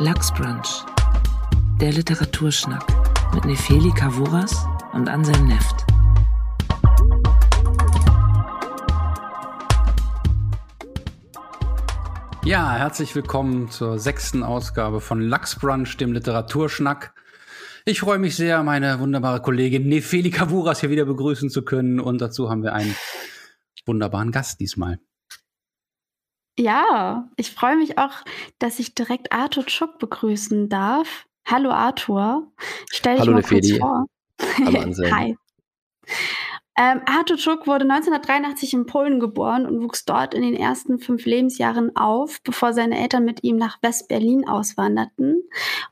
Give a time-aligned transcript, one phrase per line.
[0.00, 0.84] Lachsbrunch,
[1.80, 2.86] der Literaturschnack
[3.34, 5.84] mit Nefeli Kavuras und Anselm Neft.
[12.44, 17.12] Ja, herzlich willkommen zur sechsten Ausgabe von Lachsbrunch, dem Literaturschnack.
[17.84, 21.98] Ich freue mich sehr, meine wunderbare Kollegin Nefeli Kavuras hier wieder begrüßen zu können.
[21.98, 22.94] Und dazu haben wir einen
[23.84, 25.00] wunderbaren Gast diesmal.
[26.58, 28.24] Ja, ich freue mich auch,
[28.58, 31.26] dass ich direkt Arthur Schuck begrüßen darf.
[31.46, 32.50] Hallo Arthur.
[32.92, 34.06] Stell dich Hallo, mal kurz vor.
[34.66, 35.16] Hallo Anselm.
[35.16, 35.36] Hi.
[36.80, 41.26] Ähm, Arthur Czuk wurde 1983 in Polen geboren und wuchs dort in den ersten fünf
[41.26, 45.42] Lebensjahren auf, bevor seine Eltern mit ihm nach West-Berlin auswanderten.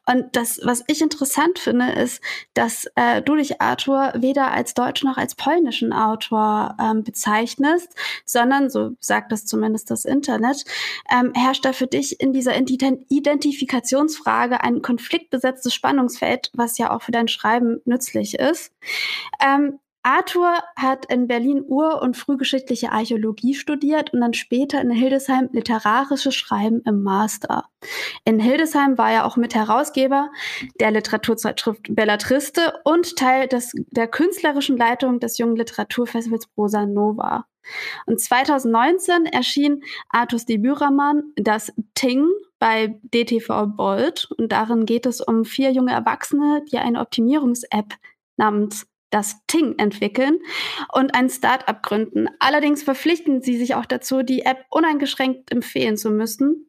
[0.06, 2.22] Und das, was ich interessant finde, ist,
[2.54, 7.92] dass äh, du dich, Arthur, weder als deutschen noch als polnischen Autor ähm, bezeichnest,
[8.24, 10.64] sondern, so sagt das zumindest das Internet,
[11.10, 17.02] ähm, herrscht da für dich in dieser Ident- Identifikationsfrage ein konfliktbesetztes Spannungsfeld, was ja auch
[17.02, 18.72] für dein Schreiben nützlich ist.
[19.44, 25.48] Ähm, Arthur hat in Berlin Ur- und frühgeschichtliche Archäologie studiert und dann später in Hildesheim
[25.50, 27.64] literarisches Schreiben im Master.
[28.24, 30.30] In Hildesheim war er auch Mitherausgeber
[30.78, 37.46] der Literaturzeitschrift Bellatriste und Teil des, der künstlerischen Leitung des jungen Literaturfestivals Prosa Nova.
[38.06, 42.28] Und 2019 erschien Arthurs Debütroman Das Ting
[42.60, 47.94] bei DTV Bold und darin geht es um vier junge Erwachsene, die eine Optimierungs-App
[48.36, 50.38] namens das Ting entwickeln
[50.92, 52.28] und ein Start-up gründen.
[52.40, 56.68] Allerdings verpflichten sie sich auch dazu, die App uneingeschränkt empfehlen zu müssen.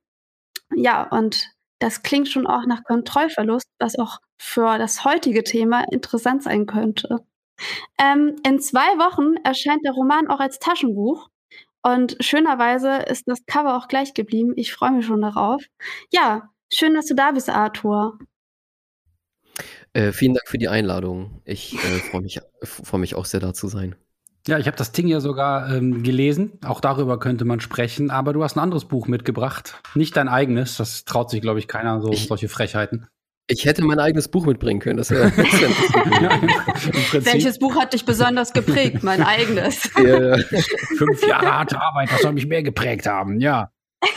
[0.75, 6.43] Ja, und das klingt schon auch nach Kontrollverlust, was auch für das heutige Thema interessant
[6.43, 7.25] sein könnte.
[7.99, 11.30] Ähm, in zwei Wochen erscheint der Roman auch als Taschenbuch.
[11.83, 14.53] Und schönerweise ist das Cover auch gleich geblieben.
[14.55, 15.63] Ich freue mich schon darauf.
[16.11, 18.19] Ja, schön, dass du da bist, Arthur.
[19.94, 21.41] Äh, vielen Dank für die Einladung.
[21.45, 21.77] Ich äh,
[22.11, 23.95] freue mich, freu mich auch sehr, da zu sein.
[24.48, 26.54] Ja, ich habe das Ding ja sogar ähm, gelesen.
[26.64, 28.11] Auch darüber könnte man sprechen.
[28.11, 29.81] Aber du hast ein anderes Buch mitgebracht.
[29.93, 30.77] Nicht dein eigenes.
[30.77, 33.08] Das traut sich, glaube ich, keiner, so Ich- solche Frechheiten.
[33.49, 34.98] Ich hätte mein eigenes Buch mitbringen können.
[34.98, 35.27] Das wär
[36.21, 36.42] Ja,
[37.14, 39.04] Welches Buch hat dich besonders geprägt?
[39.04, 39.89] Mein eigenes.
[39.95, 40.37] ja,
[40.98, 43.71] fünf Jahre harte Arbeit, das soll mich mehr geprägt haben, ja.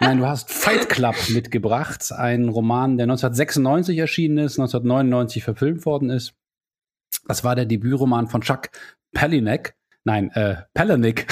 [0.00, 6.10] Nein, du hast Fight Club mitgebracht, ein Roman, der 1996 erschienen ist, 1999 verfilmt worden
[6.10, 6.34] ist.
[7.26, 8.70] Das war der Debütroman von Chuck
[9.14, 9.74] Palahniuk.
[10.04, 11.24] Nein, äh, Palahniuk.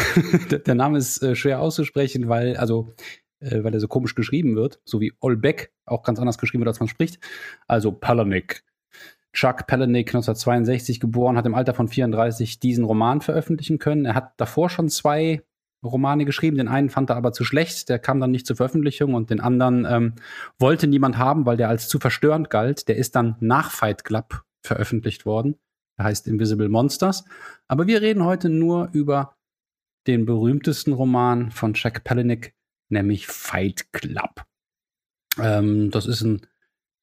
[0.67, 2.95] der, Name ist äh, schwer auszusprechen, weil, also,
[3.41, 6.69] äh, weil er so komisch geschrieben wird, so wie Olbeck auch ganz anders geschrieben wird,
[6.69, 7.19] als man spricht.
[7.67, 8.63] Also Palahniuk.
[9.35, 14.05] Chuck Palahniuk, 1962 geboren, hat im Alter von 34 diesen Roman veröffentlichen können.
[14.05, 15.43] Er hat davor schon zwei
[15.83, 16.57] Romane geschrieben.
[16.57, 19.41] Den einen fand er aber zu schlecht, der kam dann nicht zur Veröffentlichung und den
[19.41, 20.15] anderen ähm,
[20.59, 22.89] wollte niemand haben, weil der als zu verstörend galt.
[22.89, 25.57] Der ist dann nach Fight Club veröffentlicht worden.
[25.97, 27.25] Er heißt Invisible Monsters.
[27.69, 29.37] Aber wir reden heute nur über
[30.07, 32.51] den berühmtesten Roman von Jack Palahniuk,
[32.89, 34.45] nämlich Fight Club.
[35.39, 36.47] Ähm, das ist ein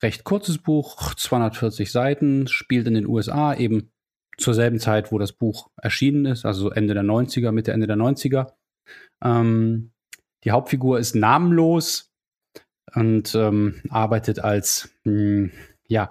[0.02, 3.92] recht kurzes Buch, 240 Seiten, spielt in den USA eben
[4.38, 7.88] zur selben Zeit, wo das Buch erschienen ist, also so Ende der 90er, Mitte, Ende
[7.88, 8.54] der 90er.
[9.24, 9.92] Ähm,
[10.44, 12.12] die Hauptfigur ist namenlos
[12.96, 15.50] und ähm, arbeitet als, mh,
[15.88, 16.10] ja,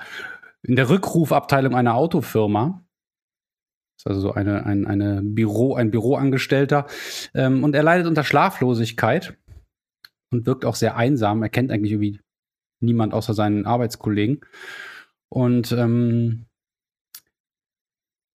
[0.63, 2.85] in der Rückrufabteilung einer Autofirma.
[3.99, 6.87] Ist also so eine, ein, eine Büro, ein Büroangestellter.
[7.35, 9.37] Ähm, und er leidet unter Schlaflosigkeit
[10.31, 11.43] und wirkt auch sehr einsam.
[11.43, 12.21] Er kennt eigentlich irgendwie
[12.81, 14.41] niemand außer seinen Arbeitskollegen.
[15.31, 16.47] Und ähm,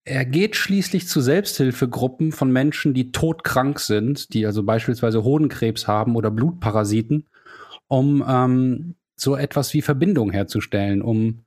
[0.05, 6.15] er geht schließlich zu Selbsthilfegruppen von Menschen, die todkrank sind, die also beispielsweise Hodenkrebs haben
[6.15, 7.27] oder Blutparasiten,
[7.87, 11.45] um ähm, so etwas wie Verbindung herzustellen, um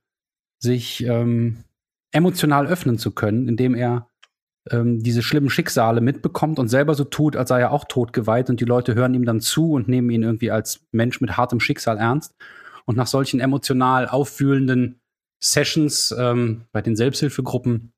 [0.59, 1.65] sich ähm,
[2.12, 4.09] emotional öffnen zu können, indem er
[4.71, 8.61] ähm, diese schlimmen Schicksale mitbekommt und selber so tut, als sei er auch totgeweiht und
[8.61, 11.99] die Leute hören ihm dann zu und nehmen ihn irgendwie als Mensch mit hartem Schicksal
[11.99, 12.34] ernst.
[12.87, 15.00] Und nach solchen emotional auffühlenden
[15.43, 17.93] Sessions ähm, bei den Selbsthilfegruppen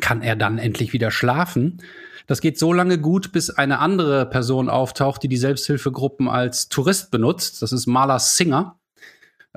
[0.00, 1.82] kann er dann endlich wieder schlafen.
[2.26, 7.10] Das geht so lange gut, bis eine andere Person auftaucht, die die Selbsthilfegruppen als Tourist
[7.10, 7.60] benutzt.
[7.62, 8.78] Das ist Marla Singer,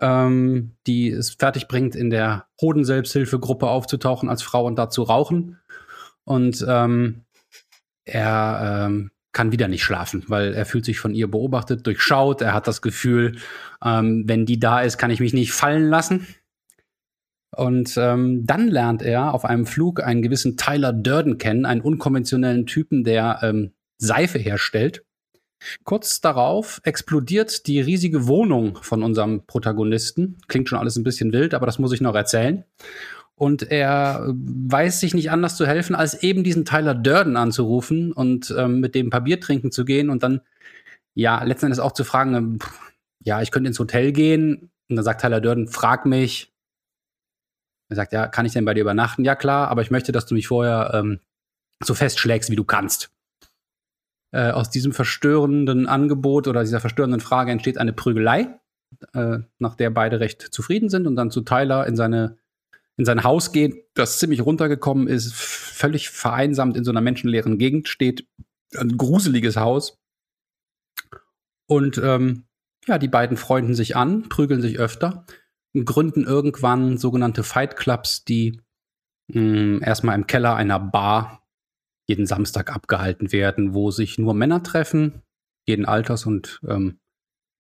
[0.02, 5.60] ähm, die es fertig bringt, in der Hoden-Selbsthilfegruppe aufzutauchen als Frau und da zu rauchen.
[6.24, 7.26] Und ähm,
[8.06, 12.42] er ähm, kann wieder nicht schlafen, weil er fühlt sich von ihr beobachtet, durchschaut.
[12.42, 13.38] Er hat das Gefühl,
[13.84, 16.28] ähm, wenn die da ist, kann ich mich nicht fallen lassen.
[17.56, 22.66] Und ähm, dann lernt er auf einem Flug einen gewissen Tyler Durden kennen, einen unkonventionellen
[22.66, 25.04] Typen, der ähm, Seife herstellt.
[25.84, 30.38] Kurz darauf explodiert die riesige Wohnung von unserem Protagonisten.
[30.48, 32.66] Klingt schon alles ein bisschen wild, aber das muss ich noch erzählen.
[33.36, 38.54] Und er weiß sich nicht anders zu helfen, als eben diesen Tyler Durden anzurufen und
[38.58, 40.42] ähm, mit dem Papier trinken zu gehen und dann,
[41.16, 42.60] ja, letzten Endes auch zu fragen, ähm,
[43.24, 44.70] ja, ich könnte ins Hotel gehen.
[44.90, 46.53] Und dann sagt Tyler Durden, frag mich.
[47.94, 49.24] Er sagt, ja, kann ich denn bei dir übernachten?
[49.24, 51.20] Ja, klar, aber ich möchte, dass du mich vorher ähm,
[51.84, 53.12] so festschlägst, wie du kannst.
[54.32, 58.60] Äh, aus diesem verstörenden Angebot oder dieser verstörenden Frage entsteht eine Prügelei,
[59.14, 62.38] äh, nach der beide recht zufrieden sind und dann zu Tyler in seine
[62.96, 67.90] in sein Haus geht, das ziemlich runtergekommen ist, völlig vereinsamt in so einer menschenleeren Gegend
[67.90, 68.28] steht,
[68.78, 70.00] ein gruseliges Haus.
[71.66, 72.44] Und ähm,
[72.86, 75.26] ja, die beiden freunden sich an, prügeln sich öfter
[75.74, 78.62] gründen irgendwann sogenannte Fight Clubs, die
[79.28, 81.48] mh, hm, erstmal im Keller einer Bar
[82.08, 85.22] jeden Samstag abgehalten werden, wo sich nur Männer treffen,
[85.66, 87.00] jeden Alters und ähm,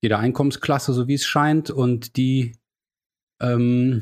[0.02, 2.58] jeder Einkommensklasse, so wie es scheint, und die
[3.40, 4.02] ähm,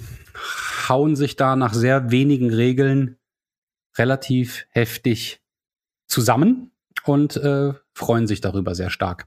[0.87, 3.17] hauen sich da nach sehr wenigen Regeln
[3.97, 5.41] relativ heftig
[6.07, 6.71] zusammen
[7.09, 9.25] und äh, freuen sich darüber sehr stark.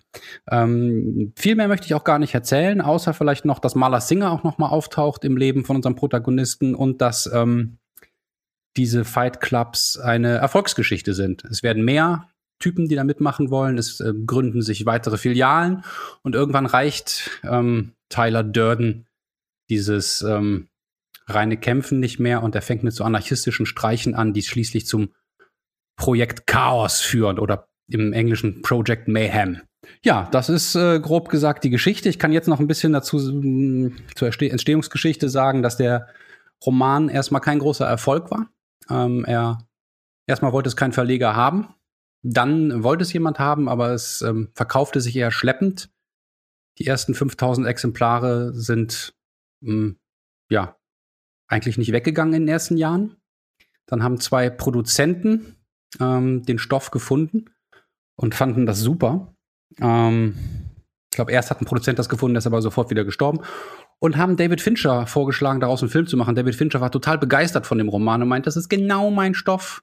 [0.49, 4.31] Ähm, viel mehr möchte ich auch gar nicht erzählen, außer vielleicht noch, dass Marla Singer
[4.31, 7.79] auch noch mal auftaucht im Leben von unserem Protagonisten und dass ähm,
[8.76, 11.44] diese Fight Clubs eine Erfolgsgeschichte sind.
[11.44, 12.29] Es werden mehr
[12.61, 13.76] Typen, die da mitmachen wollen.
[13.79, 15.84] Es äh, gründen sich weitere Filialen
[16.23, 19.08] und irgendwann reicht ähm, Tyler Durden
[19.70, 20.69] dieses ähm,
[21.26, 25.12] reine Kämpfen nicht mehr und er fängt mit so anarchistischen Streichen an, die schließlich zum
[25.96, 29.60] Projekt Chaos führen oder im Englischen Project Mayhem.
[30.04, 32.08] Ja, das ist äh, grob gesagt die Geschichte.
[32.08, 36.08] Ich kann jetzt noch ein bisschen dazu äh, zur Entstehungsgeschichte sagen, dass der
[36.64, 38.48] Roman erstmal kein großer Erfolg war.
[38.88, 39.58] Ähm, er
[40.26, 41.74] erstmal wollte es kein Verleger haben,
[42.22, 45.90] dann wollte es jemand haben, aber es ähm, verkaufte sich eher schleppend.
[46.78, 49.14] Die ersten 5000 Exemplare sind
[49.60, 49.96] mh, hm,
[50.50, 50.76] ja
[51.48, 53.16] eigentlich nicht weggegangen in den ersten Jahren.
[53.86, 55.56] Dann haben zwei Produzenten
[56.00, 57.50] ähm, den Stoff gefunden
[58.16, 59.34] und fanden das super.
[59.80, 60.34] Ähm,
[61.10, 63.40] ich glaube, erst hat ein Produzent das gefunden, der ist aber sofort wieder gestorben.
[64.00, 66.34] Und haben David Fincher vorgeschlagen, daraus einen Film zu machen.
[66.34, 69.82] David Fincher war total begeistert von dem Roman und meint, das ist genau mein Stoff.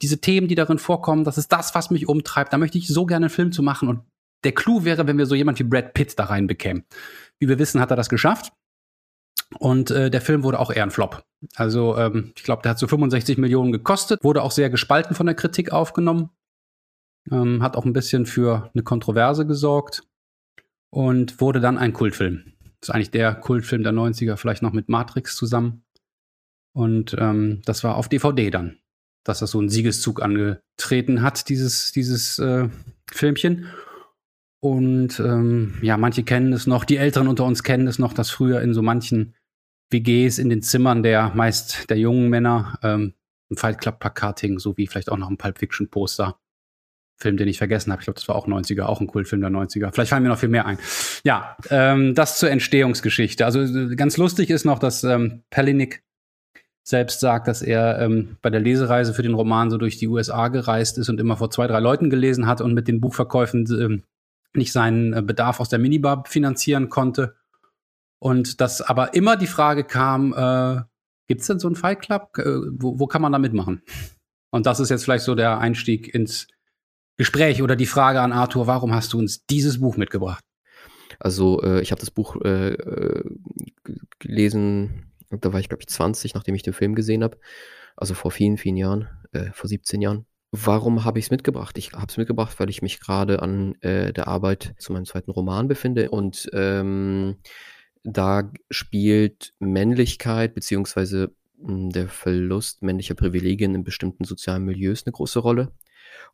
[0.00, 2.52] Diese Themen, die darin vorkommen, das ist das, was mich umtreibt.
[2.52, 3.88] Da möchte ich so gerne einen Film zu machen.
[3.88, 4.00] Und
[4.44, 6.84] der Clou wäre, wenn wir so jemand wie Brad Pitt da rein bekämen.
[7.38, 8.52] Wie wir wissen, hat er das geschafft.
[9.58, 11.24] Und äh, der Film wurde auch eher ein Flop.
[11.56, 15.26] Also ähm, ich glaube, der hat so 65 Millionen gekostet, wurde auch sehr gespalten von
[15.26, 16.30] der Kritik aufgenommen,
[17.30, 20.02] ähm, hat auch ein bisschen für eine Kontroverse gesorgt
[20.90, 22.52] und wurde dann ein Kultfilm.
[22.80, 25.84] Das ist eigentlich der Kultfilm der 90er, vielleicht noch mit Matrix zusammen.
[26.72, 28.78] Und ähm, das war auf DVD dann,
[29.24, 32.68] dass das so einen Siegeszug angetreten hat, dieses, dieses äh,
[33.10, 33.66] Filmchen.
[34.62, 38.30] Und ähm, ja, manche kennen es noch, die Älteren unter uns kennen es noch, dass
[38.30, 39.34] früher in so manchen
[39.90, 43.14] WGs in den Zimmern der meist der jungen Männer ähm,
[43.50, 46.38] ein Fight Club Plakat hing, so wie vielleicht auch noch ein Pulp Fiction Poster.
[47.20, 48.00] Film, den ich vergessen habe.
[48.00, 49.92] Ich glaube, das war auch 90er, auch ein Kultfilm der 90er.
[49.92, 50.78] Vielleicht fallen mir noch viel mehr ein.
[51.24, 53.44] Ja, ähm, das zur Entstehungsgeschichte.
[53.44, 53.64] Also
[53.94, 56.02] ganz lustig ist noch, dass ähm, Pellinik
[56.82, 60.48] selbst sagt, dass er ähm, bei der Lesereise für den Roman so durch die USA
[60.48, 64.02] gereist ist und immer vor zwei, drei Leuten gelesen hat und mit den Buchverkäufen ähm,
[64.54, 67.36] nicht seinen äh, Bedarf aus der Minibar finanzieren konnte
[68.20, 70.82] und dass aber immer die Frage kam, äh,
[71.26, 72.36] gibt es denn so einen Fight Club?
[72.38, 73.82] Äh, wo, wo kann man da mitmachen?
[74.50, 76.46] Und das ist jetzt vielleicht so der Einstieg ins
[77.20, 80.42] Gespräch oder die Frage an Arthur, warum hast du uns dieses Buch mitgebracht?
[81.18, 83.24] Also äh, ich habe das Buch äh, äh
[84.18, 87.36] gelesen, da war ich glaube ich 20, nachdem ich den Film gesehen habe.
[87.94, 90.24] Also vor vielen, vielen Jahren, äh, vor 17 Jahren.
[90.50, 91.76] Warum habe ich es mitgebracht?
[91.76, 95.30] Ich habe es mitgebracht, weil ich mich gerade an äh, der Arbeit zu meinem zweiten
[95.30, 97.36] Roman befinde und ähm,
[98.02, 105.40] da spielt Männlichkeit beziehungsweise hm, der Verlust männlicher Privilegien in bestimmten sozialen Milieus eine große
[105.40, 105.70] Rolle.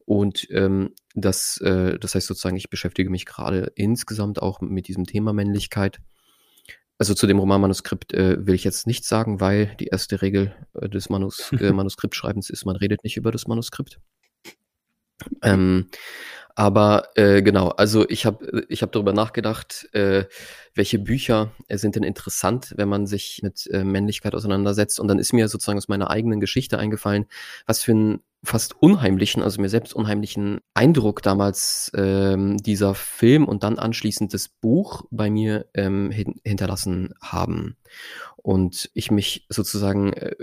[0.06, 5.04] Und ähm, das, äh, das heißt sozusagen, ich beschäftige mich gerade insgesamt auch mit diesem
[5.04, 5.98] Thema Männlichkeit.
[6.96, 10.88] Also zu dem Romanmanuskript äh, will ich jetzt nichts sagen, weil die erste Regel äh,
[10.88, 14.00] des Manus äh, Manuskriptschreibens ist, man redet nicht über das Manuskript.
[15.42, 15.88] Ähm,
[16.56, 20.24] aber äh, genau, also ich habe ich hab darüber nachgedacht, äh,
[20.74, 24.98] welche Bücher äh, sind denn interessant, wenn man sich mit äh, Männlichkeit auseinandersetzt.
[24.98, 27.26] Und dann ist mir sozusagen aus meiner eigenen Geschichte eingefallen,
[27.66, 33.62] was für einen fast unheimlichen, also mir selbst unheimlichen Eindruck damals ähm, dieser Film und
[33.62, 37.76] dann anschließend das Buch bei mir ähm, hin hinterlassen haben.
[38.36, 40.36] Und ich mich sozusagen äh,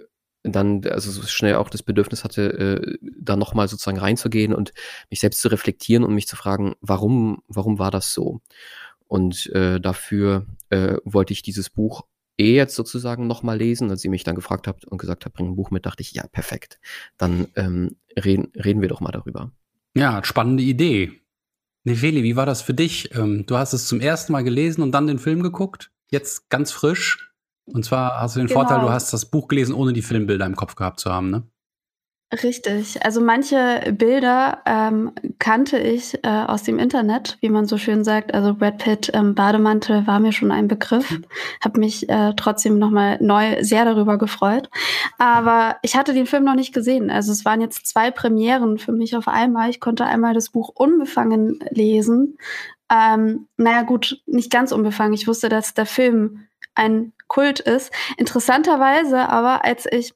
[0.44, 4.74] dann also so schnell auch das Bedürfnis hatte, äh, da nochmal sozusagen reinzugehen und
[5.10, 8.42] mich selbst zu reflektieren und mich zu fragen, warum, warum war das so?
[9.08, 12.04] Und äh, dafür äh, wollte ich dieses Buch
[12.38, 13.90] eh jetzt sozusagen nochmal lesen.
[13.90, 16.14] Als ihr mich dann gefragt habt und gesagt habt, bring ein Buch mit, dachte ich,
[16.14, 16.80] ja, perfekt.
[17.18, 19.52] Dann ähm, reden, reden wir doch mal darüber.
[19.96, 21.22] Ja, spannende Idee.
[21.84, 23.14] Nefeli, wie war das für dich?
[23.16, 25.92] Ähm, du hast es zum ersten Mal gelesen und dann den Film geguckt.
[26.10, 27.33] Jetzt ganz frisch.
[27.66, 28.62] Und zwar hast du den genau.
[28.62, 31.44] Vorteil, du hast das Buch gelesen, ohne die Filmbilder im Kopf gehabt zu haben, ne?
[32.42, 33.06] Richtig.
[33.06, 38.34] Also manche Bilder ähm, kannte ich äh, aus dem Internet, wie man so schön sagt.
[38.34, 41.20] Also Brad Pitt ähm, Bademantel war mir schon ein Begriff.
[41.64, 44.70] Habe mich äh, trotzdem nochmal neu sehr darüber gefreut.
[45.20, 47.12] Aber ich hatte den Film noch nicht gesehen.
[47.12, 49.70] Also es waren jetzt zwei Premieren für mich auf einmal.
[49.70, 52.38] Ich konnte einmal das Buch unbefangen lesen.
[52.92, 55.14] Ähm, naja gut, nicht ganz unbefangen.
[55.14, 57.92] Ich wusste, dass der Film ein Kult ist.
[58.18, 60.14] Interessanterweise aber, als ich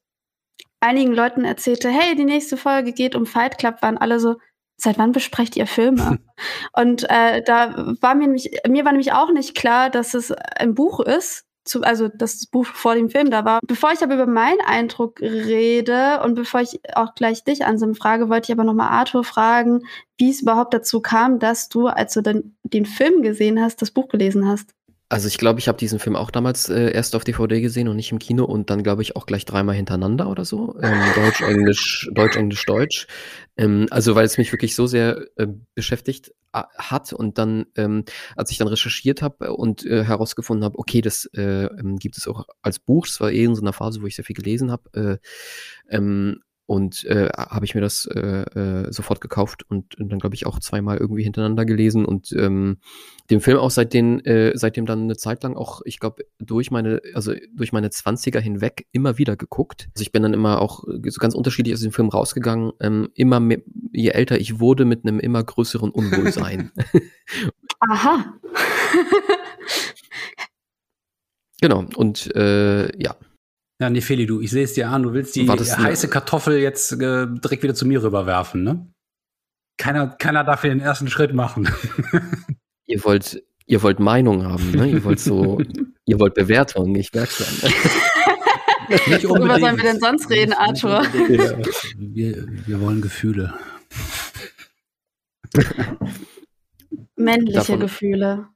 [0.79, 4.35] einigen Leuten erzählte, hey, die nächste Folge geht um Fight Club, waren alle so,
[4.77, 6.19] seit wann besprecht ihr Filme?
[6.73, 10.75] und äh, da war mir nämlich, mir war nämlich auch nicht klar, dass es ein
[10.75, 13.59] Buch ist, zu, also das Buch vor dem Film da war.
[13.65, 18.29] Bevor ich aber über meinen Eindruck rede und bevor ich auch gleich dich, Anselm, frage,
[18.29, 19.81] wollte ich aber nochmal Arthur fragen,
[20.17, 23.91] wie es überhaupt dazu kam, dass du, als du den, den Film gesehen hast, das
[23.91, 24.71] Buch gelesen hast.
[25.09, 27.95] Also ich glaube, ich habe diesen Film auch damals äh, erst auf DVD gesehen und
[27.95, 30.77] nicht im Kino und dann glaube ich auch gleich dreimal hintereinander oder so.
[30.81, 33.07] Ähm, Deutsch, Englisch, Deutsch, Englisch, Deutsch.
[33.55, 38.03] Ähm, also weil es mich wirklich so sehr äh, beschäftigt äh, hat und dann, ähm,
[38.35, 42.27] als ich dann recherchiert habe und äh, herausgefunden habe, okay, das äh, ähm, gibt es
[42.27, 43.07] auch als Buch.
[43.07, 45.19] Das war eh in so einer Phase, wo ich sehr viel gelesen habe.
[45.89, 50.19] Äh, ähm, und äh, habe ich mir das äh, äh, sofort gekauft und, und dann,
[50.19, 52.77] glaube ich, auch zweimal irgendwie hintereinander gelesen und ähm,
[53.29, 57.01] den Film auch seitdem, äh, seitdem dann eine Zeit lang auch, ich glaube, durch meine,
[57.13, 59.87] also durch meine Zwanziger hinweg immer wieder geguckt.
[59.95, 63.39] Also ich bin dann immer auch so ganz unterschiedlich aus dem Film rausgegangen, ähm, immer
[63.39, 63.59] mehr,
[63.93, 66.71] je älter ich wurde, mit einem immer größeren Unwohlsein.
[67.79, 68.39] Aha.
[71.61, 73.15] genau, und äh, ja,
[73.79, 76.93] ja, nee, Feli, du, ich sehe es dir an, du willst die heiße Kartoffel jetzt
[76.93, 78.91] äh, direkt wieder zu mir rüberwerfen, ne?
[79.77, 81.69] Keiner, keiner darf hier den ersten Schritt machen.
[82.87, 84.89] ihr wollt, ihr wollt Meinung haben, ne?
[84.89, 85.61] Ihr wollt so,
[86.05, 87.71] ihr wollt Bewertung, ich merk's dann.
[89.07, 91.03] Nicht Worüber sollen wir denn sonst reden, Arthur?
[91.29, 91.57] Ja.
[91.97, 93.53] Wir, wir wollen Gefühle.
[97.15, 97.79] Männliche Davon.
[97.81, 98.47] Gefühle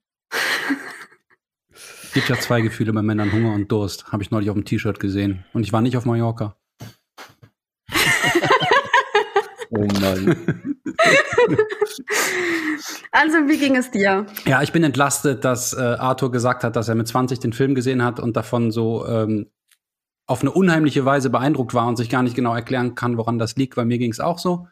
[2.13, 4.11] gibt ja zwei Gefühle bei Männern, Hunger und Durst.
[4.11, 5.45] Habe ich neulich auf dem T-Shirt gesehen.
[5.53, 6.55] Und ich war nicht auf Mallorca.
[9.69, 10.35] oh Mann.
[13.11, 14.25] also, wie ging es dir?
[14.45, 17.75] Ja, ich bin entlastet, dass äh, Arthur gesagt hat, dass er mit 20 den Film
[17.75, 19.51] gesehen hat und davon so ähm,
[20.25, 23.55] auf eine unheimliche Weise beeindruckt war und sich gar nicht genau erklären kann, woran das
[23.55, 24.67] liegt, weil mir ging es auch so.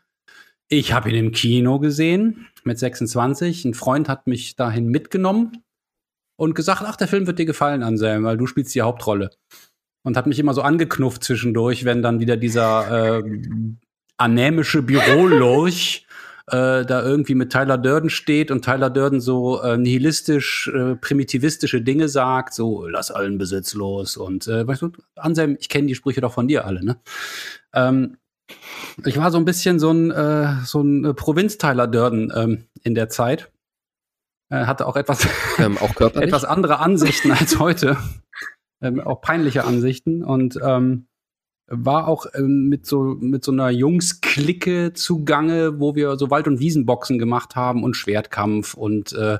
[0.68, 3.66] Ich habe ihn im Kino gesehen mit 26.
[3.66, 5.64] Ein Freund hat mich dahin mitgenommen
[6.40, 9.32] und gesagt, ach, der Film wird dir gefallen, Anselm, weil du spielst die Hauptrolle.
[10.04, 13.24] Und hat mich immer so angeknufft zwischendurch, wenn dann wieder dieser äh,
[14.16, 16.08] anämische Bürolurch
[16.48, 21.82] äh, da irgendwie mit Tyler Durden steht und Tyler Durden so äh, nihilistisch, äh, primitivistische
[21.82, 25.96] Dinge sagt, so lass allen Besitz los und äh, weißt du, Anselm, ich kenne die
[25.96, 27.02] Sprüche doch von dir alle, ne?
[27.74, 28.16] Ähm,
[29.06, 32.96] ich war so ein bisschen so ein äh, so ein äh, Provinz-Tyler Durden ähm, in
[32.96, 33.52] der Zeit
[34.50, 35.28] äh, hatte auch etwas,
[35.60, 37.98] ähm, auch etwas andere Ansichten als heute.
[38.82, 41.08] Ähm, auch peinliche Ansichten und ähm,
[41.68, 46.60] war auch ähm, mit so mit so einer Jungs-Clique zugange, wo wir so Wald- und
[46.60, 49.40] Wiesenboxen gemacht haben und Schwertkampf und äh,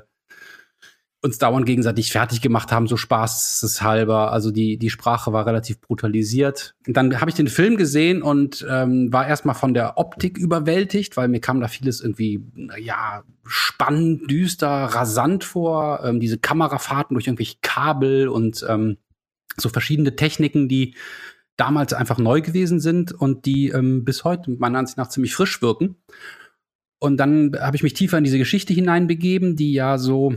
[1.22, 4.32] uns dauernd gegenseitig fertig gemacht haben, so spaßeshalber.
[4.32, 6.74] Also die, die Sprache war relativ brutalisiert.
[6.86, 11.18] Und dann habe ich den Film gesehen und ähm, war erstmal von der Optik überwältigt,
[11.18, 12.42] weil mir kam da vieles irgendwie,
[12.78, 16.00] ja, spannend, düster, rasant vor.
[16.04, 18.96] Ähm, diese Kamerafahrten durch irgendwelche Kabel und ähm,
[19.58, 20.94] so verschiedene Techniken, die
[21.56, 25.60] damals einfach neu gewesen sind und die ähm, bis heute meiner Ansicht nach ziemlich frisch
[25.60, 25.96] wirken.
[26.98, 30.34] Und dann habe ich mich tiefer in diese Geschichte hineinbegeben, die ja so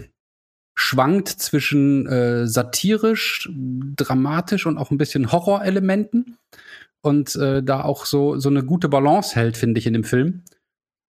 [0.76, 3.50] schwankt zwischen äh, satirisch,
[3.96, 6.38] dramatisch und auch ein bisschen Horrorelementen
[7.02, 10.44] und äh, da auch so so eine gute Balance hält, finde ich in dem Film.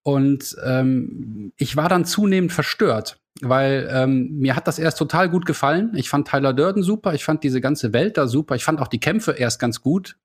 [0.05, 5.47] Und ähm, ich war dann zunehmend verstört, weil ähm, mir hat das erst total gut
[5.47, 5.93] gefallen.
[5.95, 8.89] Ich fand Tyler Durden super, ich fand diese ganze Welt da super, ich fand auch
[8.89, 10.17] die Kämpfe erst ganz gut.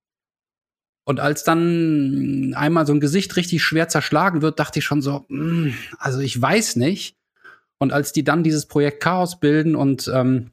[1.05, 5.25] Und als dann einmal so ein Gesicht richtig schwer zerschlagen wird, dachte ich schon so,
[5.29, 7.15] mh, hm, also ich weiß nicht.
[7.79, 10.51] Und als die dann dieses Projekt Chaos bilden und ähm,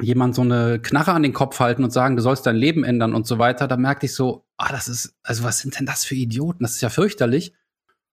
[0.00, 3.14] jemand so eine Knarre an den Kopf halten und sagen, du sollst dein Leben ändern
[3.14, 6.04] und so weiter, da merkte ich so, ah, das ist, also was sind denn das
[6.04, 6.62] für Idioten?
[6.62, 7.54] Das ist ja fürchterlich.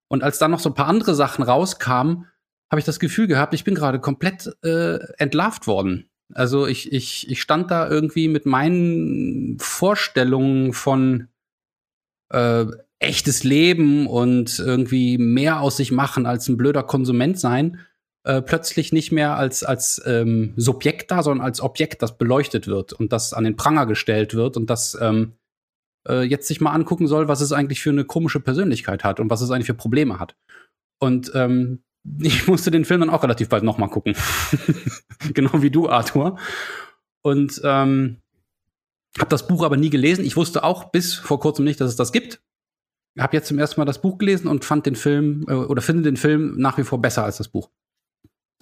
[0.08, 2.28] Und als dann noch so ein paar andere Sachen rauskamen,
[2.72, 6.10] habe ich das Gefühl gehabt, ich bin gerade komplett äh, entlarvt worden.
[6.34, 11.28] Also ich, ich, ich stand da irgendwie mit meinen Vorstellungen von
[12.30, 12.66] äh,
[13.00, 17.80] echtes Leben und irgendwie mehr aus sich machen als ein blöder Konsument sein,
[18.24, 22.94] äh, plötzlich nicht mehr als, als ähm, Subjekt da, sondern als Objekt, das beleuchtet wird
[22.94, 25.34] und das an den Pranger gestellt wird und das ähm,
[26.08, 29.30] äh, jetzt sich mal angucken soll, was es eigentlich für eine komische Persönlichkeit hat und
[29.30, 30.36] was es eigentlich für Probleme hat.
[31.00, 31.84] Und ähm,
[32.20, 34.16] ich musste den Film dann auch relativ bald nochmal gucken.
[35.34, 36.38] genau wie du, Arthur.
[37.22, 38.22] Und ähm,
[39.20, 40.26] habe das Buch aber nie gelesen.
[40.26, 42.42] Ich wusste auch bis vor kurzem nicht, dass es das gibt.
[43.18, 46.04] Habe jetzt zum ersten Mal das Buch gelesen und fand den Film äh, oder finde
[46.04, 47.70] den Film nach wie vor besser als das Buch.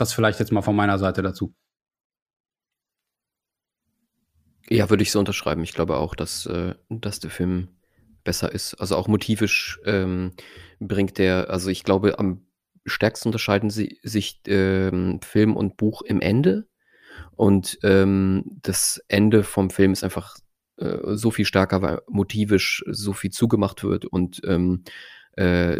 [0.01, 1.53] Das vielleicht jetzt mal von meiner Seite dazu.
[4.67, 5.61] Ja, würde ich so unterschreiben.
[5.61, 7.67] Ich glaube auch, dass, äh, dass der Film
[8.23, 8.73] besser ist.
[8.81, 10.31] Also auch motivisch ähm,
[10.79, 12.47] bringt der, also ich glaube, am
[12.83, 16.67] stärksten unterscheiden sie, sich ähm, Film und Buch im Ende.
[17.35, 20.35] Und ähm, das Ende vom Film ist einfach
[20.77, 24.83] äh, so viel stärker, weil motivisch so viel zugemacht wird und ähm,
[25.33, 25.79] äh,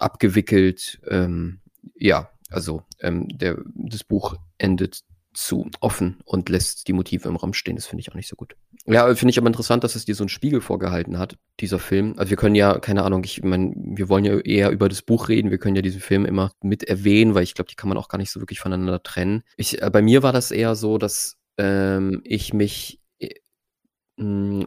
[0.00, 1.00] abgewickelt.
[1.08, 1.62] Ähm,
[1.94, 5.02] ja, also ähm, der, das Buch endet
[5.34, 7.76] zu offen und lässt die Motive im Raum stehen.
[7.76, 8.56] Das finde ich auch nicht so gut.
[8.86, 12.14] Ja, finde ich aber interessant, dass es dir so einen Spiegel vorgehalten hat, dieser Film.
[12.16, 15.28] Also wir können ja, keine Ahnung, ich meine, wir wollen ja eher über das Buch
[15.28, 15.50] reden.
[15.50, 18.08] Wir können ja diesen Film immer mit erwähnen, weil ich glaube, die kann man auch
[18.08, 19.44] gar nicht so wirklich voneinander trennen.
[19.56, 23.34] Ich, äh, bei mir war das eher so, dass ähm, ich mich äh,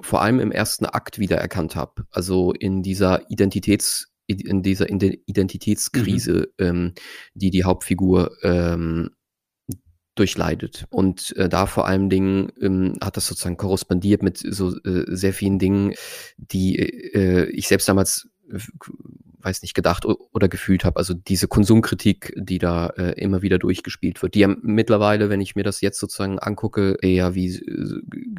[0.01, 2.05] vor allem im ersten Akt wiedererkannt habe.
[2.11, 6.65] Also in dieser Identitäts- in dieser Identitätskrise, mhm.
[6.65, 6.93] ähm,
[7.33, 9.11] die die Hauptfigur ähm,
[10.15, 10.85] durchleidet.
[10.89, 15.33] Und äh, da vor allen Dingen ähm, hat das sozusagen korrespondiert mit so äh, sehr
[15.33, 15.93] vielen Dingen,
[16.37, 18.27] die äh, ich selbst damals
[19.43, 20.97] weiß nicht, gedacht oder gefühlt habe.
[20.97, 25.55] Also diese Konsumkritik, die da äh, immer wieder durchgespielt wird, die ja mittlerweile, wenn ich
[25.55, 27.59] mir das jetzt sozusagen angucke, eher wie,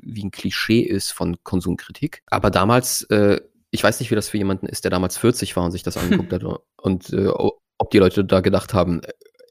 [0.02, 2.22] wie ein Klischee ist von Konsumkritik.
[2.26, 3.40] Aber damals, äh,
[3.72, 5.96] ich weiß nicht, wie das für jemanden ist, der damals 40 war und sich das
[5.96, 6.44] angeguckt hat
[6.76, 9.00] und äh, ob die Leute da gedacht haben,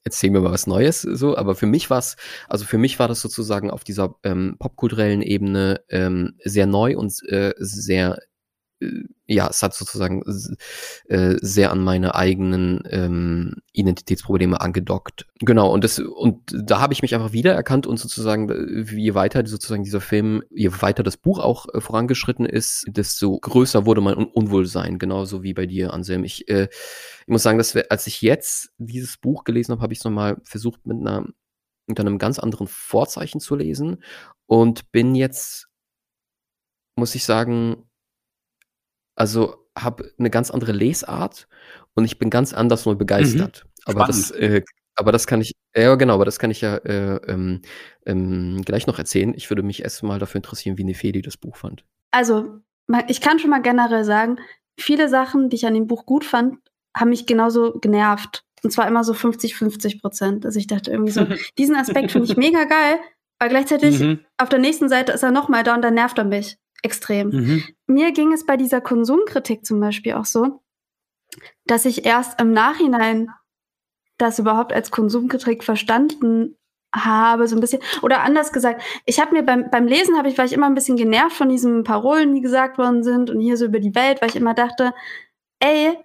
[0.03, 2.15] erzähl mir mal was Neues, so, aber für mich war es,
[2.47, 7.13] also für mich war das sozusagen auf dieser ähm, popkulturellen Ebene ähm, sehr neu und
[7.29, 8.21] äh, sehr äh,
[9.27, 10.23] ja, es hat sozusagen
[11.07, 15.27] äh, sehr an meine eigenen ähm, Identitätsprobleme angedockt.
[15.39, 19.45] Genau, und das, und da habe ich mich einfach wiedererkannt und sozusagen, äh, je weiter
[19.45, 24.17] sozusagen dieser Film, je weiter das Buch auch äh, vorangeschritten ist, desto größer wurde mein
[24.17, 26.23] Un Unwohlsein, genauso wie bei dir, Anselm.
[26.23, 29.93] Ich, äh, ich muss sagen, dass wir, als ich jetzt dieses Buch gelesen habe, habe
[29.93, 31.25] ich es nochmal versucht, mit einer
[31.87, 34.03] mit einem ganz anderen Vorzeichen zu lesen
[34.45, 35.67] und bin jetzt,
[36.95, 37.89] muss ich sagen,
[39.15, 41.47] also habe eine ganz andere Lesart
[41.93, 43.63] und ich bin ganz anders neu begeistert.
[43.65, 43.71] Mhm.
[43.85, 44.63] Aber das, äh,
[44.95, 47.61] aber das kann ich, ja genau, aber das kann ich ja äh, ähm,
[48.05, 49.33] ähm, gleich noch erzählen.
[49.35, 51.83] Ich würde mich erst mal dafür interessieren, wie Nefeli das Buch fand.
[52.11, 52.59] Also,
[53.07, 54.37] ich kann schon mal generell sagen,
[54.77, 56.57] viele Sachen, die ich an dem Buch gut fand,
[56.95, 58.43] haben mich genauso genervt.
[58.63, 60.45] Und zwar immer so 50, 50 Prozent.
[60.45, 61.25] Also ich dachte irgendwie so,
[61.57, 62.99] diesen Aspekt finde ich mega geil,
[63.39, 64.19] aber gleichzeitig mhm.
[64.37, 67.29] auf der nächsten Seite ist er nochmal da und dann nervt er mich extrem.
[67.29, 67.63] Mhm.
[67.87, 70.61] Mir ging es bei dieser Konsumkritik zum Beispiel auch so,
[71.65, 73.29] dass ich erst im Nachhinein
[74.17, 76.57] das überhaupt als Konsumkritik verstanden
[76.93, 77.81] habe, so ein bisschen.
[78.01, 80.75] Oder anders gesagt, ich habe mir beim, beim Lesen habe ich, war ich immer ein
[80.75, 84.21] bisschen genervt von diesen Parolen, die gesagt worden sind und hier so über die Welt,
[84.21, 84.93] weil ich immer dachte,
[85.59, 85.97] ey,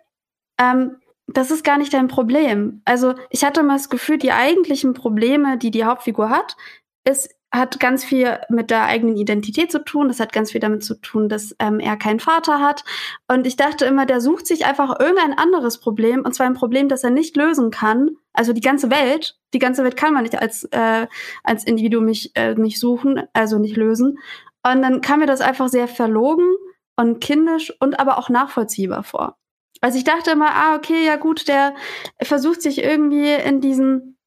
[0.59, 2.83] ähm, das ist gar nicht dein Problem.
[2.85, 6.57] Also ich hatte immer das Gefühl, die eigentlichen Probleme, die die Hauptfigur hat,
[7.05, 10.09] ist hat ganz viel mit der eigenen Identität zu tun.
[10.09, 12.85] Das hat ganz viel damit zu tun, dass ähm, er keinen Vater hat.
[13.29, 16.89] Und ich dachte immer, der sucht sich einfach irgendein anderes Problem, und zwar ein Problem,
[16.89, 18.11] das er nicht lösen kann.
[18.33, 21.07] Also die ganze Welt, die ganze Welt kann man nicht als, äh,
[21.43, 24.19] als Individuum nicht, äh, nicht suchen, also nicht lösen.
[24.63, 26.55] Und dann kam mir das einfach sehr verlogen
[26.97, 29.37] und kindisch und aber auch nachvollziehbar vor.
[29.81, 31.75] Also ich dachte immer, ah, okay, ja gut, der
[32.23, 34.19] versucht sich irgendwie in diesen,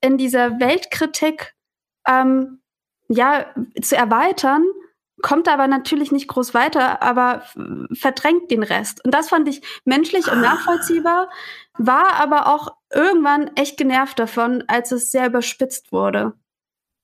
[0.00, 1.54] in dieser Weltkritik
[2.06, 2.61] ähm,
[3.08, 3.46] ja,
[3.80, 4.64] zu erweitern,
[5.22, 7.42] kommt aber natürlich nicht groß weiter, aber
[7.92, 9.04] verdrängt den Rest.
[9.04, 11.30] Und das fand ich menschlich und nachvollziehbar,
[11.78, 16.34] war aber auch irgendwann echt genervt davon, als es sehr überspitzt wurde.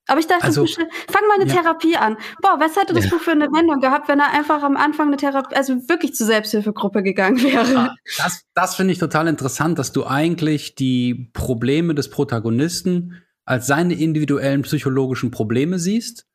[0.08, 1.60] Aber ich dachte, also, fang mal eine ja.
[1.60, 2.16] Therapie an.
[2.40, 3.10] Boah, was hätte das ja.
[3.10, 6.26] Buch für eine Wendung gehabt, wenn er einfach am Anfang eine Therapie, also wirklich zur
[6.26, 7.72] Selbsthilfegruppe gegangen wäre?
[7.72, 13.66] Ja, das das finde ich total interessant, dass du eigentlich die Probleme des Protagonisten als
[13.66, 16.26] seine individuellen psychologischen Probleme siehst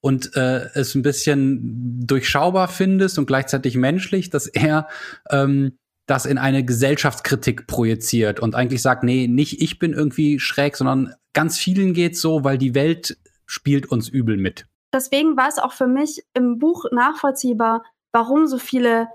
[0.00, 4.86] und äh, es ein bisschen durchschaubar findest und gleichzeitig menschlich, dass er
[5.30, 10.76] ähm, das in eine Gesellschaftskritik projiziert und eigentlich sagt, nee, nicht ich bin irgendwie schräg,
[10.76, 14.66] sondern ganz vielen geht's so, weil die Welt spielt uns übel mit.
[14.92, 19.08] Deswegen war es auch für mich im Buch nachvollziehbar, warum so viele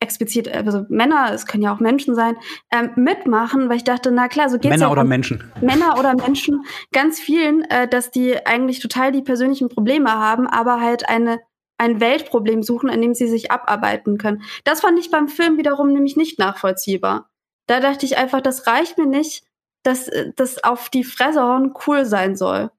[0.00, 2.36] explizit, also Männer, es können ja auch Menschen sein,
[2.72, 5.44] ähm, mitmachen, weil ich dachte, na klar, so geht's Männer ja oder Menschen.
[5.60, 10.80] Männer oder Menschen, ganz vielen, äh, dass die eigentlich total die persönlichen Probleme haben, aber
[10.80, 11.40] halt eine
[11.80, 14.42] ein Weltproblem suchen, an dem sie sich abarbeiten können.
[14.64, 17.30] Das fand ich beim Film wiederum nämlich nicht nachvollziehbar.
[17.66, 19.44] Da dachte ich einfach, das reicht mir nicht,
[19.82, 22.70] dass äh, das auf die Fresse hauen cool sein soll.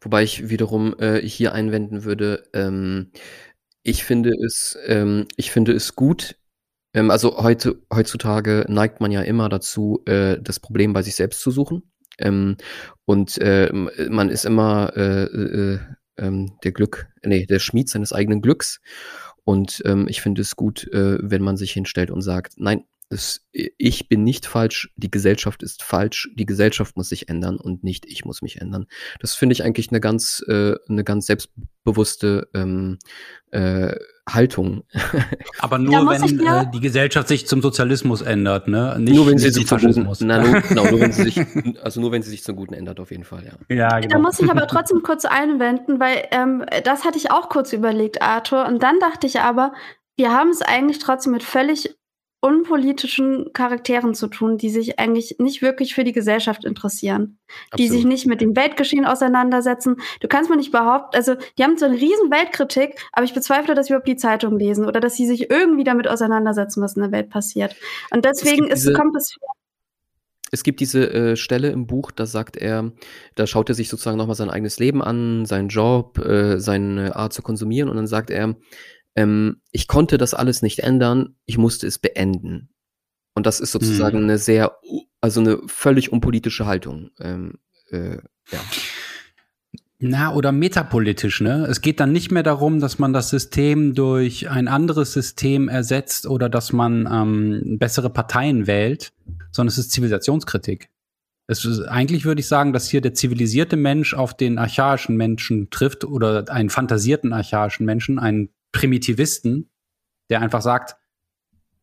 [0.00, 3.10] Wobei ich wiederum äh, hier einwenden würde, ähm,
[3.86, 6.36] ich finde es, ähm, ich finde es gut.
[6.92, 11.40] Ähm, also heute, heutzutage neigt man ja immer dazu, äh, das Problem bei sich selbst
[11.40, 11.84] zu suchen.
[12.18, 12.56] Ähm,
[13.04, 15.78] und äh, man ist immer äh, äh,
[16.18, 18.80] ähm, der Glück, nee, der Schmied seines eigenen Glücks.
[19.44, 23.46] Und ähm, ich finde es gut, äh, wenn man sich hinstellt und sagt, nein, das,
[23.52, 28.04] ich bin nicht falsch, die Gesellschaft ist falsch, die Gesellschaft muss sich ändern und nicht
[28.06, 28.86] ich muss mich ändern.
[29.20, 32.98] Das finde ich eigentlich eine ganz, äh, eine ganz selbstbewusste ähm,
[33.52, 33.94] äh,
[34.28, 34.82] Haltung.
[35.60, 38.96] Aber nur wenn ja äh, die Gesellschaft sich zum Sozialismus ändert, ne?
[38.98, 40.20] Nicht, nur wenn sie sich zum Faschismus.
[40.22, 41.40] Na, nur, genau, nur wenn sie sich,
[41.80, 43.52] also nur wenn sie sich zum Guten ändert, auf jeden Fall, ja.
[43.74, 44.14] Ja, genau.
[44.14, 48.20] Da muss ich aber trotzdem kurz einwenden, weil ähm, das hatte ich auch kurz überlegt,
[48.20, 48.66] Arthur.
[48.66, 49.72] Und dann dachte ich aber,
[50.16, 51.94] wir haben es eigentlich trotzdem mit völlig
[52.40, 57.38] unpolitischen Charakteren zu tun, die sich eigentlich nicht wirklich für die Gesellschaft interessieren,
[57.70, 57.78] Absolut.
[57.78, 59.96] die sich nicht mit dem Weltgeschehen auseinandersetzen.
[60.20, 63.74] Du kannst mir nicht behaupten, also die haben so eine riesen Weltkritik, aber ich bezweifle,
[63.74, 67.02] dass sie überhaupt die Zeitung lesen oder dass sie sich irgendwie damit auseinandersetzen, was in
[67.02, 67.74] der Welt passiert.
[68.10, 69.36] Und deswegen ist, kommt es
[70.52, 72.92] es gibt diese äh, Stelle im Buch, da sagt er,
[73.34, 77.32] da schaut er sich sozusagen nochmal sein eigenes Leben an, seinen Job, äh, seine Art
[77.32, 78.54] zu konsumieren und dann sagt er,
[79.16, 82.68] ähm, ich konnte das alles nicht ändern, ich musste es beenden.
[83.34, 84.24] Und das ist sozusagen hm.
[84.24, 84.78] eine sehr,
[85.20, 87.10] also eine völlig unpolitische Haltung.
[87.20, 87.58] Ähm,
[87.90, 88.18] äh,
[88.50, 88.60] ja.
[89.98, 91.66] Na, oder metapolitisch, ne?
[91.70, 96.26] Es geht dann nicht mehr darum, dass man das System durch ein anderes System ersetzt
[96.26, 99.14] oder dass man ähm, bessere Parteien wählt,
[99.52, 100.90] sondern es ist Zivilisationskritik.
[101.46, 105.70] Es ist, eigentlich würde ich sagen, dass hier der zivilisierte Mensch auf den archaischen Menschen
[105.70, 109.70] trifft oder einen fantasierten archaischen Menschen, einen Primitivisten,
[110.28, 110.96] der einfach sagt,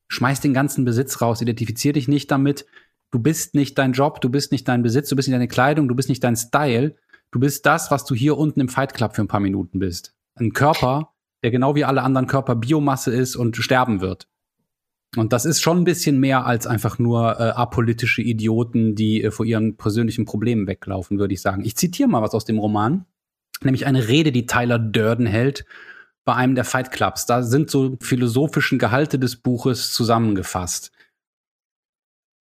[0.09, 2.65] schmeiß den ganzen Besitz raus, identifizier dich nicht damit,
[3.09, 5.87] du bist nicht dein Job, du bist nicht dein Besitz, du bist nicht deine Kleidung,
[5.87, 6.95] du bist nicht dein Style,
[7.31, 10.15] du bist das, was du hier unten im Fight Club für ein paar Minuten bist.
[10.35, 14.27] Ein Körper, der genau wie alle anderen Körper Biomasse ist und sterben wird.
[15.15, 19.31] Und das ist schon ein bisschen mehr als einfach nur äh, apolitische Idioten, die äh,
[19.31, 21.63] vor ihren persönlichen Problemen weglaufen, würde ich sagen.
[21.65, 23.05] Ich zitiere mal was aus dem Roman,
[23.63, 25.65] nämlich eine Rede, die Tyler Durden hält
[26.25, 27.25] bei einem der Fight Clubs.
[27.25, 30.91] Da sind so philosophischen Gehalte des Buches zusammengefasst.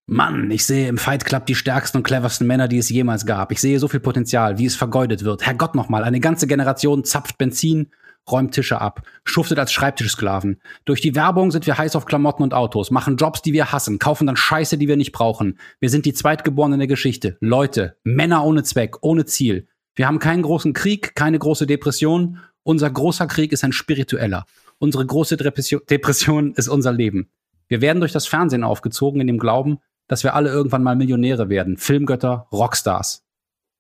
[0.07, 3.53] Mann, ich sehe im Fight Club die stärksten und cleversten Männer, die es jemals gab.
[3.53, 5.47] Ich sehe so viel Potenzial, wie es vergeudet wird.
[5.47, 7.90] Herrgott nochmal, eine ganze Generation zapft Benzin,
[8.31, 10.61] räumt Tische ab, schuftet als Schreibtischsklaven.
[10.85, 13.99] Durch die Werbung sind wir heiß auf Klamotten und Autos, machen Jobs, die wir hassen,
[13.99, 15.59] kaufen dann Scheiße, die wir nicht brauchen.
[15.81, 17.37] Wir sind die Zweitgeborenen der Geschichte.
[17.40, 19.68] Leute, Männer ohne Zweck, ohne Ziel.
[19.95, 24.46] Wir haben keinen großen Krieg, keine große Depression unser großer Krieg ist ein spiritueller.
[24.79, 27.31] Unsere große Depression ist unser Leben.
[27.68, 31.48] Wir werden durch das Fernsehen aufgezogen in dem Glauben, dass wir alle irgendwann mal Millionäre
[31.48, 31.77] werden.
[31.77, 33.25] Filmgötter, Rockstars.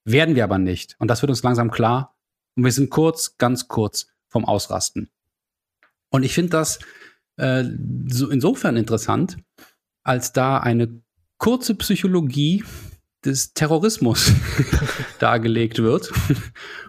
[0.04, 0.96] Werden wir aber nicht.
[0.98, 2.16] Und das wird uns langsam klar.
[2.56, 5.10] Und wir sind kurz, ganz kurz vom Ausrasten.
[6.10, 6.78] Und ich finde das
[7.36, 7.64] äh,
[8.06, 9.36] so insofern interessant,
[10.02, 11.02] als da eine
[11.38, 12.64] kurze Psychologie
[13.24, 14.32] des Terrorismus
[15.18, 16.12] dargelegt wird.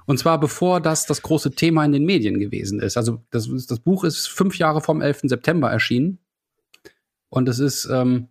[0.05, 2.97] Und zwar bevor das das große Thema in den Medien gewesen ist.
[2.97, 5.21] Also das, das Buch ist fünf Jahre vom 11.
[5.23, 6.19] September erschienen.
[7.29, 8.29] Und es ist ähm,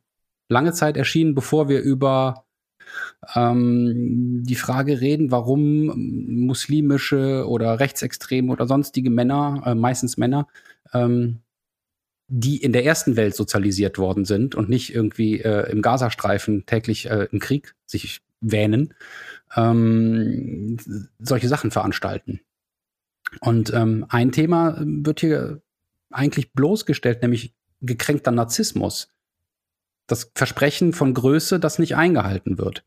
[0.48, 2.44] lange Zeit erschienen, bevor wir über
[3.34, 10.48] ähm, die Frage reden, warum muslimische oder rechtsextreme oder sonstige Männer, äh, meistens Männer,
[10.92, 11.41] ähm,
[12.34, 17.10] die in der ersten Welt sozialisiert worden sind und nicht irgendwie äh, im Gazastreifen täglich
[17.10, 18.94] äh, im Krieg sich wähnen,
[19.54, 20.78] ähm,
[21.18, 22.40] solche Sachen veranstalten.
[23.42, 25.60] Und ähm, ein Thema wird hier
[26.10, 29.08] eigentlich bloßgestellt, nämlich gekränkter Narzissmus.
[30.06, 32.82] Das Versprechen von Größe, das nicht eingehalten wird.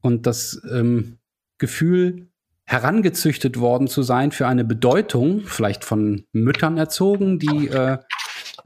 [0.00, 1.18] Und das ähm,
[1.58, 2.28] Gefühl,
[2.66, 7.98] herangezüchtet worden zu sein für eine Bedeutung, vielleicht von Müttern erzogen, die äh,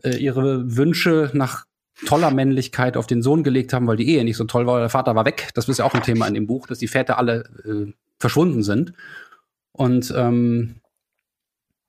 [0.05, 1.64] äh, ihre Wünsche nach
[2.07, 4.81] toller Männlichkeit auf den Sohn gelegt haben, weil die Ehe nicht so toll war.
[4.81, 5.51] Der Vater war weg.
[5.55, 8.62] Das ist ja auch ein Thema in dem Buch, dass die Väter alle äh, verschwunden
[8.62, 8.93] sind.
[9.73, 10.81] Und ähm,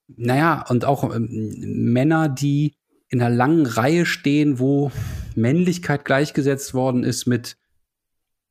[0.08, 1.28] naja, und auch ähm,
[1.60, 2.76] Männer, die
[3.10, 4.92] in einer langen Reihe stehen, wo
[5.36, 7.58] Männlichkeit gleichgesetzt worden ist mit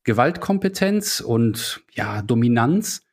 [0.03, 3.04] Gewaltkompetenz und ja, Dominanz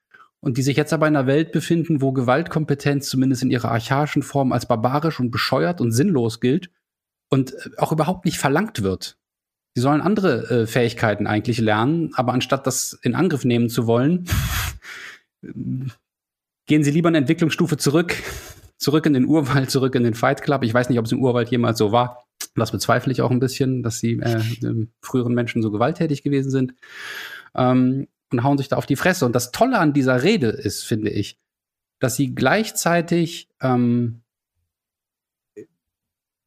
[0.42, 4.22] und die sich jetzt aber in einer Welt befinden, wo Gewaltkompetenz zumindest in ihrer archaischen
[4.22, 6.68] Form als barbarisch und bescheuert und sinnlos gilt
[7.30, 9.16] und äh, auch überhaupt nicht verlangt wird.
[9.74, 14.28] Sie sollen andere äh, Fähigkeiten eigentlich lernen, aber anstatt das in Angriff nehmen zu wollen,
[16.66, 18.14] gehen sie lieber eine Entwicklungsstufe zurück,
[18.76, 20.64] zurück in den Urwald, zurück in den Fight Club.
[20.64, 22.24] Ich weiß nicht, ob es im Urwald jemals so war.
[22.56, 24.42] Das bezweifle ich auch ein bisschen, dass die äh,
[25.00, 26.74] früheren Menschen so gewalttätig gewesen sind.
[27.54, 29.26] Ähm, und hauen sich da auf die Fresse.
[29.26, 31.38] Und das Tolle an dieser Rede ist, finde ich,
[32.00, 34.22] dass sie gleichzeitig ähm,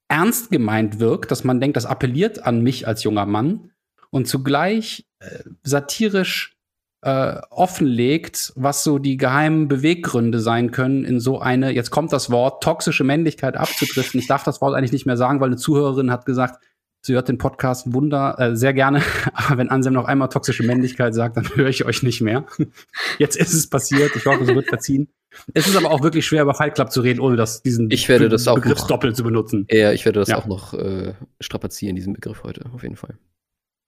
[0.07, 3.71] ernst gemeint wirkt, dass man denkt, das appelliert an mich als junger Mann
[4.11, 6.55] und zugleich äh, satirisch
[7.01, 12.31] äh, offenlegt, was so die geheimen Beweggründe sein können, in so eine, jetzt kommt das
[12.31, 14.19] Wort, toxische Männlichkeit abzudriften.
[14.19, 16.63] Ich darf das Wort eigentlich nicht mehr sagen, weil eine Zuhörerin hat gesagt,
[17.05, 19.01] sie hört den Podcast Wunder äh, sehr gerne,
[19.33, 22.45] aber wenn Ansem noch einmal toxische Männlichkeit sagt, dann höre ich euch nicht mehr.
[23.19, 25.07] Jetzt ist es passiert, ich hoffe, es wird verziehen.
[25.53, 28.07] Es ist aber auch wirklich schwer, über Fight Club zu reden, ohne dass diesen ich
[28.07, 29.67] werde das Begriff auch noch, doppelt zu benutzen.
[29.69, 30.37] Ja, ich werde das ja.
[30.37, 33.17] auch noch äh, strapazieren, diesen Begriff heute, auf jeden Fall.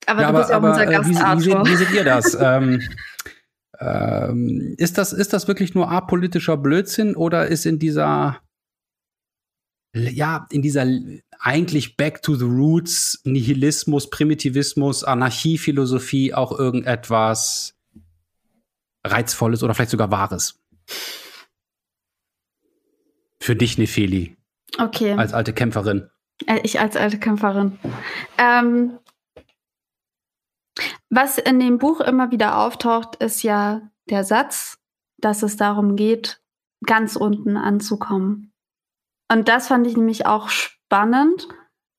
[0.06, 2.04] Aber ja, du bist ja auch unser Gast, äh, wie, wie, seht, wie seht ihr
[2.04, 2.38] das?
[2.40, 2.82] ähm,
[3.80, 5.14] ähm, ist das?
[5.14, 8.42] Ist das wirklich nur apolitischer Blödsinn oder ist in dieser
[10.06, 10.86] ja, in dieser
[11.40, 17.76] eigentlich Back to the Roots, Nihilismus, Primitivismus, Anarchiephilosophie auch irgendetwas
[19.06, 20.60] Reizvolles oder vielleicht sogar Wahres?
[23.40, 24.36] Für dich, Nefeli.
[24.78, 25.14] Okay.
[25.14, 26.10] Als alte Kämpferin.
[26.46, 27.80] Äh, ich als alte Kämpferin.
[28.38, 29.00] Ähm,
[31.10, 34.78] was in dem Buch immer wieder auftaucht, ist ja der Satz,
[35.18, 36.42] dass es darum geht,
[36.86, 38.52] ganz unten anzukommen.
[39.32, 41.48] Und das fand ich nämlich auch spannend,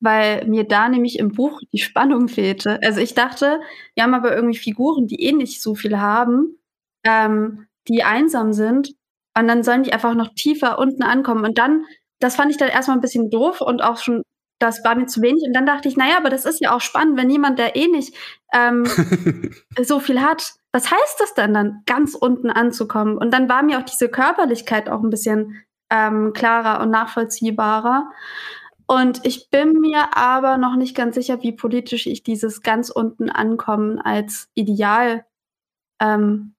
[0.01, 2.81] weil mir da nämlich im Buch die Spannung fehlte.
[2.83, 3.61] Also ich dachte,
[3.95, 6.59] wir haben aber irgendwie Figuren, die eh nicht so viel haben,
[7.05, 8.95] ähm, die einsam sind.
[9.37, 11.45] Und dann sollen die einfach noch tiefer unten ankommen.
[11.45, 11.85] Und dann,
[12.21, 14.23] das fand ich dann erstmal ein bisschen doof und auch schon,
[14.59, 15.45] das war mir zu wenig.
[15.47, 17.89] Und dann dachte ich, naja, aber das ist ja auch spannend, wenn jemand, der eh
[17.89, 18.15] nicht
[18.53, 18.85] ähm,
[19.83, 23.17] so viel hat, was heißt das denn dann, ganz unten anzukommen?
[23.17, 28.11] Und dann war mir auch diese Körperlichkeit auch ein bisschen ähm, klarer und nachvollziehbarer.
[28.87, 33.29] Und ich bin mir aber noch nicht ganz sicher, wie politisch ich dieses ganz unten
[33.29, 35.27] ankommen als Ideal,
[36.01, 36.55] ähm,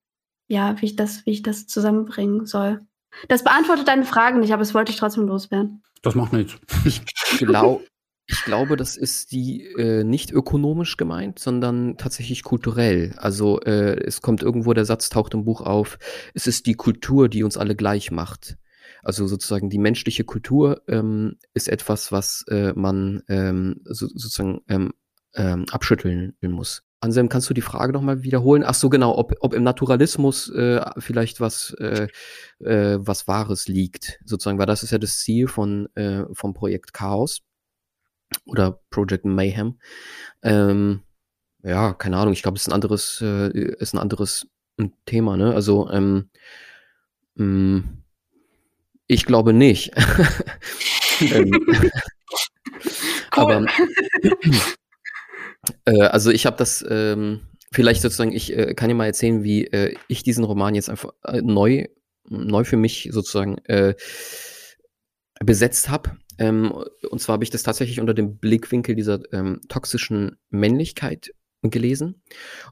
[0.47, 2.81] ja, wie ich das, wie ich das zusammenbringen soll.
[3.27, 5.83] Das beantwortet deine Frage nicht, aber es wollte ich trotzdem loswerden.
[6.03, 6.55] Das macht nichts.
[6.85, 7.03] Ich,
[7.39, 7.81] glaub,
[8.27, 13.15] ich glaube, das ist die äh, nicht ökonomisch gemeint, sondern tatsächlich kulturell.
[13.17, 15.97] Also äh, es kommt irgendwo, der Satz taucht im Buch auf,
[16.35, 18.57] es ist die Kultur, die uns alle gleich macht.
[19.03, 24.93] Also sozusagen die menschliche Kultur ähm, ist etwas, was äh, man ähm, so, sozusagen ähm,
[25.35, 26.83] ähm, abschütteln muss.
[27.01, 28.63] Anselm, kannst du die Frage nochmal wiederholen?
[28.65, 32.07] Ach so, genau, ob, ob im Naturalismus äh, vielleicht was, äh,
[32.59, 36.93] äh, was Wahres liegt, sozusagen, weil das ist ja das Ziel von, äh, vom Projekt
[36.93, 37.41] Chaos
[38.45, 39.79] oder Project Mayhem.
[40.43, 41.03] Ähm,
[41.63, 44.47] ja, keine Ahnung, ich glaube, es ist ein anderes, äh, ist ein anderes
[45.05, 45.53] Thema, ne?
[45.53, 46.29] Also, ähm,
[47.35, 47.98] mh, mm,
[49.09, 49.91] ich glaube nicht.
[51.19, 51.51] ähm,
[53.31, 53.65] aber
[55.85, 57.41] äh, also ich habe das ähm,
[57.71, 61.09] vielleicht sozusagen, ich äh, kann dir mal erzählen, wie äh, ich diesen Roman jetzt einfach
[61.25, 61.87] äh, neu,
[62.29, 63.95] neu für mich sozusagen äh,
[65.43, 66.11] besetzt habe.
[66.37, 66.71] Ähm,
[67.09, 71.31] und zwar habe ich das tatsächlich unter dem Blickwinkel dieser ähm, toxischen Männlichkeit
[71.63, 72.21] gelesen.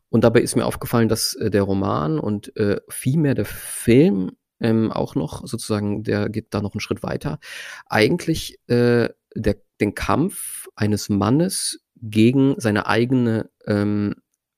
[0.10, 2.54] Und dabei ist mir aufgefallen, dass äh, der Roman und
[2.90, 7.40] vielmehr der Film ähm, auch noch, sozusagen, der geht da noch einen Schritt weiter,
[7.88, 14.16] eigentlich äh, der, den Kampf eines Mannes gegen seine eigene ähm,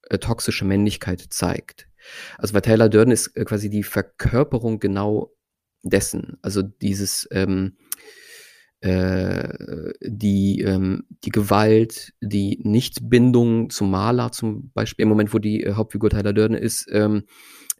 [0.10, 1.88] äh, toxische Männlichkeit zeigt.
[2.38, 5.32] Also bei Taylor Durden ist äh, quasi die Verkörperung genau
[5.84, 6.38] dessen.
[6.42, 7.78] Also dieses ähm,
[8.82, 15.64] äh, die, ähm, die Gewalt, die Nichtbindung zum Maler zum Beispiel, im Moment, wo die
[15.64, 17.24] äh, Hauptfigur Tyler Durden ist, ähm,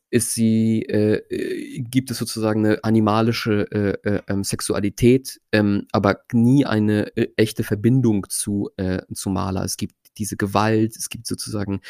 [0.10, 6.22] ist sie, äh, äh, gibt es sozusagen eine animalische äh, äh, ähm, Sexualität, ähm, aber
[6.34, 9.64] nie eine äh, echte Verbindung zu, äh, zu Maler.
[9.64, 11.82] Es gibt diese Gewalt, es gibt sozusagen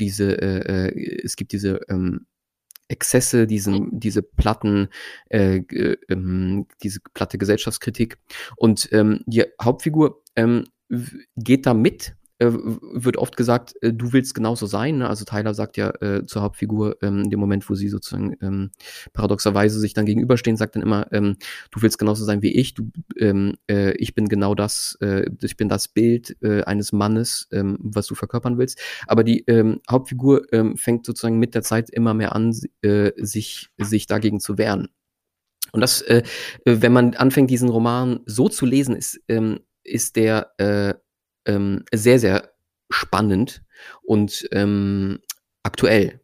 [0.00, 2.26] diese, äh, äh, es gibt diese ähm,
[2.88, 4.88] Exzesse, diesen, diese platten,
[5.28, 5.96] äh, äh,
[6.82, 8.18] diese platte Gesellschaftskritik.
[8.56, 10.64] Und ähm, die Hauptfigur ähm,
[11.36, 14.98] geht da mit äh, wird oft gesagt, äh, du willst genauso sein.
[14.98, 15.08] Ne?
[15.08, 18.70] Also Tyler sagt ja äh, zur Hauptfigur ähm, in dem Moment, wo sie sozusagen ähm,
[19.12, 21.36] paradoxerweise sich dann gegenüberstehen, sagt dann immer, ähm,
[21.70, 22.74] du willst genauso sein wie ich.
[22.74, 27.48] Du, ähm, äh, ich bin genau das, äh, ich bin das Bild äh, eines Mannes,
[27.52, 28.80] ähm, was du verkörpern willst.
[29.06, 33.70] Aber die ähm, Hauptfigur ähm, fängt sozusagen mit der Zeit immer mehr an, äh, sich
[33.78, 34.88] sich dagegen zu wehren.
[35.72, 36.22] Und das, äh,
[36.64, 40.94] wenn man anfängt, diesen Roman so zu lesen, ist ähm, ist der äh,
[41.46, 42.52] ähm, sehr, sehr
[42.90, 43.62] spannend
[44.02, 45.20] und ähm,
[45.62, 46.20] aktuell.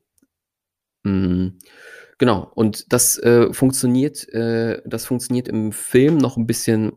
[1.05, 1.59] Mhm.
[2.19, 6.93] Genau, und das äh, funktioniert, äh, das funktioniert im Film noch ein bisschen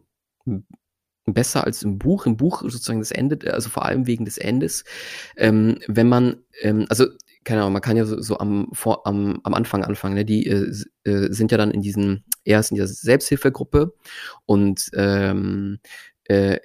[1.25, 2.25] besser als im Buch.
[2.25, 4.83] Im Buch sozusagen das Ende, also vor allem wegen des Endes.
[5.35, 7.07] Ähm, wenn man, ähm, also
[7.43, 10.15] keine Ahnung, man kann ja so, so am, vor, am, am Anfang anfangen.
[10.15, 10.25] Ne?
[10.25, 10.71] Die äh,
[11.03, 13.93] äh, sind ja dann in diesen, erst in dieser Selbsthilfegruppe
[14.45, 15.79] und ähm,
[16.25, 16.59] äh,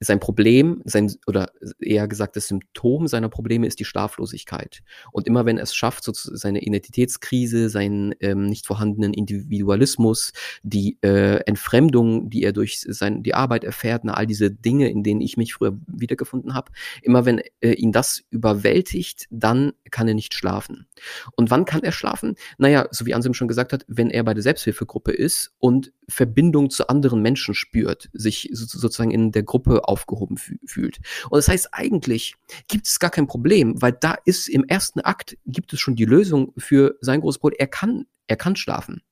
[0.00, 4.80] sein Problem, sein, oder eher gesagt, das Symptom seiner Probleme ist die Schlaflosigkeit.
[5.10, 10.32] Und immer wenn er es schafft, so seine Identitätskrise, seinen ähm, nicht vorhandenen Individualismus,
[10.62, 15.02] die äh, Entfremdung, die er durch sein, die Arbeit erfährt, na, all diese Dinge, in
[15.02, 16.70] denen ich mich früher wiedergefunden habe,
[17.02, 20.86] immer wenn äh, ihn das überwältigt, dann kann er nicht schlafen.
[21.34, 22.36] Und wann kann er schlafen?
[22.58, 26.70] Naja, so wie Anselm schon gesagt hat, wenn er bei der Selbsthilfegruppe ist und Verbindung
[26.70, 30.98] zu anderen Menschen spürt, sich sozusagen in der Gruppe aufgehoben fühlt.
[31.30, 35.36] Und das heißt, eigentlich gibt es gar kein Problem, weil da ist im ersten Akt
[35.46, 37.58] gibt es schon die Lösung für sein großes Problem.
[37.60, 39.02] Er kann, er kann schlafen.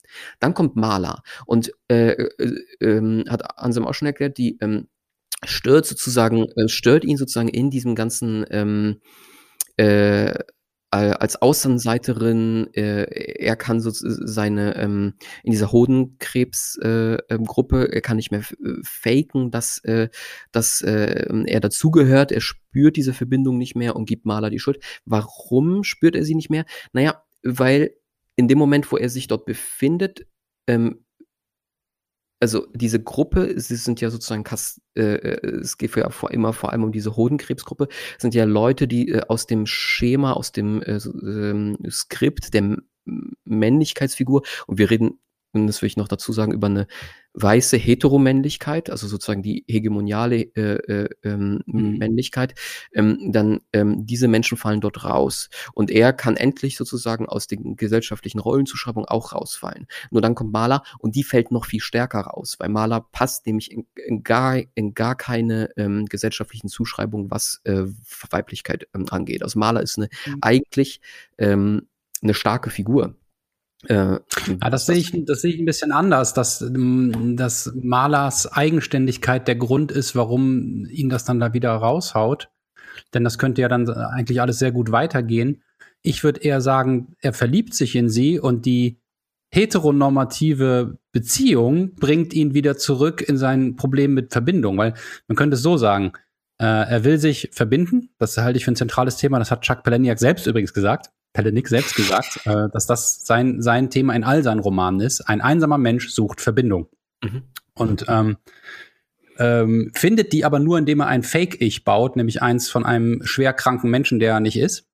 [0.40, 4.88] Dann kommt Maler und äh, äh, äh, hat Anselm auch schon erklärt, die ähm,
[5.44, 9.00] stört sozusagen, äh, stört ihn sozusagen in diesem ganzen ähm,
[9.76, 10.38] äh,
[10.96, 13.04] als Außenseiterin, äh,
[13.38, 18.74] er kann so seine, ähm, in dieser Hodenkrebsgruppe, äh, ähm, er kann nicht mehr äh,
[18.82, 20.08] faken, dass, äh,
[20.52, 24.82] dass äh, er dazugehört, er spürt diese Verbindung nicht mehr und gibt Maler die Schuld.
[25.04, 26.64] Warum spürt er sie nicht mehr?
[26.92, 27.94] Naja, weil
[28.36, 30.26] in dem Moment, wo er sich dort befindet,
[30.66, 31.05] ähm,
[32.40, 34.44] also diese Gruppe, sie sind ja sozusagen,
[34.94, 38.86] äh, äh, es geht ja vor, immer vor allem um diese Hodenkrebsgruppe, sind ja Leute,
[38.86, 42.76] die äh, aus dem Schema, aus dem äh, ähm, Skript der
[43.44, 45.18] Männlichkeitsfigur, und wir reden
[45.62, 46.86] und das will ich noch dazu sagen, über eine
[47.36, 51.98] weiße Heteromännlichkeit, also sozusagen die hegemoniale äh, äh, ähm, mhm.
[51.98, 52.54] Männlichkeit,
[52.94, 55.50] ähm, dann ähm, diese Menschen fallen dort raus.
[55.74, 59.86] Und er kann endlich sozusagen aus den gesellschaftlichen Rollenzuschreibungen auch rausfallen.
[60.10, 63.70] Nur dann kommt Maler und die fällt noch viel stärker raus, weil Maler passt nämlich
[63.70, 67.82] in, in gar, in gar keine ähm, gesellschaftlichen Zuschreibungen, was äh,
[68.30, 69.42] Weiblichkeit ähm, angeht.
[69.42, 70.38] Also Maler ist eine mhm.
[70.40, 71.00] eigentlich
[71.36, 71.88] ähm,
[72.22, 73.14] eine starke Figur
[73.84, 78.50] äh, ja, das sehe ich, das sehe ich ein bisschen anders, dass, ähm, dass Malers
[78.50, 82.48] Eigenständigkeit der Grund ist, warum ihn das dann da wieder raushaut.
[83.12, 85.62] Denn das könnte ja dann eigentlich alles sehr gut weitergehen.
[86.02, 89.00] Ich würde eher sagen, er verliebt sich in sie und die
[89.52, 94.94] heteronormative Beziehung bringt ihn wieder zurück in sein Problem mit Verbindung, weil
[95.28, 96.12] man könnte es so sagen,
[96.58, 99.82] äh, er will sich verbinden, das halte ich für ein zentrales Thema, das hat Chuck
[99.82, 101.10] Palahniuk selbst übrigens gesagt.
[101.36, 105.20] Pellenik selbst gesagt, äh, dass das sein, sein Thema in all seinen Romanen ist.
[105.20, 106.88] Ein einsamer Mensch sucht Verbindung.
[107.22, 107.42] Mhm.
[107.74, 108.38] Und ähm,
[109.38, 113.52] ähm, findet die aber nur, indem er ein Fake-Ich baut, nämlich eins von einem schwer
[113.52, 114.86] kranken Menschen, der er nicht ist.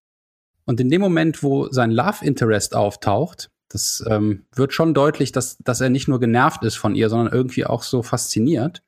[0.64, 5.58] Und in dem Moment, wo sein Love Interest auftaucht, das ähm, wird schon deutlich, dass,
[5.58, 8.82] dass er nicht nur genervt ist von ihr, sondern irgendwie auch so fasziniert.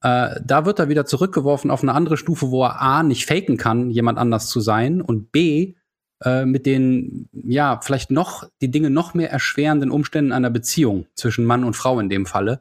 [0.00, 3.56] Äh, da wird er wieder zurückgeworfen auf eine andere Stufe, wo er A nicht faken
[3.56, 5.74] kann, jemand anders zu sein und B
[6.22, 11.44] äh, mit den, ja, vielleicht noch, die Dinge noch mehr erschwerenden Umständen einer Beziehung zwischen
[11.44, 12.60] Mann und Frau in dem Falle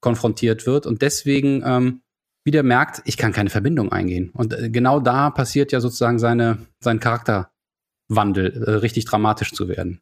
[0.00, 2.02] konfrontiert wird und deswegen ähm,
[2.44, 4.30] wieder merkt, ich kann keine Verbindung eingehen.
[4.32, 10.00] Und äh, genau da passiert ja sozusagen seine, sein Charakterwandel, äh, richtig dramatisch zu werden.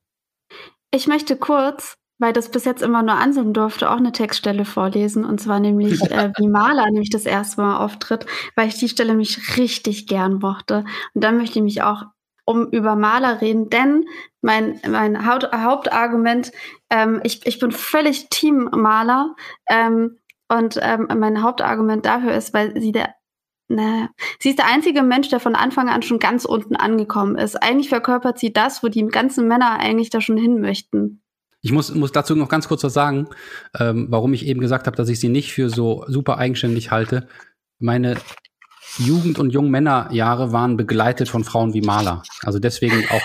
[0.93, 5.25] Ich möchte kurz, weil das bis jetzt immer nur Anselm durfte, auch eine Textstelle vorlesen.
[5.25, 9.15] Und zwar nämlich, äh, wie Maler nämlich das erste Mal auftritt, weil ich die Stelle
[9.15, 10.85] mich richtig gern mochte.
[11.15, 12.05] Und dann möchte ich mich auch
[12.49, 14.07] um über Maler reden, denn
[14.41, 16.51] mein, mein Haupt, Hauptargument,
[16.89, 19.37] ähm, ich, ich bin völlig Team Maler
[19.69, 20.17] ähm,
[20.49, 23.15] und ähm, mein Hauptargument dafür ist, weil sie der
[23.71, 24.09] na,
[24.41, 27.63] sie ist der einzige Mensch, der von Anfang an schon ganz unten angekommen ist.
[27.63, 31.21] Eigentlich verkörpert sie das, wo die ganzen Männer eigentlich da schon hin möchten.
[31.61, 33.29] Ich muss, muss dazu noch ganz kurz was sagen,
[33.79, 37.29] ähm, warum ich eben gesagt habe, dass ich sie nicht für so super eigenständig halte.
[37.79, 38.17] Meine
[38.99, 42.23] Jugend- und Jungmännerjahre waren begleitet von Frauen wie Maler.
[42.43, 43.23] Also deswegen auch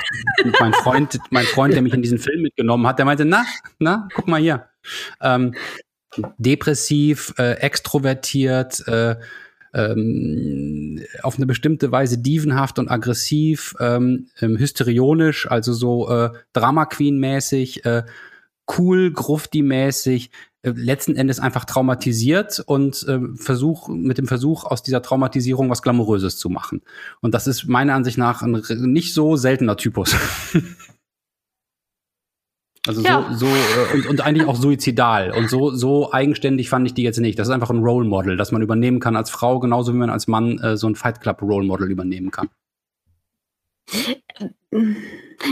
[0.59, 3.45] mein Freund, mein Freund, der mich in diesen Film mitgenommen hat, der meinte, na,
[3.79, 4.67] na, guck mal hier.
[5.21, 5.55] Ähm,
[6.37, 9.15] depressiv, äh, extrovertiert, äh,
[9.73, 16.85] ähm, auf eine bestimmte Weise dievenhaft und aggressiv, ähm, ähm, hysterionisch, also so äh, Drama
[16.85, 18.03] Queen mäßig, äh,
[18.77, 20.29] cool, grufti-mäßig,
[20.63, 26.37] letzten Endes einfach traumatisiert und äh, Versuch, mit dem Versuch, aus dieser Traumatisierung was Glamouröses
[26.37, 26.81] zu machen.
[27.21, 30.15] Und das ist meiner Ansicht nach ein nicht so seltener Typus.
[32.85, 33.29] Also ja.
[33.31, 35.31] so, so äh, und, und eigentlich auch suizidal.
[35.31, 37.39] Und so, so eigenständig fand ich die jetzt nicht.
[37.39, 40.09] Das ist einfach ein Role Model, das man übernehmen kann als Frau, genauso wie man
[40.09, 42.49] als Mann äh, so ein Fight Club Role Model übernehmen kann.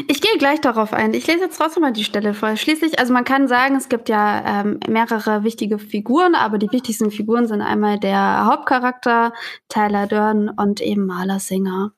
[0.07, 1.13] Ich gehe gleich darauf ein.
[1.13, 2.55] Ich lese jetzt trotzdem mal die Stelle vor.
[2.55, 7.11] Schließlich, also man kann sagen, es gibt ja ähm, mehrere wichtige Figuren, aber die wichtigsten
[7.11, 9.33] Figuren sind einmal der Hauptcharakter,
[9.69, 11.93] Tyler Dörn und eben Maler Singer.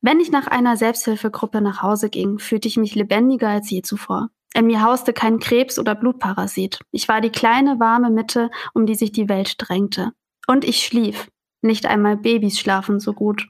[0.00, 4.30] Wenn ich nach einer Selbsthilfegruppe nach Hause ging, fühlte ich mich lebendiger als je zuvor.
[4.54, 6.78] In mir hauste kein Krebs oder Blutparasit.
[6.92, 10.12] Ich war die kleine, warme Mitte, um die sich die Welt drängte.
[10.46, 11.28] Und ich schlief.
[11.60, 13.48] Nicht einmal Babys schlafen so gut.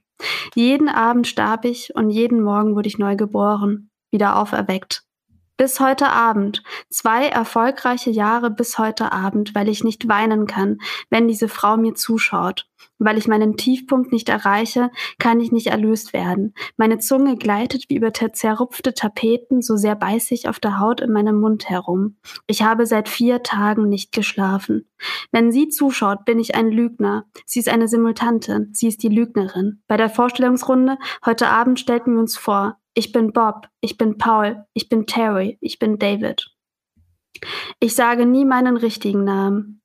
[0.55, 5.05] Jeden Abend starb ich und jeden Morgen wurde ich neu geboren, wieder auferweckt.
[5.57, 6.65] Bis heute Abend.
[6.91, 10.79] Zwei erfolgreiche Jahre bis heute Abend, weil ich nicht weinen kann,
[11.11, 12.67] wenn diese Frau mir zuschaut.
[12.99, 14.91] Weil ich meinen Tiefpunkt nicht erreiche,
[15.21, 16.55] kann ich nicht erlöst werden.
[16.77, 21.13] Meine Zunge gleitet wie über zerrupfte Tapeten, so sehr beiß ich auf der Haut in
[21.13, 22.17] meinem Mund herum.
[22.49, 24.89] Ich habe seit vier Tagen nicht geschlafen.
[25.31, 27.27] Wenn sie zuschaut, bin ich ein Lügner.
[27.47, 28.67] Sie ist eine Simultante.
[28.73, 29.83] Sie ist die Lügnerin.
[29.87, 32.79] Bei der Vorstellungsrunde heute Abend stellten wir uns vor.
[32.95, 33.69] Ich bin Bob.
[33.81, 34.65] Ich bin Paul.
[34.73, 35.59] Ich bin Terry.
[35.61, 36.51] Ich bin David.
[37.81, 39.83] Ich sage nie meinen richtigen Namen.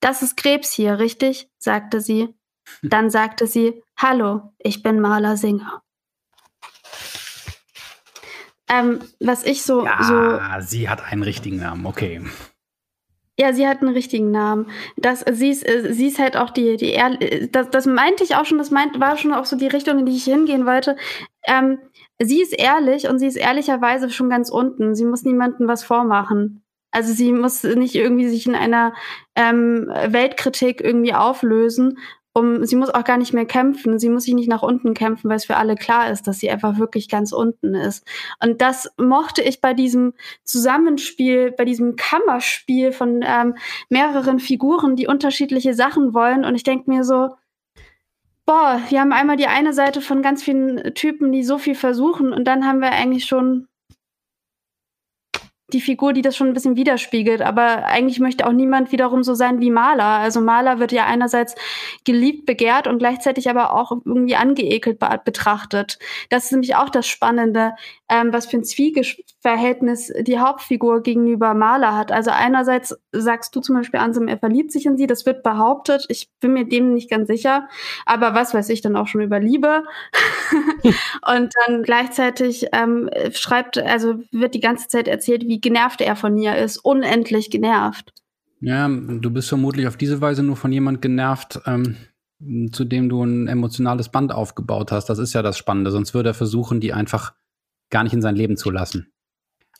[0.00, 1.50] Das ist Krebs hier, richtig?
[1.58, 2.34] sagte sie.
[2.82, 5.82] Dann sagte sie, Hallo, ich bin Marla Singer.
[8.68, 10.66] Ähm, was ich so, ja, so.
[10.66, 12.22] Sie hat einen richtigen Namen, okay.
[13.38, 14.70] Ja, sie hat einen richtigen Namen.
[14.96, 17.18] Das, sie, ist, sie ist halt auch die, die Ehr
[17.50, 20.06] das, das meinte ich auch schon, das meint, war schon auch so die Richtung, in
[20.06, 20.96] die ich hingehen wollte.
[21.46, 21.78] Ähm,
[22.22, 24.94] sie ist ehrlich und sie ist ehrlicherweise schon ganz unten.
[24.94, 26.64] Sie muss niemandem was vormachen.
[26.90, 28.94] Also sie muss nicht irgendwie sich in einer
[29.34, 31.98] ähm, Weltkritik irgendwie auflösen
[32.36, 35.30] um, sie muss auch gar nicht mehr kämpfen, sie muss sich nicht nach unten kämpfen,
[35.30, 38.04] weil es für alle klar ist, dass sie einfach wirklich ganz unten ist.
[38.42, 43.54] Und das mochte ich bei diesem Zusammenspiel, bei diesem Kammerspiel von ähm,
[43.88, 46.44] mehreren Figuren, die unterschiedliche Sachen wollen.
[46.44, 47.28] Und ich denke mir so,
[48.46, 52.32] boah, wir haben einmal die eine Seite von ganz vielen Typen, die so viel versuchen,
[52.32, 53.68] und dann haben wir eigentlich schon
[55.72, 57.42] die Figur, die das schon ein bisschen widerspiegelt.
[57.42, 60.04] Aber eigentlich möchte auch niemand wiederum so sein wie Maler.
[60.04, 61.54] Also Maler wird ja einerseits
[62.04, 65.98] geliebt, begehrt und gleichzeitig aber auch irgendwie angeekelt betrachtet.
[66.30, 67.74] Das ist nämlich auch das Spannende,
[68.10, 72.12] ähm, was für ein Zwiegesprächsverhältnis die Hauptfigur gegenüber Maler hat.
[72.12, 76.04] Also einerseits sagst du zum Beispiel, Ansem, er verliebt sich in sie, das wird behauptet.
[76.08, 77.68] Ich bin mir dem nicht ganz sicher.
[78.04, 79.84] Aber was weiß ich dann auch schon über Liebe?
[80.84, 86.36] und dann gleichzeitig ähm, schreibt, also wird die ganze Zeit erzählt, wie genervt er von
[86.36, 86.78] ihr ist.
[86.78, 88.12] Unendlich genervt.
[88.60, 91.96] Ja, du bist vermutlich auf diese Weise nur von jemand genervt, ähm,
[92.72, 95.06] zu dem du ein emotionales Band aufgebaut hast.
[95.06, 95.90] Das ist ja das Spannende.
[95.90, 97.34] Sonst würde er versuchen, die einfach
[97.90, 99.12] gar nicht in sein Leben zu lassen.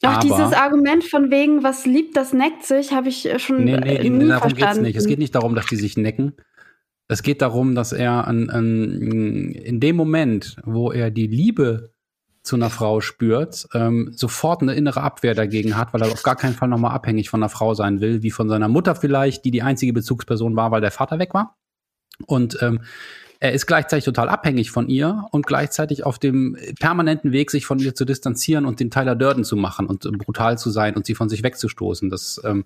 [0.03, 4.09] Auch dieses Argument von wegen, was liebt, das neckt sich, habe ich schon nee, nee,
[4.11, 4.57] nie darum verstanden.
[4.57, 4.97] Geht's nicht.
[4.97, 6.35] Es geht nicht darum, dass die sich necken.
[7.09, 11.93] Es geht darum, dass er an, an, in dem Moment, wo er die Liebe
[12.43, 16.37] zu einer Frau spürt, ähm, sofort eine innere Abwehr dagegen hat, weil er auf gar
[16.37, 19.51] keinen Fall nochmal abhängig von einer Frau sein will, wie von seiner Mutter vielleicht, die
[19.51, 21.57] die einzige Bezugsperson war, weil der Vater weg war.
[22.27, 22.81] Und ähm,
[23.41, 27.78] er ist gleichzeitig total abhängig von ihr und gleichzeitig auf dem permanenten Weg, sich von
[27.78, 31.14] ihr zu distanzieren und den Tyler Durden zu machen und brutal zu sein und sie
[31.14, 32.11] von sich wegzustoßen.
[32.11, 32.64] Das ähm,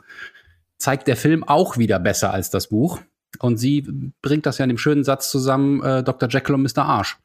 [0.79, 3.01] zeigt der Film auch wieder besser als das Buch.
[3.41, 3.87] Und sie
[4.23, 6.29] bringt das ja in dem schönen Satz zusammen, äh, Dr.
[6.29, 6.85] Jekyll und Mr.
[6.85, 7.19] Arsch,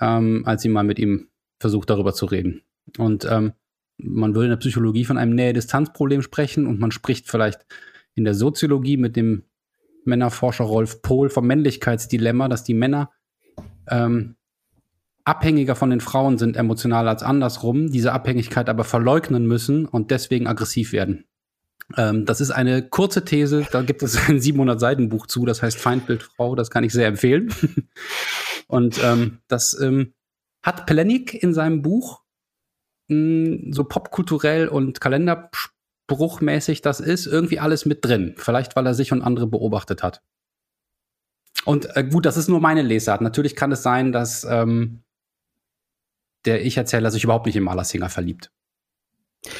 [0.00, 1.28] ähm, als sie mal mit ihm
[1.60, 2.62] versucht, darüber zu reden.
[2.98, 3.52] Und ähm,
[3.96, 7.64] man würde in der Psychologie von einem Nähe-Distanz-Problem sprechen und man spricht vielleicht
[8.14, 9.44] in der Soziologie mit dem
[10.06, 13.10] Männerforscher Rolf Pohl vom Männlichkeitsdilemma, dass die Männer
[13.88, 14.36] ähm,
[15.24, 20.46] abhängiger von den Frauen sind emotional als andersrum, diese Abhängigkeit aber verleugnen müssen und deswegen
[20.46, 21.24] aggressiv werden.
[21.96, 25.62] Ähm, das ist eine kurze These, da gibt es ein 700 Seiten Buch zu, das
[25.62, 27.52] heißt Feindbild Frau, das kann ich sehr empfehlen.
[28.68, 30.14] und ähm, das ähm,
[30.62, 32.22] hat Pelenik in seinem Buch
[33.08, 35.00] mh, hm, so popkulturell und
[36.06, 38.34] kalenderspruchmäßig das ist, irgendwie alles mit drin.
[38.36, 40.22] Vielleicht, weil er sich und andere beobachtet hat.
[41.64, 43.20] Und äh, gut, das ist nur meine Lesart.
[43.20, 45.02] Natürlich kann es sein, dass ähm,
[46.44, 48.50] der Ich-Erzähler sich überhaupt nicht in Malersinger verliebt.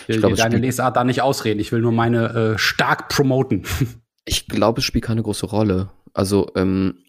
[0.07, 1.61] Ich will glaub, deine Lesart da nicht ausreden.
[1.61, 3.65] Ich will nur meine äh, stark promoten.
[4.27, 5.91] Ich glaube, es spielt keine große Rolle.
[6.15, 7.05] Also, ähm,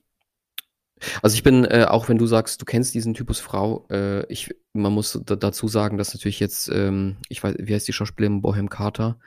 [1.22, 4.54] also ich bin, äh, auch wenn du sagst, du kennst diesen Typus Frau, äh, ich,
[4.74, 8.42] man muss da, dazu sagen, dass natürlich jetzt, ähm, ich weiß, wie heißt die Schauspielerin
[8.42, 9.18] Bohem Carter?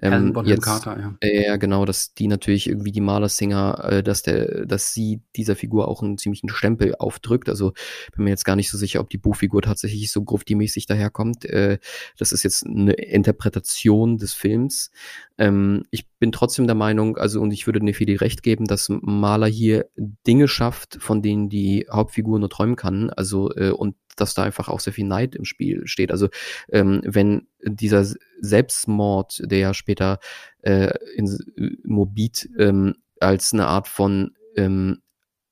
[0.00, 1.16] Ähm, Bohem jetzt, Carter, ja.
[1.20, 5.56] Äh, ja, genau, dass die natürlich irgendwie die Malersinger, äh, dass der, dass sie dieser
[5.56, 7.48] Figur auch einen ziemlichen Stempel aufdrückt.
[7.48, 7.72] Also
[8.14, 11.44] bin mir jetzt gar nicht so sicher, ob die Buchfigur tatsächlich so grufti-mäßig daherkommt.
[11.44, 11.78] Äh,
[12.18, 14.90] das ist jetzt eine Interpretation des Films.
[15.38, 19.46] Ähm, ich bin trotzdem der Meinung, also und ich würde Nefili recht geben, dass Maler
[19.46, 23.10] hier Dinge schafft, von denen die Hauptfigur nur träumen kann.
[23.10, 26.10] Also äh, und dass da einfach auch sehr viel Neid im Spiel steht.
[26.10, 26.28] Also
[26.70, 28.04] ähm, wenn dieser
[28.40, 30.18] Selbstmord, der ja später
[30.62, 31.38] äh, in
[31.84, 34.98] Mobit ähm, als eine Art von ähm,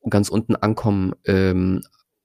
[0.08, 1.82] ganz unten ankommen ähm,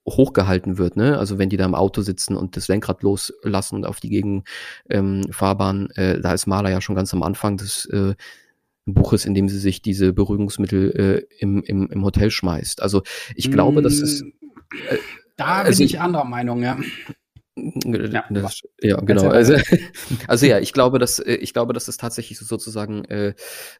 [0.08, 1.18] hochgehalten wird, ne?
[1.18, 5.88] Also wenn die da im Auto sitzen und das Lenkrad loslassen und auf die Gegenfahrbahn,
[5.96, 8.14] ähm, äh, da ist Maler ja schon ganz am Anfang des äh,
[8.84, 10.90] Buches, in dem sie sich diese Beruhigungsmittel
[11.30, 12.82] äh, im, im, im Hotel schmeißt.
[12.82, 13.02] Also
[13.36, 14.22] ich glaube, mm, das ist.
[14.22, 14.98] Äh,
[15.36, 16.78] da bin also, ich anderer Meinung, ja.
[17.54, 19.28] Ja, das, ja genau.
[19.28, 19.56] Also,
[20.26, 23.34] also ja, ich glaube, dass äh, ich glaube, dass es tatsächlich sozusagen, äh,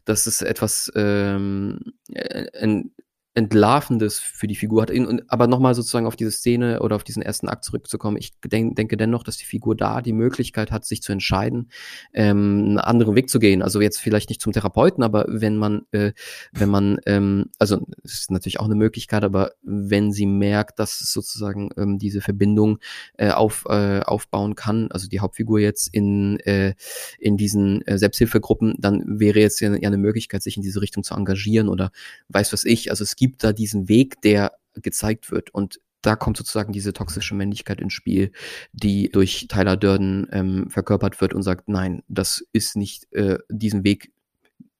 [0.05, 1.81] dass es etwas ähm,
[2.13, 2.93] äh, ein,
[3.35, 4.93] Entlarvendes für die Figur hat.
[5.29, 8.97] Aber nochmal sozusagen auf diese Szene oder auf diesen ersten Akt zurückzukommen, ich denk, denke
[8.97, 11.71] dennoch, dass die Figur da die Möglichkeit hat, sich zu entscheiden,
[12.13, 13.63] ähm, einen anderen Weg zu gehen.
[13.63, 16.13] Also jetzt vielleicht nicht zum Therapeuten, aber wenn man, äh,
[16.53, 21.01] wenn man, ähm, also es ist natürlich auch eine Möglichkeit, aber wenn sie merkt, dass
[21.01, 22.81] es sozusagen ähm, diese Verbindung
[23.17, 26.75] äh, auf, äh, aufbauen kann, also die Hauptfigur jetzt in, äh,
[27.19, 31.15] in diesen äh, Selbsthilfegruppen, dann wäre jetzt ja, eine Möglichkeit, sich in diese Richtung zu
[31.15, 31.93] engagieren oder
[32.29, 32.91] weiß was ich.
[32.91, 35.53] Also es da diesen Weg, der gezeigt wird.
[35.55, 38.33] Und da kommt sozusagen diese toxische Männlichkeit ins Spiel,
[38.73, 43.85] die durch Tyler Durden ähm, verkörpert wird und sagt, nein, das ist nicht äh, diesen
[43.85, 44.13] Weg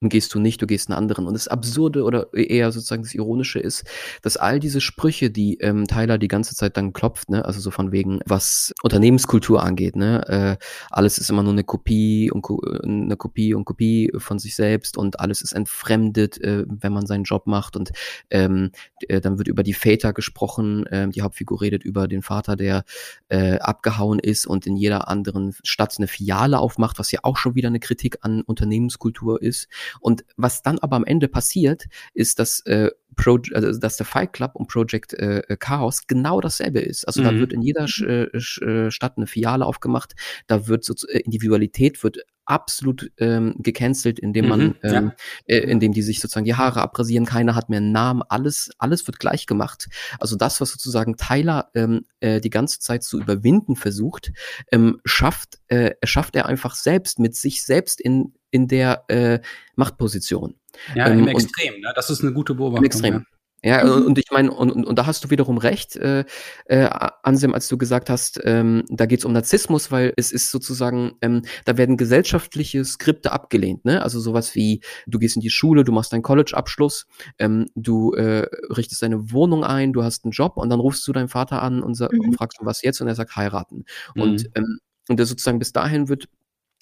[0.09, 1.27] gehst du nicht, du gehst einen anderen.
[1.27, 3.85] Und das Absurde oder eher sozusagen das Ironische ist,
[4.23, 7.71] dass all diese Sprüche, die ähm, Tyler die ganze Zeit dann klopft, ne, also so
[7.71, 12.47] von wegen, was Unternehmenskultur angeht, ne, äh, alles ist immer nur eine Kopie und
[12.85, 17.25] eine Kopie und Kopie von sich selbst und alles ist entfremdet, äh, wenn man seinen
[17.25, 17.93] Job macht und
[18.31, 18.71] ähm,
[19.09, 22.85] äh, dann wird über die Väter gesprochen, äh, die Hauptfigur redet über den Vater, der
[23.29, 27.55] äh, abgehauen ist und in jeder anderen Stadt eine Filiale aufmacht, was ja auch schon
[27.55, 29.69] wieder eine Kritik an Unternehmenskultur ist.
[30.01, 34.33] Und was dann aber am Ende passiert, ist, dass, äh, Pro, also, dass der Fight
[34.33, 37.07] Club und Project äh, Chaos genau dasselbe ist.
[37.07, 37.25] Also mhm.
[37.27, 40.15] da wird in jeder Sch äh, äh, Stadt eine Filiale aufgemacht,
[40.47, 45.13] da wird so äh, Individualität wird absolut ähm, gecancelt, indem man, mhm, ähm,
[45.47, 45.57] ja.
[45.57, 49.07] äh, indem die sich sozusagen die Haare abrasieren, keiner hat mehr einen Namen, alles, alles
[49.07, 49.89] wird gleich gemacht.
[50.19, 54.33] Also das, was sozusagen Tyler ähm, äh, die ganze Zeit zu überwinden versucht,
[54.73, 59.41] ähm, schafft, äh, schafft er einfach selbst mit sich selbst in, in der äh,
[59.75, 60.55] Machtposition.
[60.95, 61.93] Ja, im ähm, Extrem, ne?
[61.97, 62.85] das ist eine gute Beobachtung.
[62.85, 63.15] Im Extrem.
[63.15, 63.23] Ja.
[63.65, 64.07] Ja, mhm.
[64.07, 66.25] und ich meine, und, und, und da hast du wiederum recht, äh,
[66.67, 66.89] äh,
[67.23, 71.13] Ansem, als du gesagt hast, ähm, da geht es um Narzissmus, weil es ist sozusagen,
[71.21, 74.03] ähm, da werden gesellschaftliche Skripte abgelehnt, ne?
[74.03, 77.07] Also sowas wie, du gehst in die Schule, du machst deinen College-Abschluss,
[77.39, 81.13] ähm, du äh, richtest deine Wohnung ein, du hast einen Job und dann rufst du
[81.13, 82.21] deinen Vater an und, mhm.
[82.21, 83.01] und fragst, was jetzt?
[83.01, 83.85] Und er sagt, heiraten.
[84.15, 84.23] Mhm.
[84.23, 84.79] Und, ähm,
[85.09, 86.29] und der sozusagen bis dahin wird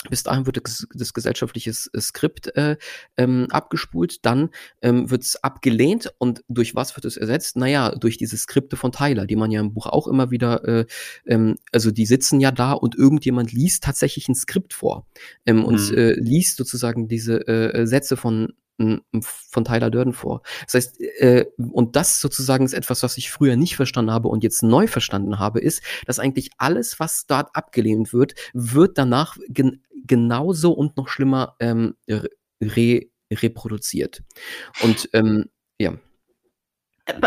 [0.09, 2.77] bis dahin wird das, das gesellschaftliche Skript äh,
[3.17, 7.57] ähm, abgespult, dann ähm, wird es abgelehnt und durch was wird es ersetzt?
[7.57, 10.87] Naja, durch diese Skripte von Tyler, die man ja im Buch auch immer wieder, äh,
[11.27, 15.07] ähm, also die sitzen ja da und irgendjemand liest tatsächlich ein Skript vor
[15.45, 15.99] ähm, und mhm.
[15.99, 18.55] äh, liest sozusagen diese äh, Sätze von
[19.23, 20.43] von Tyler Durden vor.
[20.65, 24.43] Das heißt, äh, und das sozusagen ist etwas, was ich früher nicht verstanden habe und
[24.43, 29.83] jetzt neu verstanden habe, ist, dass eigentlich alles, was dort abgelehnt wird, wird danach gen
[30.07, 31.95] genauso und noch schlimmer ähm,
[32.63, 34.23] re reproduziert.
[34.83, 35.93] Und ähm, ja.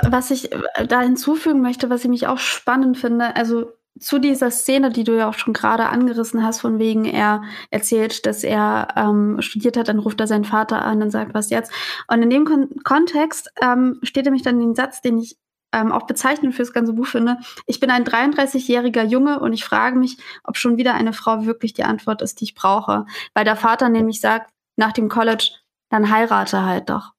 [0.10, 4.50] Was ich äh, da hinzufügen möchte, was ich mich auch spannend finde, also zu dieser
[4.52, 8.88] Szene, die du ja auch schon gerade angerissen hast, von wegen er erzählt, dass er
[8.96, 11.72] ähm, studiert hat, dann ruft er seinen Vater an und sagt, was jetzt.
[12.08, 15.38] Und in dem Kon Kontext ähm, steht nämlich dann den Satz, den ich
[15.74, 17.38] ähm, auch bezeichnend für das ganze Buch finde.
[17.66, 21.74] Ich bin ein 33-jähriger Junge und ich frage mich, ob schon wieder eine Frau wirklich
[21.74, 23.06] die Antwort ist, die ich brauche.
[23.34, 25.52] Weil der Vater nämlich sagt, nach dem College,
[25.90, 27.12] dann heirate halt doch.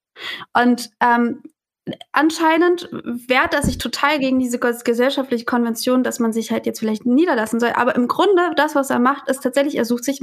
[0.52, 1.42] Und ähm,
[2.12, 7.04] anscheinend wehrt er sich total gegen diese gesellschaftliche Konvention, dass man sich halt jetzt vielleicht
[7.04, 7.72] niederlassen soll.
[7.74, 10.22] Aber im Grunde, das, was er macht, ist tatsächlich, er sucht sich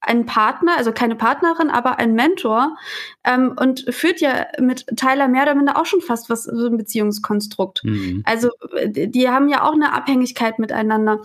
[0.00, 2.76] einen Partner, also keine Partnerin, aber einen Mentor
[3.24, 6.76] ähm, und führt ja mit Tyler mehr oder minder auch schon fast was so ein
[6.76, 7.82] Beziehungskonstrukt.
[7.84, 8.22] Mhm.
[8.24, 8.50] Also
[8.86, 11.20] die haben ja auch eine Abhängigkeit miteinander.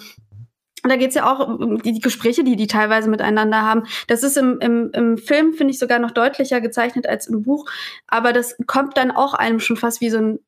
[0.83, 3.83] Und da geht's ja auch um die, die Gespräche, die die teilweise miteinander haben.
[4.07, 7.69] Das ist im, im, im Film, finde ich, sogar noch deutlicher gezeichnet als im Buch.
[8.07, 10.39] Aber das kommt dann auch einem schon fast wie so ein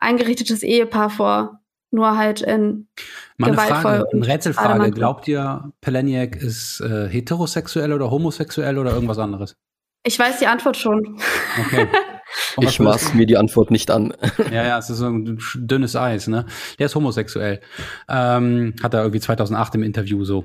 [0.00, 1.60] eingerichtetes Ehepaar vor.
[1.92, 2.88] Nur halt in
[3.36, 4.90] Mal eine gewaltvoll Frage, eine Rätselfrage.
[4.90, 9.56] Glaubt ihr, Peleniak ist äh, heterosexuell oder homosexuell oder irgendwas anderes?
[10.04, 11.20] Ich weiß die Antwort schon.
[11.66, 11.86] Okay.
[12.60, 14.12] Ich maß mir die Antwort nicht an.
[14.50, 16.46] Ja, ja, es ist so ein dünnes Eis, ne?
[16.78, 17.60] Der ist homosexuell.
[18.08, 20.44] Ähm, hat er irgendwie 2008 im Interview so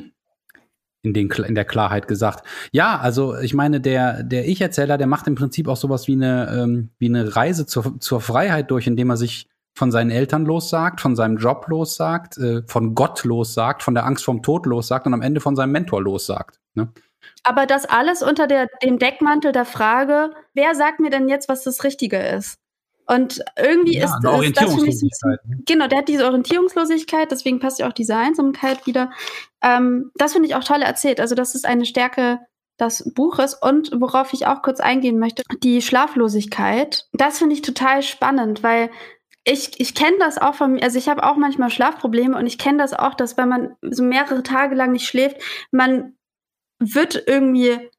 [1.02, 2.46] in, den, in der Klarheit gesagt.
[2.72, 6.50] Ja, also ich meine, der, der Ich-Erzähler, der macht im Prinzip auch sowas wie eine,
[6.52, 11.00] ähm, wie eine Reise zur, zur Freiheit durch, indem er sich von seinen Eltern lossagt,
[11.00, 15.14] von seinem Job lossagt, äh, von Gott lossagt, von der Angst vom Tod lossagt und
[15.14, 16.60] am Ende von seinem Mentor lossagt.
[16.74, 16.90] Ne?
[17.44, 21.64] Aber das alles unter der, dem Deckmantel der Frage, wer sagt mir denn jetzt, was
[21.64, 22.60] das Richtige ist?
[23.08, 25.30] Und irgendwie Ja, ist, ist das für mich so
[25.66, 29.12] genau, der hat diese Orientierungslosigkeit, deswegen passt ja auch diese Einsamkeit wieder.
[29.64, 31.20] Ähm, das finde ich auch toll erzählt.
[31.20, 32.40] Also das ist eine Stärke
[32.80, 37.08] des Buches und worauf ich auch kurz eingehen möchte, die Schlaflosigkeit.
[37.14, 38.92] Das finde ich total spannend, weil
[39.44, 42.60] ich, ich kenne das auch von mir, also ich habe auch manchmal Schlafprobleme und ich
[42.60, 45.38] kenne das auch, dass wenn man so mehrere Tage lang nicht schläft,
[45.72, 46.14] man
[46.80, 47.90] wird irgendwie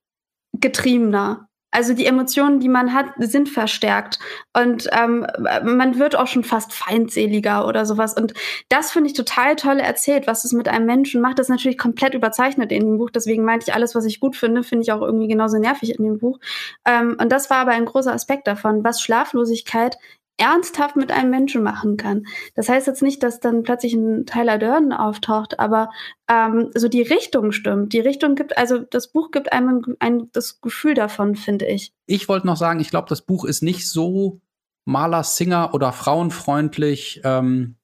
[0.55, 1.47] getriebener.
[1.73, 4.19] Also die Emotionen, die man hat, sind verstärkt.
[4.57, 5.25] Und ähm,
[5.63, 8.15] man wird auch schon fast feindseliger oder sowas.
[8.15, 8.35] Und
[8.69, 11.39] das finde ich total toll erzählt, was es mit einem Menschen macht.
[11.39, 13.11] Das ist natürlich komplett überzeichnet in dem Buch.
[13.11, 16.05] Deswegen meinte ich, alles, was ich gut finde, finde ich auch irgendwie genauso nervig in
[16.05, 16.41] dem Buch.
[16.85, 19.97] Ähm, und das war aber ein großer Aspekt davon, was Schlaflosigkeit
[20.37, 22.27] ernsthaft mit einem Menschen machen kann.
[22.55, 25.91] Das heißt jetzt nicht, dass dann plötzlich ein Tyler Durden auftaucht, aber
[26.29, 27.93] ähm, so die Richtung stimmt.
[27.93, 31.93] Die Richtung gibt, also das Buch gibt einem ein, ein, das Gefühl davon, finde ich.
[32.07, 34.41] Ich wollte noch sagen, ich glaube, das Buch ist nicht so
[34.87, 37.77] Maler, Singer oder frauenfreundlich, ähm,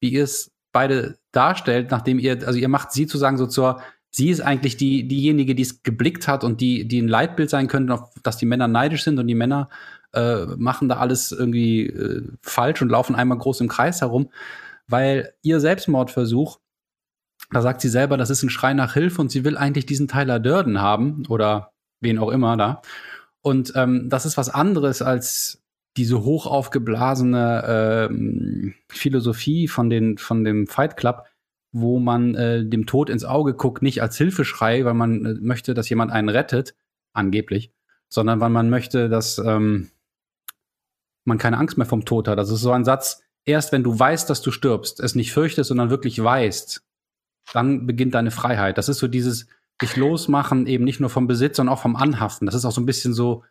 [0.00, 3.80] wie ihr es beide darstellt, nachdem ihr, also ihr macht sie zu sagen, so zur,
[4.10, 7.68] sie ist eigentlich die, diejenige, die es geblickt hat und die, die ein Leitbild sein
[7.68, 9.68] könnte, auf, dass die Männer neidisch sind und die Männer
[10.12, 14.30] äh, machen da alles irgendwie äh, falsch und laufen einmal groß im Kreis herum,
[14.86, 16.58] weil ihr Selbstmordversuch,
[17.50, 20.08] da sagt sie selber, das ist ein Schrei nach Hilfe und sie will eigentlich diesen
[20.08, 22.82] Tyler Durden haben oder wen auch immer da.
[23.42, 25.62] Und ähm, das ist was anderes als
[25.96, 31.24] diese hoch aufgeblasene ähm, Philosophie von, den, von dem Fight Club,
[31.72, 35.74] wo man äh, dem Tod ins Auge guckt, nicht als Hilfeschrei, weil man äh, möchte,
[35.74, 36.74] dass jemand einen rettet,
[37.12, 37.72] angeblich,
[38.08, 39.90] sondern weil man möchte, dass ähm,
[41.26, 42.38] man keine Angst mehr vom Tod hat.
[42.38, 45.68] Das ist so ein Satz, erst wenn du weißt, dass du stirbst, es nicht fürchtest,
[45.68, 46.82] sondern wirklich weißt,
[47.52, 48.78] dann beginnt deine Freiheit.
[48.78, 49.46] Das ist so dieses
[49.80, 52.46] dich losmachen, eben nicht nur vom Besitz, sondern auch vom Anhaften.
[52.46, 53.44] Das ist auch so ein bisschen so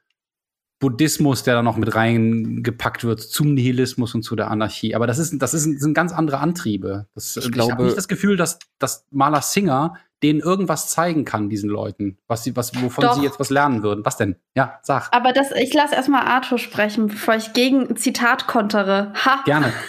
[0.79, 4.95] Buddhismus, der da noch mit reingepackt wird zum Nihilismus und zu der Anarchie.
[4.95, 7.07] Aber das ist, das ist, sind ganz andere Antriebe.
[7.15, 11.49] Das, Ich ich habe nicht das Gefühl, dass, dass Maler Singer denen irgendwas zeigen kann,
[11.49, 13.15] diesen Leuten, was sie, was, wovon Doch.
[13.15, 14.05] sie jetzt was lernen würden.
[14.05, 14.35] Was denn?
[14.55, 15.09] Ja, sag.
[15.11, 19.13] Aber das, ich lasse erstmal Arthur sprechen, bevor ich gegen Zitat kontere.
[19.25, 19.41] Ha!
[19.45, 19.73] Gerne.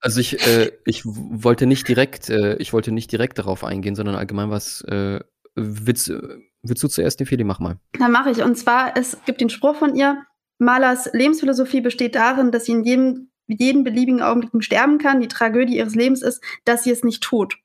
[0.00, 4.14] Also ich, äh, ich wollte nicht direkt, äh, ich wollte nicht direkt darauf eingehen, sondern
[4.14, 4.82] allgemein was.
[4.82, 5.20] Äh,
[5.54, 6.20] willst, äh,
[6.62, 7.44] willst du zuerst, Nefeli?
[7.44, 7.78] Mach mal.
[7.98, 8.42] Dann mache ich.
[8.42, 10.24] Und zwar, es gibt den Spruch von ihr,
[10.58, 15.20] Malers Lebensphilosophie besteht darin, dass sie in jedem, jeden beliebigen Augenblick sterben kann.
[15.20, 17.58] Die Tragödie ihres Lebens ist, dass sie es nicht tut.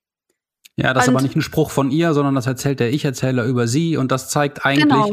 [0.78, 3.46] Ja, das ist Und- aber nicht ein Spruch von ihr, sondern das erzählt der Ich-Erzähler
[3.46, 5.12] über sie und das zeigt eigentlich, Genau.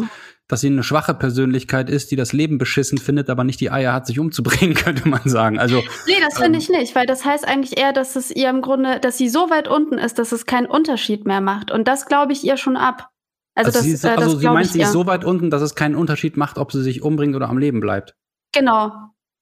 [0.49, 3.93] dass sie eine schwache Persönlichkeit ist, die das Leben beschissen findet, aber nicht die Eier
[3.93, 5.59] hat, sich umzubringen, könnte man sagen.
[5.59, 8.63] Also, Nee, das finde ich nicht, weil das heißt eigentlich eher, dass es ihr im
[8.63, 11.71] Grunde, dass sie so weit unten ist, dass es keinen Unterschied mehr macht.
[11.71, 13.11] Und das glaube ich ihr schon ab.
[13.55, 15.25] Also, also das, sie, ist, äh, also das sie meint, ich sie ist so weit
[15.25, 18.15] unten, dass es keinen Unterschied macht, ob sie sich umbringt oder am Leben bleibt.
[18.53, 18.93] Genau.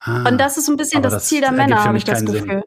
[0.01, 0.29] Ah.
[0.29, 2.27] Und das ist so ein bisschen das, das Ziel der Männer, habe ich das keinen
[2.29, 2.45] Sinn.
[2.45, 2.63] Gefühl.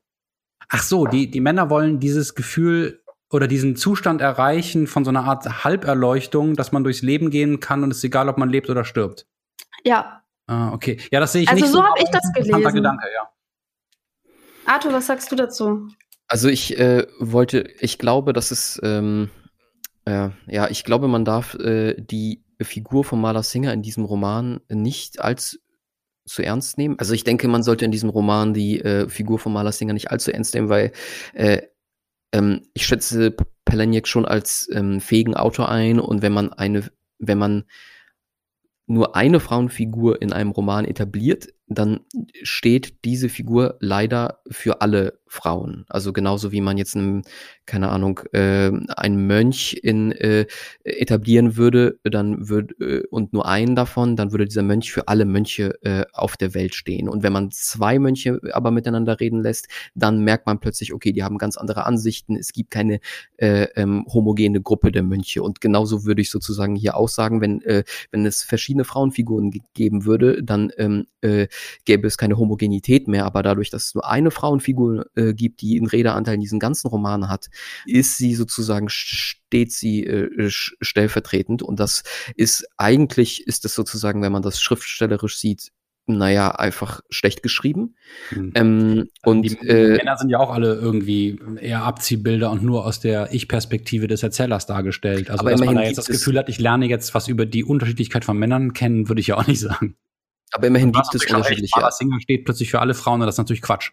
[0.70, 3.01] Ach so, die, die Männer wollen dieses Gefühl
[3.32, 7.84] oder diesen Zustand erreichen von so einer Art Halberleuchtung, dass man durchs Leben gehen kann
[7.84, 9.26] und es ist egal, ob man lebt oder stirbt.
[9.84, 10.22] Ja.
[10.48, 11.00] Ah, okay.
[11.12, 12.74] Ja, das sehe ich Also nicht so hab aber ich das gelesen.
[12.74, 13.30] Gedanke, ja.
[14.66, 15.88] Arthur, was sagst du dazu?
[16.28, 19.30] Also ich äh, wollte, ich glaube, dass es, ähm,
[20.06, 24.62] äh, ja, ich glaube, man darf äh, die Figur von Maler Singer in diesem Roman
[24.70, 25.60] nicht als
[26.26, 27.00] zu ernst nehmen.
[27.00, 30.12] Also ich denke, man sollte in diesem Roman die äh, Figur von Maler Singer nicht
[30.12, 30.92] allzu ernst nehmen, weil
[31.34, 31.64] äh,
[32.32, 37.38] ähm, ich schätze Peleniak schon als ähm, fähigen Autor ein und wenn man eine, wenn
[37.38, 37.66] man
[38.88, 42.02] nur eine Frauenfigur in einem Roman etabliert, dann
[42.44, 45.86] steht diese Figur leider für alle Frauen.
[45.88, 47.22] Also genauso wie man jetzt, einen,
[47.66, 50.46] keine Ahnung, äh, einen Mönch in, äh,
[50.84, 55.24] etablieren würde, dann würde äh, und nur einen davon, dann würde dieser Mönch für alle
[55.24, 57.08] Mönche äh, auf der Welt stehen.
[57.08, 61.24] Und wenn man zwei Mönche aber miteinander reden lässt, dann merkt man plötzlich, okay, die
[61.24, 62.36] haben ganz andere Ansichten.
[62.36, 63.00] Es gibt keine
[63.38, 65.44] äh, ähm, homogene Gruppe der Mönche.
[65.44, 70.04] Und genauso würde ich sozusagen hier auch sagen, wenn äh, wenn es verschiedene Frauenfiguren geben
[70.04, 71.48] würde, dann ähm, äh,
[71.86, 73.26] gäbe es keine Homogenität mehr.
[73.26, 76.88] Aber dadurch, dass es nur eine Frauenfigur äh, gibt, die einen Redeanteil in diesen ganzen
[76.88, 77.50] Roman hat,
[77.86, 81.62] ist sie sozusagen steht sie äh, stellvertretend.
[81.64, 82.04] Und das
[82.36, 85.72] ist eigentlich, ist es sozusagen, wenn man das schriftstellerisch sieht,
[86.08, 87.96] naja, einfach schlecht geschrieben.
[88.32, 88.52] Mhm.
[88.56, 93.00] Ähm, und die, äh, Männer sind ja auch alle irgendwie eher Abziehbilder und nur aus
[93.00, 95.30] der Ich-Perspektive des Erzählers dargestellt.
[95.30, 98.26] Also, dass man da jetzt das Gefühl hat, ich lerne jetzt was über die Unterschiedlichkeit
[98.26, 99.96] von Männern kennen, würde ich ja auch nicht sagen.
[100.52, 101.92] Aber immerhin gibt es unterschiedliche.
[101.92, 103.92] Single steht plötzlich für alle Frauen und das ist natürlich Quatsch.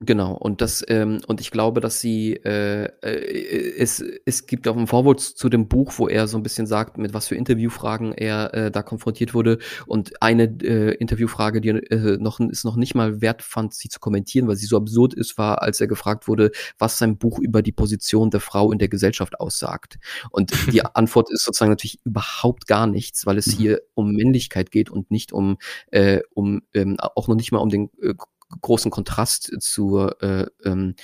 [0.00, 4.76] Genau, und das, ähm, und ich glaube, dass sie, äh, äh, es, es gibt auch
[4.76, 8.12] ein Vorwort zu dem Buch, wo er so ein bisschen sagt, mit was für Interviewfragen
[8.12, 9.58] er äh, da konfrontiert wurde.
[9.88, 13.98] Und eine äh, Interviewfrage, die äh, noch, ist noch nicht mal wert fand, sie zu
[13.98, 17.60] kommentieren, weil sie so absurd ist, war, als er gefragt wurde, was sein Buch über
[17.60, 19.98] die Position der Frau in der Gesellschaft aussagt.
[20.30, 23.58] Und die Antwort ist sozusagen natürlich überhaupt gar nichts, weil es mhm.
[23.58, 25.58] hier um Männlichkeit geht und nicht um,
[25.90, 28.14] äh, um ähm, auch noch nicht mal um den äh,
[28.60, 30.94] großen Kontrast zur, äh, ähm,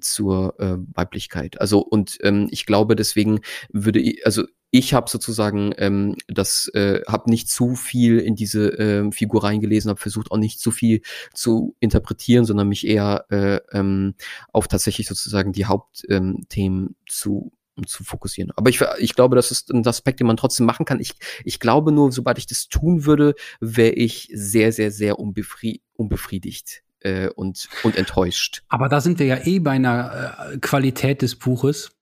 [0.00, 1.60] zur äh, Weiblichkeit.
[1.60, 3.40] Also und ähm, ich glaube, deswegen
[3.72, 8.78] würde ich, also ich habe sozusagen ähm, das äh, habe nicht zu viel in diese
[8.78, 11.02] äh, Figur reingelesen, habe versucht auch nicht zu viel
[11.34, 14.14] zu interpretieren, sondern mich eher äh, ähm,
[14.52, 17.52] auf tatsächlich sozusagen die Hauptthemen ähm, zu
[17.86, 18.52] zu fokussieren.
[18.56, 21.00] Aber ich, ich glaube, das ist ein Aspekt, den man trotzdem machen kann.
[21.00, 25.80] Ich, ich glaube nur, sobald ich das tun würde, wäre ich sehr, sehr, sehr unbefri
[25.94, 28.62] unbefriedigt äh, und, und enttäuscht.
[28.68, 31.92] Aber da sind wir ja eh bei einer äh, Qualität des Buches.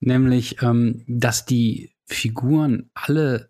[0.00, 3.48] Nämlich, ähm, dass die Figuren alle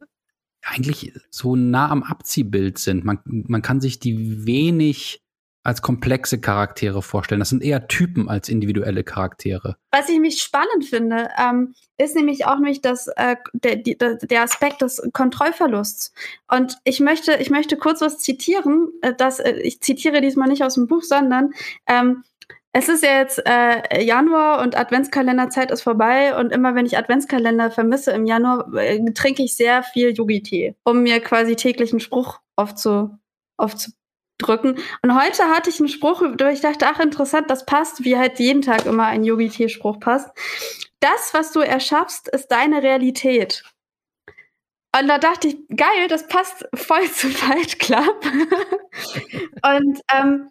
[0.62, 3.04] eigentlich so nah am Abziehbild sind.
[3.04, 5.22] Man, man kann sich die wenig
[5.64, 7.38] als komplexe Charaktere vorstellen.
[7.38, 9.76] Das sind eher Typen als individuelle Charaktere.
[9.92, 14.42] Was ich mich spannend finde, ähm, ist nämlich auch nämlich das, äh, der, der, der
[14.42, 16.12] Aspekt des Kontrollverlusts.
[16.50, 18.88] Und ich möchte, ich möchte kurz was zitieren.
[19.02, 21.52] Äh, das, äh, ich zitiere diesmal nicht aus dem Buch, sondern
[21.86, 22.24] ähm,
[22.74, 27.70] es ist ja jetzt äh, Januar und Adventskalenderzeit ist vorbei und immer wenn ich Adventskalender
[27.70, 33.10] vermisse im Januar, äh, trinke ich sehr viel Yogi-Tee, um mir quasi täglichen Spruch aufzu,
[33.58, 33.90] aufzu
[34.38, 34.78] drücken.
[35.02, 38.38] Und heute hatte ich einen Spruch, wo ich dachte, ach interessant, das passt, wie halt
[38.38, 40.30] jeden Tag immer ein Yogi-Tee-Spruch passt.
[41.00, 43.64] Das, was du erschaffst, ist deine Realität.
[44.98, 48.24] Und da dachte ich, geil, das passt voll zu Fight Club.
[49.64, 50.50] und ähm,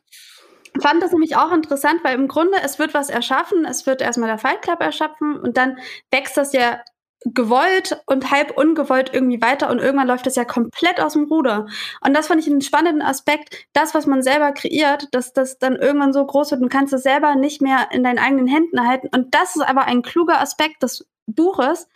[0.82, 4.30] fand das nämlich auch interessant, weil im Grunde es wird was erschaffen, es wird erstmal
[4.30, 5.78] der Fight Club erschaffen und dann
[6.10, 6.82] wächst das ja
[7.26, 11.68] gewollt und halb ungewollt irgendwie weiter und irgendwann läuft das ja komplett aus dem Ruder.
[12.04, 15.76] Und das fand ich einen spannenden Aspekt, das, was man selber kreiert, dass das dann
[15.76, 19.08] irgendwann so groß wird und kannst es selber nicht mehr in deinen eigenen Händen halten.
[19.14, 21.88] Und das ist aber ein kluger Aspekt des Buches,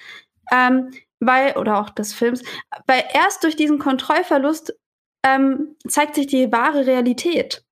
[0.52, 2.44] ähm, weil, oder auch des Films,
[2.86, 4.78] weil erst durch diesen Kontrollverlust
[5.26, 7.64] ähm, zeigt sich die wahre Realität.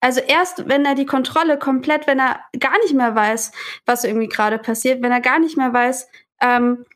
[0.00, 3.52] Also erst, wenn er die Kontrolle komplett, wenn er gar nicht mehr weiß,
[3.84, 6.08] was irgendwie gerade passiert, wenn er gar nicht mehr weiß,
[6.40, 6.86] ähm,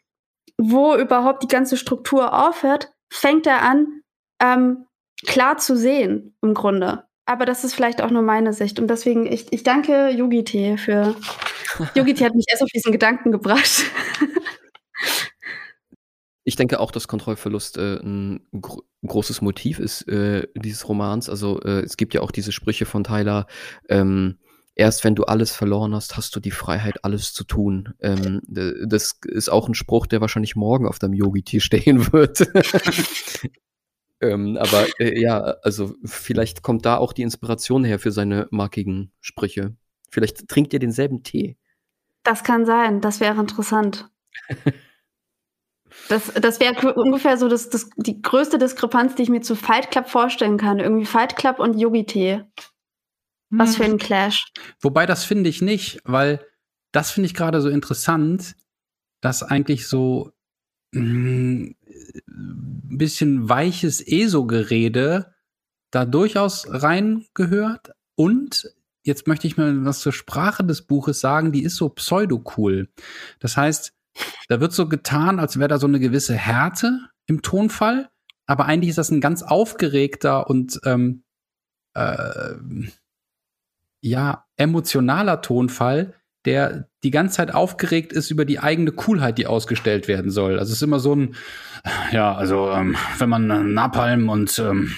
[0.58, 4.02] wo überhaupt die ganze Struktur aufhört, fängt er an,
[4.40, 4.86] ähm,
[5.26, 7.04] klar zu sehen, im Grunde.
[7.26, 8.78] Aber das ist vielleicht auch nur meine Sicht.
[8.78, 11.14] Und deswegen, ich, ich danke Yogi-Tee für.
[11.94, 13.84] Yogi-Tee hat mich erst auf diesen Gedanken gebracht.
[16.44, 21.28] ich denke auch, dass Kontrollverlust äh, ein, gro großes Motiv ist äh, dieses Romans.
[21.28, 23.46] Also äh, es gibt ja auch diese Sprüche von Tyler,
[23.90, 24.38] ähm,
[24.74, 27.94] erst wenn du alles verloren hast, hast du die Freiheit, alles zu tun.
[28.00, 32.40] Ähm, das ist auch ein Spruch, der wahrscheinlich morgen auf deinem Yogi-Tier stehen wird.
[34.20, 39.12] ähm, aber äh, ja, also vielleicht kommt da auch die Inspiration her für seine markigen
[39.20, 39.76] Sprüche.
[40.10, 41.56] Vielleicht trinkt ihr denselben Tee.
[42.22, 44.10] Das kann sein, das wäre interessant.
[46.08, 49.90] Das, das wäre ungefähr so das, das, die größte Diskrepanz, die ich mir zu Fight
[49.92, 50.80] Club vorstellen kann.
[50.80, 52.42] Irgendwie Fight Club und Yogi-Tee.
[53.58, 53.92] Was für hm.
[53.92, 54.46] ein Clash.
[54.80, 56.44] Wobei das finde ich nicht, weil
[56.92, 58.54] das finde ich gerade so interessant,
[59.20, 60.32] dass eigentlich so
[60.94, 61.76] ein mm,
[62.96, 65.34] bisschen weiches ESO-Gerede
[65.90, 67.92] da durchaus reingehört.
[68.16, 72.88] Und jetzt möchte ich mal was zur Sprache des Buches sagen, die ist so pseudo-cool.
[73.38, 73.92] Das heißt,
[74.48, 78.10] da wird so getan, als wäre da so eine gewisse Härte im Tonfall,
[78.46, 81.24] aber eigentlich ist das ein ganz aufgeregter und ähm,
[81.94, 82.54] äh,
[84.04, 86.12] ja, emotionaler Tonfall,
[86.44, 90.58] der die ganze Zeit aufgeregt ist über die eigene Coolheit, die ausgestellt werden soll.
[90.58, 91.34] Also es ist immer so ein,
[92.12, 94.92] ja, also ähm, wenn man Napalm und ähm,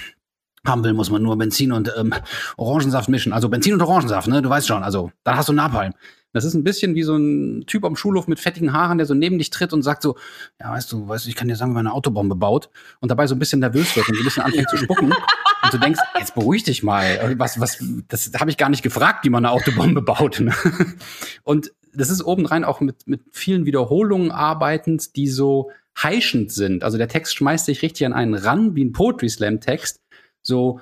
[0.69, 2.15] haben will, muss man nur Benzin und ähm,
[2.57, 3.33] Orangensaft mischen.
[3.33, 4.43] Also Benzin und Orangensaft, ne?
[4.43, 4.83] Du weißt schon.
[4.83, 5.93] Also dann hast du Napalm.
[6.33, 9.15] Das ist ein bisschen wie so ein Typ am Schulhof mit fettigen Haaren, der so
[9.15, 10.17] neben dich tritt und sagt so,
[10.61, 12.69] ja, weißt du, weißt du, ich kann dir sagen, wie man eine Autobombe baut
[13.01, 15.07] und dabei so ein bisschen nervös wird und so ein bisschen anfängt zu spucken
[15.63, 17.35] und du denkst, jetzt beruhig dich mal.
[17.39, 20.41] Was, was, das habe ich gar nicht gefragt, wie man eine Autobombe baut.
[20.41, 20.53] Ne?
[21.43, 25.71] Und das ist obendrein auch mit, mit vielen Wiederholungen arbeitend, die so
[26.03, 26.85] heischend sind.
[26.85, 30.01] Also der Text schmeißt sich richtig an einen ran, wie ein Poetry Slam Text.
[30.47, 30.81] So,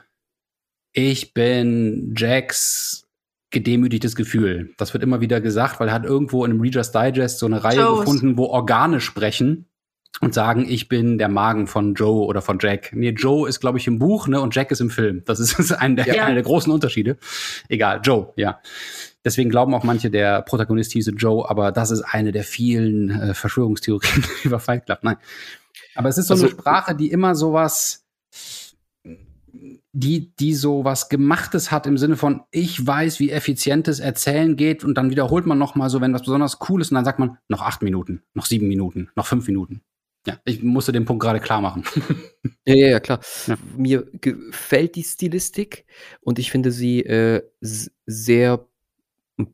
[0.92, 3.06] ich bin Jacks
[3.50, 4.74] gedemütigtes Gefühl.
[4.76, 7.64] Das wird immer wieder gesagt, weil er hat irgendwo in einem Reader's Digest so eine
[7.64, 8.00] Reihe Joe's.
[8.00, 9.66] gefunden, wo Organe sprechen
[10.20, 12.90] und sagen, ich bin der Magen von Joe oder von Jack.
[12.92, 15.22] Nee, Joe ist, glaube ich, im Buch, ne, und Jack ist im Film.
[15.24, 16.24] Das ist, das ist ein der, ja.
[16.24, 17.16] einer der großen Unterschiede.
[17.68, 18.60] Egal, Joe, ja.
[19.24, 23.34] Deswegen glauben auch manche, der Protagonist hieße Joe, aber das ist eine der vielen äh,
[23.34, 24.98] Verschwörungstheorien über Fight Club.
[25.02, 25.16] Nein.
[25.94, 28.04] Aber es ist so also, eine Sprache, die immer sowas
[29.96, 34.82] die, die so was Gemachtes hat im Sinne von, ich weiß, wie effizientes Erzählen geht
[34.82, 37.20] und dann wiederholt man noch mal so, wenn was besonders cool ist und dann sagt
[37.20, 39.82] man, noch acht Minuten, noch sieben Minuten, noch fünf Minuten.
[40.26, 41.84] Ja, ich musste den Punkt gerade klar machen.
[42.64, 43.20] ja, ja, ja, klar.
[43.46, 43.56] Ja.
[43.76, 45.84] Mir gefällt die Stilistik
[46.20, 48.66] und ich finde sie äh, sehr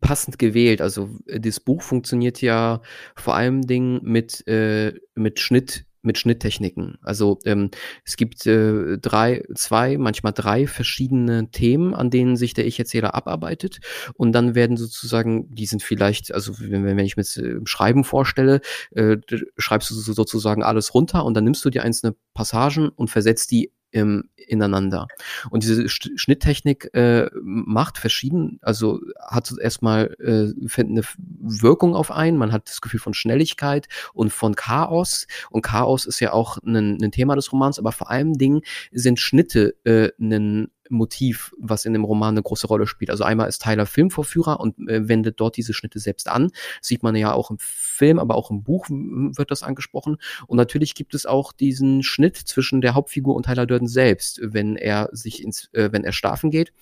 [0.01, 0.81] passend gewählt.
[0.81, 2.81] Also das Buch funktioniert ja
[3.15, 6.99] vor allem Dingen mit, äh, mit Schnitt mit Schnitttechniken.
[7.03, 7.71] Also ähm,
[8.05, 13.81] es gibt äh, drei, zwei, manchmal drei verschiedene Themen, an denen sich der Ich-Erzähler abarbeitet.
[14.15, 18.61] Und dann werden sozusagen, die sind vielleicht, also wenn, wenn ich mir äh, Schreiben vorstelle,
[18.93, 19.19] äh,
[19.59, 23.73] schreibst du sozusagen alles runter und dann nimmst du dir einzelne Passagen und versetzt die
[23.93, 25.07] ähm, ineinander.
[25.51, 32.53] Und diese Schnitttechnik äh, macht verschieden, also hat erstmal äh, eine Wirkung auf einen, man
[32.53, 35.27] hat das Gefühl von Schnelligkeit und von Chaos.
[35.51, 38.63] Und Chaos ist ja auch ein, ein Thema des Romans, aber vor allem Dingen
[38.93, 43.11] sind Schnitte äh, ein Motiv, was in dem Roman eine große Rolle spielt.
[43.11, 46.49] Also einmal ist Tyler Filmvorführer und äh, wendet dort diese Schnitte selbst an.
[46.79, 50.17] Das sieht man ja auch im Film, aber auch im Buch wird das angesprochen.
[50.47, 54.77] Und natürlich gibt es auch diesen Schnitt zwischen der Hauptfigur und Tyler Durden selbst, wenn
[54.77, 56.73] er sich ins, äh, wenn er schlafen geht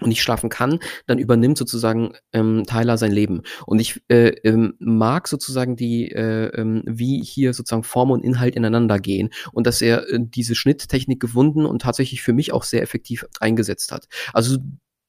[0.00, 3.42] und nicht schlafen kann, dann übernimmt sozusagen ähm, Tyler sein Leben.
[3.66, 8.56] Und ich äh, ähm, mag sozusagen die, äh, ähm, wie hier sozusagen Form und Inhalt
[8.56, 12.82] ineinander gehen und dass er äh, diese Schnitttechnik gewunden und tatsächlich für mich auch sehr
[12.82, 14.08] effektiv eingesetzt hat.
[14.32, 14.58] Also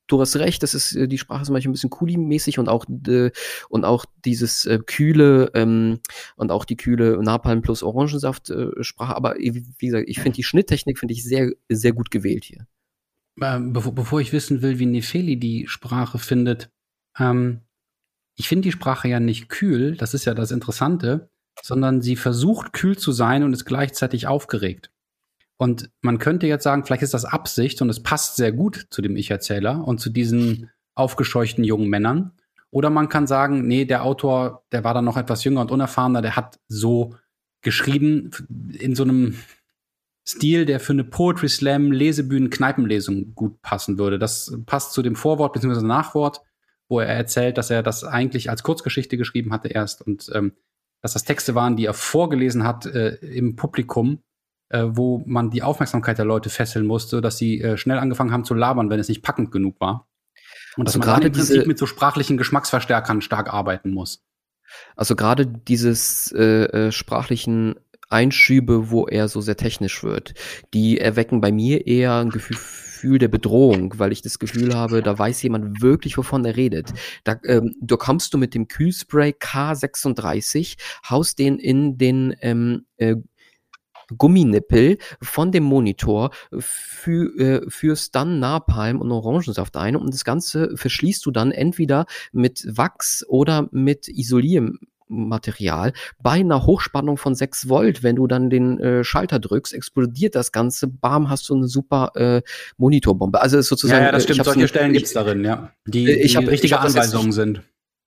[0.10, 2.86] du hast recht, das ist äh, die Sprache ist manchmal ein bisschen Kuli-mäßig und auch
[3.08, 3.32] äh,
[3.70, 6.00] und auch dieses äh, kühle ähm,
[6.36, 9.16] und auch die kühle Napalm plus Orangensaft äh, Sprache.
[9.16, 12.66] Aber wie gesagt, ich finde die Schnitttechnik finde ich sehr sehr gut gewählt hier.
[13.42, 16.70] Ähm, bevor, bevor ich wissen will, wie Nefeli die Sprache findet,
[17.18, 17.62] ähm,
[18.36, 21.30] ich finde die Sprache ja nicht kühl, das ist ja das Interessante,
[21.62, 24.92] sondern sie versucht kühl zu sein und ist gleichzeitig aufgeregt.
[25.58, 29.02] Und man könnte jetzt sagen, vielleicht ist das Absicht und es passt sehr gut zu
[29.02, 32.32] dem Ich-Erzähler und zu diesen aufgescheuchten jungen Männern.
[32.72, 36.22] Oder man kann sagen, nee, der Autor, der war dann noch etwas jünger und unerfahrener,
[36.22, 37.16] der hat so
[37.62, 38.32] geschrieben
[38.80, 39.36] in so einem
[40.30, 44.20] Stil, der für eine Poetry Slam Lesebühnen Kneipenlesung gut passen würde.
[44.20, 45.82] Das passt zu dem Vorwort bzw.
[45.82, 46.42] Nachwort,
[46.88, 50.54] wo er erzählt, dass er das eigentlich als Kurzgeschichte geschrieben hatte erst und ähm,
[51.02, 54.22] dass das Texte waren, die er vorgelesen hat äh, im Publikum,
[54.70, 58.46] äh, wo man die Aufmerksamkeit der Leute fesseln musste, dass sie äh, schnell angefangen haben
[58.46, 60.08] zu labern, wenn es nicht packend genug war.
[60.76, 64.24] Und also dass man gerade im Prinzip mit so sprachlichen Geschmacksverstärkern stark arbeiten muss.
[64.96, 70.34] Also gerade dieses äh, äh, sprachlichen Einschübe, wo er so sehr technisch wird,
[70.74, 75.18] die erwecken bei mir eher ein Gefühl der Bedrohung, weil ich das Gefühl habe, da
[75.18, 76.94] weiß jemand wirklich, wovon er redet.
[77.24, 80.78] Da, ähm, da kommst du mit dem Kühlspray K36,
[81.10, 83.16] haust den in den ähm, äh,
[84.18, 90.76] Gumminippel von dem Monitor, für, äh, führst dann Napalm und Orangensaft ein und das Ganze
[90.76, 94.72] verschließt du dann entweder mit Wachs oder mit Isolier
[95.10, 98.04] Material bei einer Hochspannung von 6 Volt.
[98.04, 100.88] Wenn du dann den äh, Schalter drückst, explodiert das Ganze.
[100.88, 102.42] Bam, hast du eine super äh,
[102.78, 103.42] Monitorbombe.
[103.42, 104.02] Also ist sozusagen.
[104.02, 104.46] Ja, ja das äh, stimmt.
[104.46, 105.72] Solche Stellen gibt's darin, ja.
[105.86, 107.62] Die, äh, ich die richtige ich Anweisungen sind.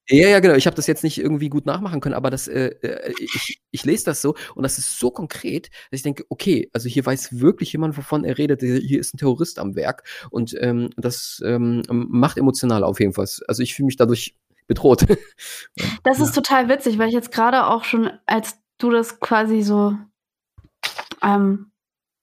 [0.09, 0.55] Ja, ja, genau.
[0.55, 3.85] Ich habe das jetzt nicht irgendwie gut nachmachen können, aber das, äh, äh, ich, ich
[3.85, 7.41] lese das so und das ist so konkret, dass ich denke, okay, also hier weiß
[7.41, 8.63] wirklich jemand, wovon er redet.
[8.63, 13.29] Hier ist ein Terrorist am Werk und ähm, das ähm, macht emotional auf jeden Fall.
[13.47, 14.35] Also ich fühle mich dadurch
[14.73, 15.07] bedroht.
[16.05, 16.43] Das ist ja.
[16.43, 19.97] total witzig, weil ich jetzt gerade auch schon, als du das quasi so
[21.23, 21.73] ähm,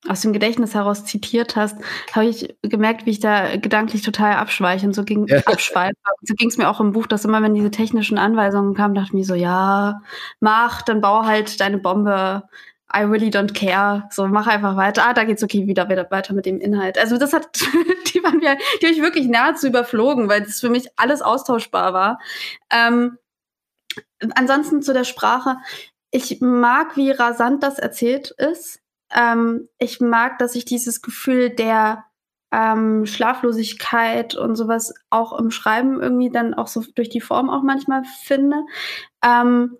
[0.07, 1.77] aus dem Gedächtnis heraus zitiert hast,
[2.13, 5.39] habe ich gemerkt, wie ich da gedanklich total abschweiche und so ging ja.
[5.45, 5.95] abschweife.
[6.21, 9.07] So ging es mir auch im Buch, dass immer, wenn diese technischen Anweisungen kamen, dachte
[9.07, 10.01] ich mir so, ja,
[10.39, 12.43] mach, dann bau halt deine Bombe.
[12.93, 14.07] I really don't care.
[14.11, 15.05] So, mach einfach weiter.
[15.05, 16.97] Ah, da geht's okay wieder, wieder weiter mit dem Inhalt.
[16.97, 17.61] Also das hat,
[18.13, 21.93] die waren mir, die habe ich wirklich nahezu überflogen, weil das für mich alles austauschbar
[21.93, 22.19] war.
[22.71, 23.17] Ähm,
[24.35, 25.57] ansonsten zu der Sprache.
[26.11, 28.81] Ich mag, wie rasant das erzählt ist.
[29.13, 32.05] Ähm, ich mag, dass ich dieses Gefühl der
[32.51, 37.61] ähm, Schlaflosigkeit und sowas auch im Schreiben irgendwie dann auch so durch die Form auch
[37.61, 38.57] manchmal finde.
[39.23, 39.77] Ähm,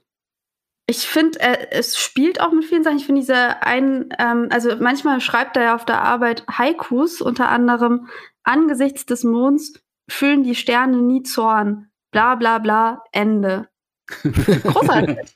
[0.90, 2.98] ich finde, äh, es spielt auch mit vielen Sachen.
[2.98, 7.50] Ich finde diese ein, ähm, also manchmal schreibt er ja auf der Arbeit Haikus, unter
[7.50, 8.08] anderem
[8.44, 9.74] angesichts des Monds
[10.10, 11.92] füllen die Sterne nie Zorn.
[12.12, 13.70] Bla bla bla, Ende.
[14.08, 15.18] Großartig.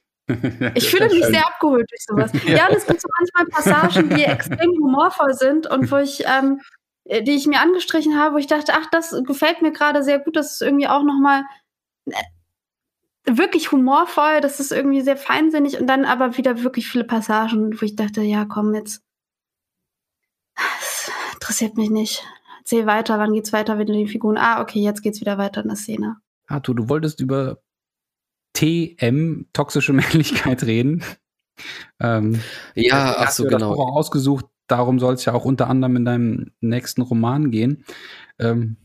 [0.75, 2.31] Ich fühle mich sehr abgeholt durch sowas.
[2.47, 6.61] Ja, und es gibt so manchmal Passagen, die extrem humorvoll sind und wo ich, ähm,
[7.03, 10.19] äh, die ich mir angestrichen habe, wo ich dachte, ach, das gefällt mir gerade sehr
[10.19, 11.43] gut, das ist irgendwie auch nochmal
[12.05, 12.13] äh,
[13.25, 17.85] wirklich humorvoll, das ist irgendwie sehr feinsinnig und dann aber wieder wirklich viele Passagen, wo
[17.85, 19.03] ich dachte, ja, komm, jetzt,
[20.55, 22.23] das interessiert mich nicht.
[22.59, 24.37] Erzähl weiter, wann geht's weiter mit den Figuren?
[24.37, 26.17] Ah, okay, jetzt geht's wieder weiter in der Szene.
[26.47, 27.61] Arthur, du wolltest über
[28.53, 31.03] TM, toxische Männlichkeit, reden.
[31.99, 32.41] Ähm,
[32.75, 33.73] ja, ach so, genau.
[33.73, 37.85] auch ausgesucht, darum soll es ja auch unter anderem in deinem nächsten Roman gehen.
[38.39, 38.77] Ähm,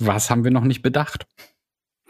[0.00, 1.26] was haben wir noch nicht bedacht?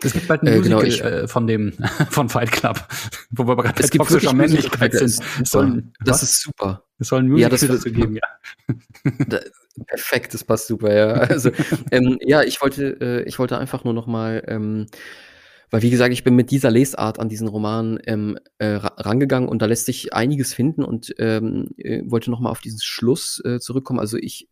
[0.03, 1.73] Es gibt bald ein äh, Musical genau, ich, äh, von dem
[2.11, 2.87] von Fight Club,
[3.31, 5.19] wo wir gerade bei toxischer Männlichkeit sind.
[5.41, 6.85] Das, soll, das ist super.
[6.99, 8.75] Es soll ein Musical ja, das dazu geben, ja.
[9.29, 9.41] Da,
[9.87, 11.13] perfekt, das passt super, ja.
[11.13, 11.51] Also,
[11.91, 14.87] ähm, ja, ich wollte, äh, ich wollte einfach nur noch mal ähm,
[15.71, 19.61] weil, wie gesagt, ich bin mit dieser Lesart an diesen Roman ähm, äh, rangegangen und
[19.61, 24.01] da lässt sich einiges finden und ähm, äh, wollte nochmal auf diesen Schluss äh, zurückkommen.
[24.01, 24.49] Also ich,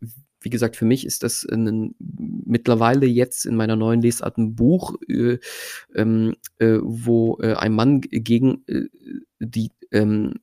[0.47, 4.94] wie gesagt, für mich ist das ein, mittlerweile jetzt in meiner neuen Lesart ein Buch,
[5.09, 5.38] äh,
[5.97, 8.84] ähm, äh, wo äh, ein Mann gegen äh,
[9.40, 10.34] die ähm,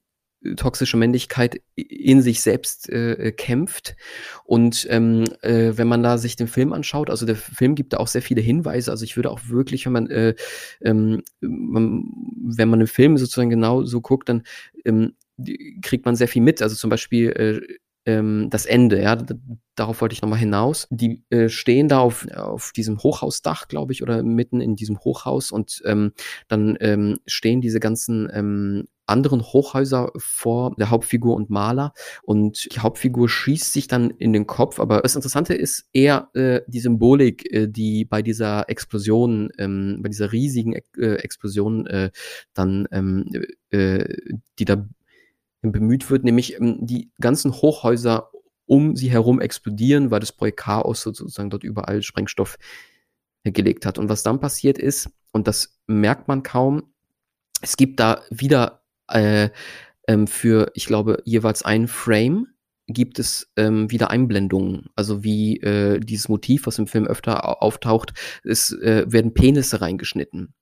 [0.58, 3.96] toxische Männlichkeit in sich selbst äh, kämpft.
[4.44, 7.98] Und ähm, äh, wenn man da sich den Film anschaut, also der Film gibt da
[8.00, 8.92] auch sehr viele Hinweise.
[8.92, 10.36] Also ich würde auch wirklich, wenn man, äh,
[10.82, 12.12] ähm, man
[12.44, 14.44] wenn man den Film sozusagen genau so guckt, dann
[14.84, 15.14] ähm,
[15.82, 16.62] kriegt man sehr viel mit.
[16.62, 19.18] Also zum Beispiel äh, ähm, das Ende, ja,
[19.76, 20.88] darauf wollte ich nochmal hinaus.
[20.90, 25.52] Die äh, stehen da auf, auf diesem Hochhausdach, glaube ich, oder mitten in diesem Hochhaus
[25.52, 26.14] und ähm,
[26.48, 32.80] dann ähm, stehen diese ganzen ähm, anderen Hochhäuser vor der Hauptfigur und Maler und die
[32.80, 34.80] Hauptfigur schießt sich dann in den Kopf.
[34.80, 40.10] Aber das Interessante ist eher äh, die Symbolik, äh, die bei dieser Explosion, ähm, bei
[40.10, 42.12] dieser riesigen äh, Explosion äh,
[42.54, 43.30] dann, ähm,
[43.72, 44.06] äh,
[44.60, 44.88] die da
[45.72, 48.30] bemüht wird, nämlich ähm, die ganzen Hochhäuser
[48.66, 52.58] um sie herum explodieren, weil das Projekt Chaos sozusagen dort überall Sprengstoff
[53.44, 53.98] gelegt hat.
[53.98, 56.94] Und was dann passiert ist, und das merkt man kaum,
[57.62, 59.50] es gibt da wieder äh,
[60.08, 62.48] ähm, für, ich glaube, jeweils ein Frame
[62.88, 64.88] gibt es ähm, wieder Einblendungen.
[64.96, 68.14] Also wie äh, dieses Motiv, was im Film öfter auftaucht,
[68.44, 70.54] es äh, werden Penisse reingeschnitten.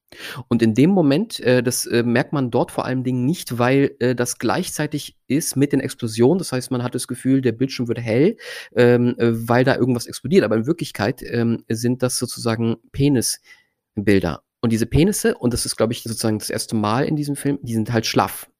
[0.49, 3.95] Und in dem Moment, äh, das äh, merkt man dort vor allen Dingen nicht, weil
[3.99, 6.37] äh, das gleichzeitig ist mit den Explosionen.
[6.37, 8.37] Das heißt, man hat das Gefühl, der Bildschirm wird hell,
[8.75, 10.43] ähm, äh, weil da irgendwas explodiert.
[10.43, 14.43] Aber in Wirklichkeit ähm, sind das sozusagen Penisbilder.
[14.59, 17.57] Und diese Penisse, und das ist, glaube ich, sozusagen das erste Mal in diesem Film,
[17.61, 18.50] die sind halt schlaff.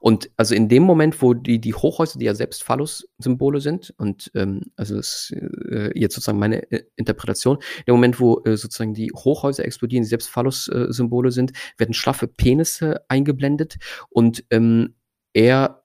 [0.00, 4.30] Und also in dem Moment, wo die, die Hochhäuser, die ja selbst Phallus-Symbole sind, und
[4.34, 5.36] ähm, also das ist
[5.70, 10.02] äh, jetzt sozusagen meine äh, Interpretation, in dem Moment, wo äh, sozusagen die Hochhäuser explodieren,
[10.02, 13.76] die selbst Phallus-Symbole sind, werden schlaffe Penisse eingeblendet
[14.08, 14.94] und ähm,
[15.32, 15.82] er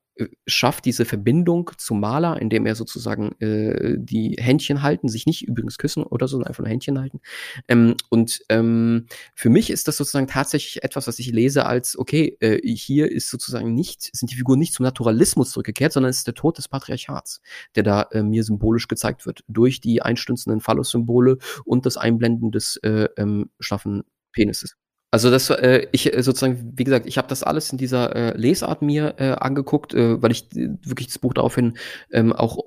[0.48, 5.78] schafft diese Verbindung zum Maler, indem er sozusagen äh, die Händchen halten, sich nicht übrigens
[5.78, 7.20] küssen oder so, einfach nur Händchen halten.
[7.68, 12.38] Ähm, und ähm, für mich ist das sozusagen tatsächlich etwas, was ich lese als, okay,
[12.40, 16.28] äh, hier ist sozusagen nicht, sind die Figuren nicht zum Naturalismus zurückgekehrt, sondern es ist
[16.28, 17.42] der Tod des Patriarchats,
[17.76, 22.78] der da äh, mir symbolisch gezeigt wird, durch die einstünzenden Phallus-Symbole und das Einblenden des
[22.78, 24.76] äh, ähm, schlaffen Penises.
[25.12, 28.38] Also das, äh, ich äh, sozusagen, wie gesagt, ich habe das alles in dieser äh,
[28.38, 31.78] Lesart mir äh, angeguckt, äh, weil ich äh, wirklich das Buch daraufhin
[32.12, 32.58] ähm, auch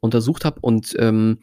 [0.00, 1.38] untersucht habe und ähm,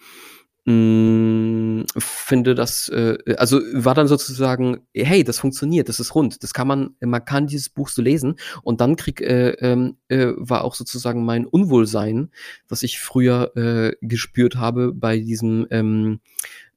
[0.66, 6.44] mh, mm, finde das, äh, also war dann sozusagen, hey, das funktioniert, das ist rund,
[6.44, 10.28] das kann man, man kann dieses Buch so lesen und dann krieg, äh, ähm, äh,
[10.36, 12.32] war auch sozusagen mein Unwohlsein,
[12.68, 16.20] was ich früher äh, gespürt habe bei diesem, ähm,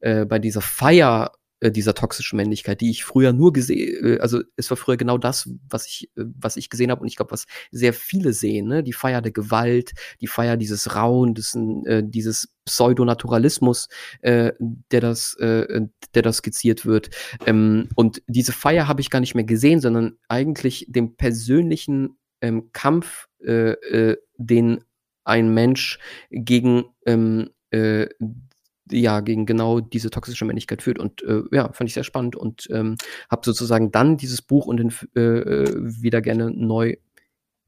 [0.01, 1.33] äh, bei dieser Feier
[1.63, 5.17] äh, dieser toxischen Männlichkeit, die ich früher nur gesehen, äh, also es war früher genau
[5.17, 8.67] das, was ich, äh, was ich gesehen habe und ich glaube, was sehr viele sehen,
[8.67, 8.83] ne?
[8.83, 11.55] die Feier der Gewalt, die Feier dieses Rauen, des,
[11.87, 13.89] äh, dieses Pseudonaturalismus,
[14.23, 15.83] äh, der das, äh,
[16.15, 17.11] der das skizziert wird.
[17.47, 22.71] Ähm, und diese Feier habe ich gar nicht mehr gesehen, sondern eigentlich dem persönlichen ähm,
[22.73, 24.85] Kampf, äh, äh, den
[25.25, 25.99] ein Mensch
[26.31, 28.09] gegen ähm, äh,
[28.91, 30.99] ja, gegen genau diese toxische Männlichkeit führt.
[30.99, 32.97] Und äh, ja, fand ich sehr spannend und ähm,
[33.31, 36.97] habe sozusagen dann dieses Buch und den äh, äh, wieder gerne neu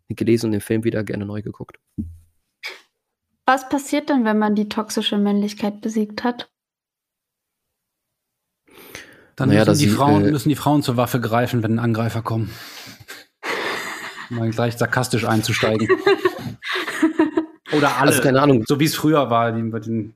[0.08, 1.78] gelesen und den Film wieder gerne neu geguckt.
[3.46, 6.50] Was passiert denn, wenn man die toxische Männlichkeit besiegt hat?
[9.36, 12.22] Dann naja, müssen, die sie, Frauen, äh, müssen die Frauen zur Waffe greifen, wenn Angreifer
[12.22, 12.50] kommen.
[14.30, 15.88] Mal gleich sarkastisch einzusteigen.
[17.76, 18.10] Oder alle.
[18.10, 18.64] Also keine Ahnung.
[18.66, 20.14] So wie es früher war, die, bei den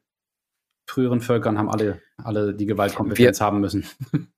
[0.90, 3.84] früheren Völkern haben alle, alle die Gewaltkompetenz wir, haben müssen.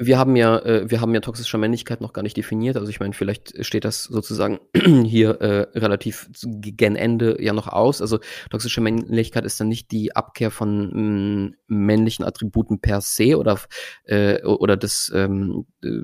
[0.00, 2.76] Wir haben ja, äh, wir haben ja toxische Männlichkeit noch gar nicht definiert.
[2.76, 4.60] Also ich meine, vielleicht steht das sozusagen
[5.04, 8.00] hier äh, relativ gen Ende ja noch aus.
[8.00, 13.58] Also toxische Männlichkeit ist dann nicht die Abkehr von mm, männlichen Attributen per se oder
[14.04, 16.02] äh, oder das ähm, äh,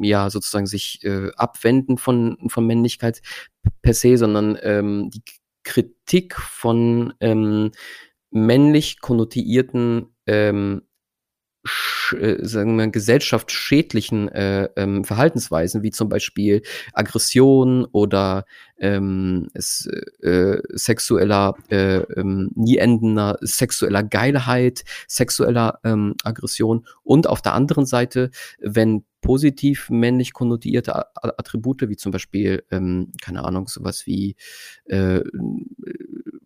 [0.00, 3.20] ja sozusagen sich äh, abwenden von von Männlichkeit
[3.82, 5.22] per se, sondern ähm, die
[5.62, 7.72] Kritik von ähm,
[8.36, 10.82] männlich konnotierten ähm,
[12.12, 16.62] äh, sagen wir, gesellschaftsschädlichen äh, ähm, Verhaltensweisen, wie zum Beispiel
[16.92, 18.44] Aggression oder
[18.78, 19.86] ähm, es,
[20.22, 27.86] äh, sexueller, äh, ähm, nie endender sexueller Geilheit, sexueller ähm, Aggression und auf der anderen
[27.86, 34.36] Seite, wenn positiv männlich konnotierte Attribute, wie zum Beispiel, ähm, keine Ahnung, sowas wie
[34.84, 35.20] äh,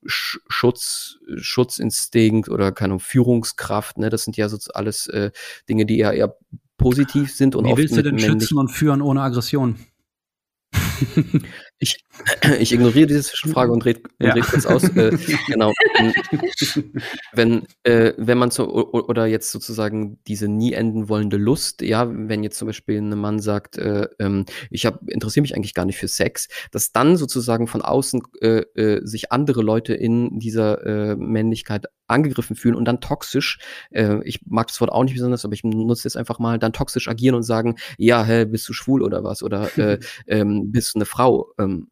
[0.07, 5.31] Schutz, Schutzinstinkt oder keine Führungskraft, ne, das sind ja so alles äh,
[5.69, 6.37] Dinge, die eher, eher
[6.79, 9.77] positiv sind und Wie willst du denn schützen und führen ohne Aggression?
[11.83, 12.05] Ich,
[12.61, 14.35] ich ignoriere diese Zwischenfrage und rede ja.
[14.35, 14.85] red kurz aus.
[14.85, 15.17] Äh,
[15.49, 15.73] genau.
[17.33, 22.45] Wenn, äh, wenn man so, oder jetzt sozusagen diese nie enden wollende Lust, ja, wenn
[22.45, 26.09] jetzt zum Beispiel ein Mann sagt, äh, ähm, ich interessiere mich eigentlich gar nicht für
[26.09, 31.87] Sex, dass dann sozusagen von außen äh, äh, sich andere Leute in dieser äh, Männlichkeit
[32.11, 33.59] angegriffen fühlen und dann toxisch,
[34.25, 37.09] ich mag das Wort auch nicht besonders, aber ich nutze es einfach mal, dann toxisch
[37.09, 39.43] agieren und sagen, ja, hä, bist du schwul oder was?
[39.43, 39.69] Oder
[40.27, 41.53] ähm, bist du eine Frau?
[41.59, 41.89] Ähm,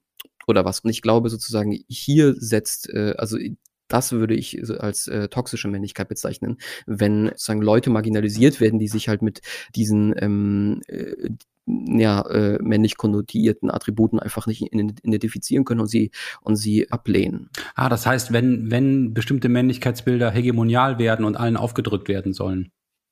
[0.49, 0.81] oder was.
[0.81, 3.39] Und ich glaube sozusagen, hier setzt, äh, also
[3.87, 9.09] das würde ich als äh, toxische Männlichkeit bezeichnen, wenn sozusagen Leute marginalisiert werden, die sich
[9.09, 9.41] halt mit
[9.75, 11.31] diesen ähm, äh,
[11.69, 16.11] ja, äh, männlich konnotierten Attributen einfach nicht identifizieren können und sie
[16.41, 17.51] und sie ablehnen.
[17.75, 22.71] Ah, das heißt, wenn wenn bestimmte Männlichkeitsbilder hegemonial werden und allen aufgedrückt werden sollen,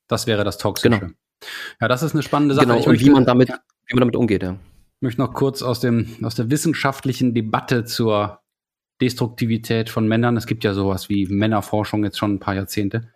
[0.08, 0.98] das wäre das Toxische.
[0.98, 1.12] Genau.
[1.80, 2.66] Ja, das ist eine spannende Sache.
[2.66, 3.58] Genau, ich und möchte, wie man damit ja.
[3.86, 4.56] wie man damit umgeht, ja.
[4.98, 8.40] Ich möchte noch kurz aus, dem, aus der wissenschaftlichen Debatte zur
[9.02, 13.12] Destruktivität von Männern, es gibt ja sowas wie Männerforschung jetzt schon ein paar Jahrzehnte,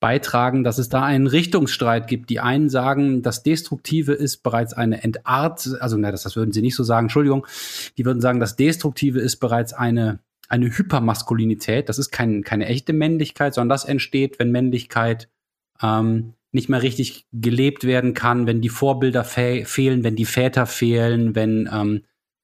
[0.00, 2.30] beitragen, dass es da einen Richtungsstreit gibt.
[2.30, 6.62] Die einen sagen, das Destruktive ist bereits eine Entart, also ne, das, das würden sie
[6.62, 7.46] nicht so sagen, Entschuldigung,
[7.98, 11.88] die würden sagen, das Destruktive ist bereits eine, eine Hypermaskulinität.
[11.88, 15.28] Das ist kein, keine echte Männlichkeit, sondern das entsteht, wenn Männlichkeit
[15.82, 20.66] ähm, nicht mehr richtig gelebt werden kann, wenn die Vorbilder fe fehlen, wenn die Väter
[20.66, 22.02] fehlen, wenn ähm,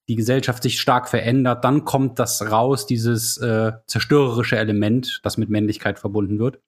[0.09, 5.49] die Gesellschaft sich stark verändert, dann kommt das raus, dieses äh, zerstörerische Element, das mit
[5.49, 6.61] Männlichkeit verbunden wird.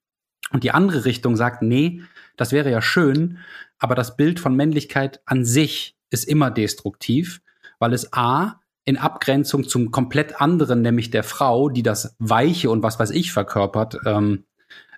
[0.52, 2.02] Und die andere Richtung sagt, nee,
[2.36, 3.38] das wäre ja schön,
[3.78, 7.40] aber das Bild von Männlichkeit an sich ist immer destruktiv,
[7.78, 12.82] weil es A in Abgrenzung zum komplett anderen, nämlich der Frau, die das Weiche und
[12.82, 14.44] was weiß ich verkörpert, ähm,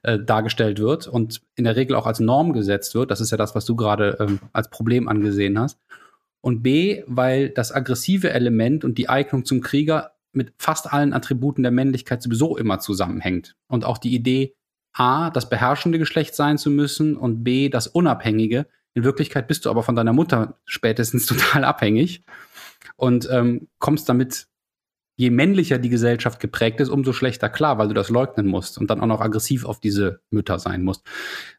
[0.03, 3.11] äh, dargestellt wird und in der Regel auch als Norm gesetzt wird.
[3.11, 5.79] Das ist ja das, was du gerade ähm, als Problem angesehen hast.
[6.41, 11.63] Und B, weil das aggressive Element und die Eignung zum Krieger mit fast allen Attributen
[11.63, 13.57] der Männlichkeit sowieso immer zusammenhängt.
[13.67, 14.55] Und auch die Idee,
[14.93, 18.67] A, das beherrschende Geschlecht sein zu müssen und B, das Unabhängige.
[18.95, 22.25] In Wirklichkeit bist du aber von deiner Mutter spätestens total abhängig
[22.97, 24.49] und ähm, kommst damit
[25.21, 28.89] je männlicher die Gesellschaft geprägt ist, umso schlechter klar, weil du das leugnen musst und
[28.89, 31.03] dann auch noch aggressiv auf diese Mütter sein musst.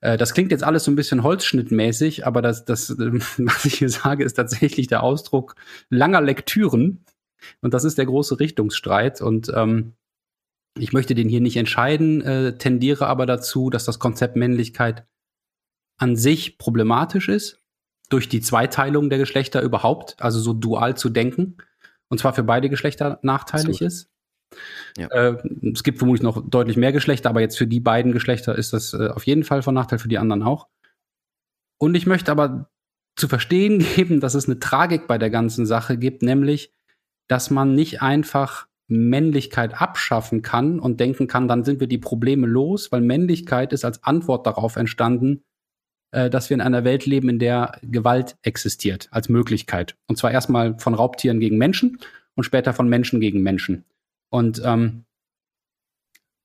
[0.01, 2.95] Äh, das klingt jetzt alles so ein bisschen holzschnittmäßig, aber das, das, äh,
[3.37, 5.53] was ich hier sage, ist tatsächlich der Ausdruck
[5.89, 7.05] langer Lektüren.
[7.61, 9.21] Und das ist der große Richtungsstreit.
[9.21, 9.93] Und ähm,
[10.77, 15.05] ich möchte den hier nicht entscheiden, äh, tendiere aber dazu, dass das Konzept Männlichkeit
[15.97, 17.59] an sich problematisch ist,
[18.09, 21.57] durch die Zweiteilung der Geschlechter überhaupt, also so dual zu denken
[22.11, 23.93] und zwar für beide Geschlechter nachteilig Absolut.
[23.93, 24.11] ist.
[24.97, 25.07] Ja.
[25.07, 25.37] Äh,
[25.73, 28.93] es gibt vermutlich noch deutlich mehr Geschlechter, aber jetzt für die beiden Geschlechter ist das
[28.93, 30.67] äh, auf jeden Fall von Nachteil, für die anderen auch.
[31.77, 32.69] Und ich möchte aber
[33.15, 36.73] zu verstehen geben, dass es eine Tragik bei der ganzen Sache gibt, nämlich,
[37.29, 42.47] dass man nicht einfach Männlichkeit abschaffen kann und denken kann, dann sind wir die Probleme
[42.47, 45.43] los, weil Männlichkeit ist als Antwort darauf entstanden,
[46.11, 49.97] äh, dass wir in einer Welt leben, in der Gewalt existiert als Möglichkeit.
[50.07, 51.99] Und zwar erstmal von Raubtieren gegen Menschen
[52.35, 53.85] und später von Menschen gegen Menschen.
[54.29, 55.05] Und ähm,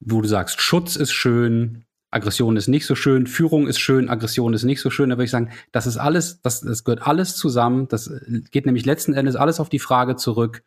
[0.01, 4.55] wo du sagst, Schutz ist schön, Aggression ist nicht so schön, Führung ist schön, Aggression
[4.55, 5.10] ist nicht so schön.
[5.10, 7.89] Da würde ich sagen, das ist alles, das, das gehört alles zusammen.
[7.89, 8.10] Das
[8.51, 10.62] geht nämlich letzten Endes alles auf die Frage zurück,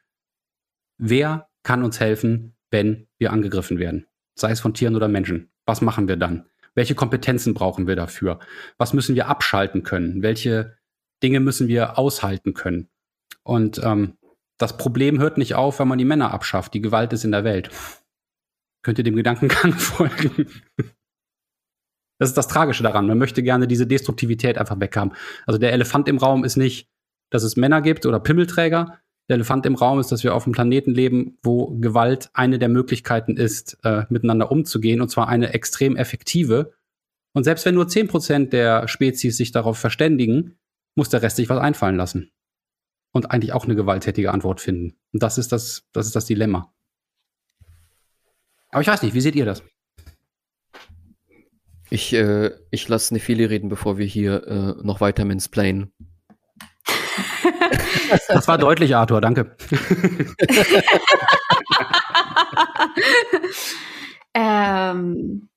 [0.97, 4.05] wer kann uns helfen, wenn wir angegriffen werden?
[4.35, 5.51] Sei es von Tieren oder Menschen.
[5.65, 6.45] Was machen wir dann?
[6.75, 8.39] Welche Kompetenzen brauchen wir dafür?
[8.77, 10.21] Was müssen wir abschalten können?
[10.21, 10.77] Welche
[11.21, 12.89] Dinge müssen wir aushalten können?
[13.43, 14.17] Und ähm,
[14.57, 16.73] das Problem hört nicht auf, wenn man die Männer abschafft.
[16.73, 17.69] Die Gewalt ist in der Welt.
[18.83, 20.47] Könnt ihr dem Gedankengang folgen?
[22.19, 23.07] Das ist das Tragische daran.
[23.07, 25.13] Man möchte gerne diese Destruktivität einfach weghaben.
[25.47, 26.89] Also der Elefant im Raum ist nicht,
[27.29, 28.99] dass es Männer gibt oder Pimmelträger.
[29.29, 32.67] Der Elefant im Raum ist, dass wir auf einem Planeten leben, wo Gewalt eine der
[32.67, 36.73] Möglichkeiten ist, äh, miteinander umzugehen, und zwar eine extrem effektive.
[37.33, 40.57] Und selbst wenn nur 10% der Spezies sich darauf verständigen,
[40.95, 42.31] muss der Rest sich was einfallen lassen.
[43.11, 44.95] Und eigentlich auch eine gewalttätige Antwort finden.
[45.13, 46.73] Und das ist das, das ist das Dilemma.
[48.69, 49.63] Aber ich weiß nicht, wie seht ihr das?
[51.91, 55.91] Ich, äh, ich lasse Nefili reden, bevor wir hier äh, noch weiter mansplainen.
[58.27, 59.55] Das war deutlich, Arthur, danke.
[64.33, 65.49] ähm,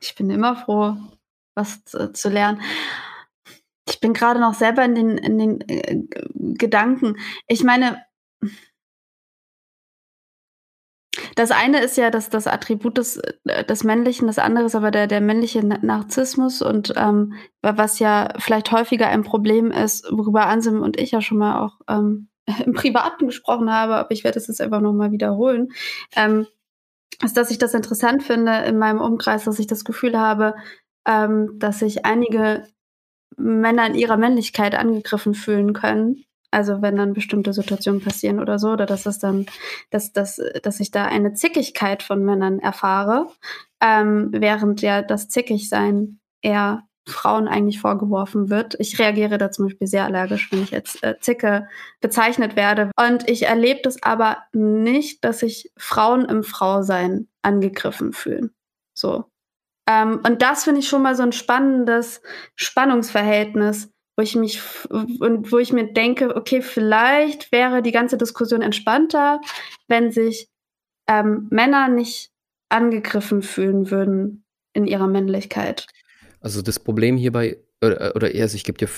[0.00, 0.96] ich bin immer froh,
[1.54, 2.60] was zu, zu lernen.
[3.88, 6.02] Ich bin gerade noch selber in den, in den äh,
[6.34, 7.16] Gedanken.
[7.46, 8.04] Ich meine,
[11.36, 14.90] das eine ist ja das, das Attribut des, äh, des Männlichen, das andere ist aber
[14.90, 20.82] der, der männliche Narzissmus und ähm, was ja vielleicht häufiger ein Problem ist, worüber Ansim
[20.82, 22.28] und ich ja schon mal auch ähm,
[22.64, 25.68] im Privaten gesprochen haben, aber ich werde es jetzt einfach nochmal wiederholen,
[26.16, 26.46] ähm,
[27.22, 30.54] ist, dass ich das interessant finde in meinem Umkreis, dass ich das Gefühl habe,
[31.06, 32.66] ähm, dass sich einige
[33.36, 36.24] Männer in ihrer Männlichkeit angegriffen fühlen können
[36.54, 39.46] also wenn dann bestimmte Situationen passieren oder so, oder dass es dann,
[39.90, 43.26] dass, dass, dass ich da eine Zickigkeit von Männern erfahre,
[43.82, 48.76] ähm, während ja das Zickigsein eher Frauen eigentlich vorgeworfen wird.
[48.78, 51.68] Ich reagiere da zum Beispiel sehr allergisch, wenn ich als äh, Zicke
[52.00, 52.90] bezeichnet werde.
[52.96, 58.52] Und ich erlebe das aber nicht, dass sich Frauen im Frausein angegriffen fühlen.
[58.96, 59.24] So.
[59.86, 62.22] Ähm, und das finde ich schon mal so ein spannendes
[62.54, 64.60] Spannungsverhältnis, wo ich mich
[64.90, 69.40] und wo ich mir denke, okay, vielleicht wäre die ganze Diskussion entspannter,
[69.88, 70.48] wenn sich
[71.08, 72.30] ähm, Männer nicht
[72.68, 75.86] angegriffen fühlen würden in ihrer Männlichkeit.
[76.40, 78.88] Also das Problem hierbei, oder, oder eher, also ich gebe dir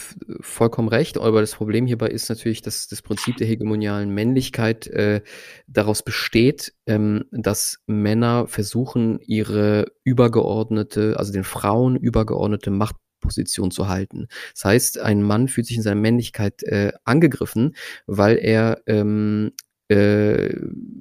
[0.41, 5.23] vollkommen recht, aber das Problem hierbei ist natürlich, dass das Prinzip der hegemonialen Männlichkeit äh,
[5.67, 12.97] daraus besteht, ähm, dass Männer versuchen, ihre übergeordnete, also den Frauen übergeordnete Macht
[13.27, 14.29] Position zu halten.
[14.55, 17.75] Das heißt, ein Mann fühlt sich in seiner Männlichkeit äh, angegriffen,
[18.07, 19.53] weil er ähm,
[19.89, 20.53] äh,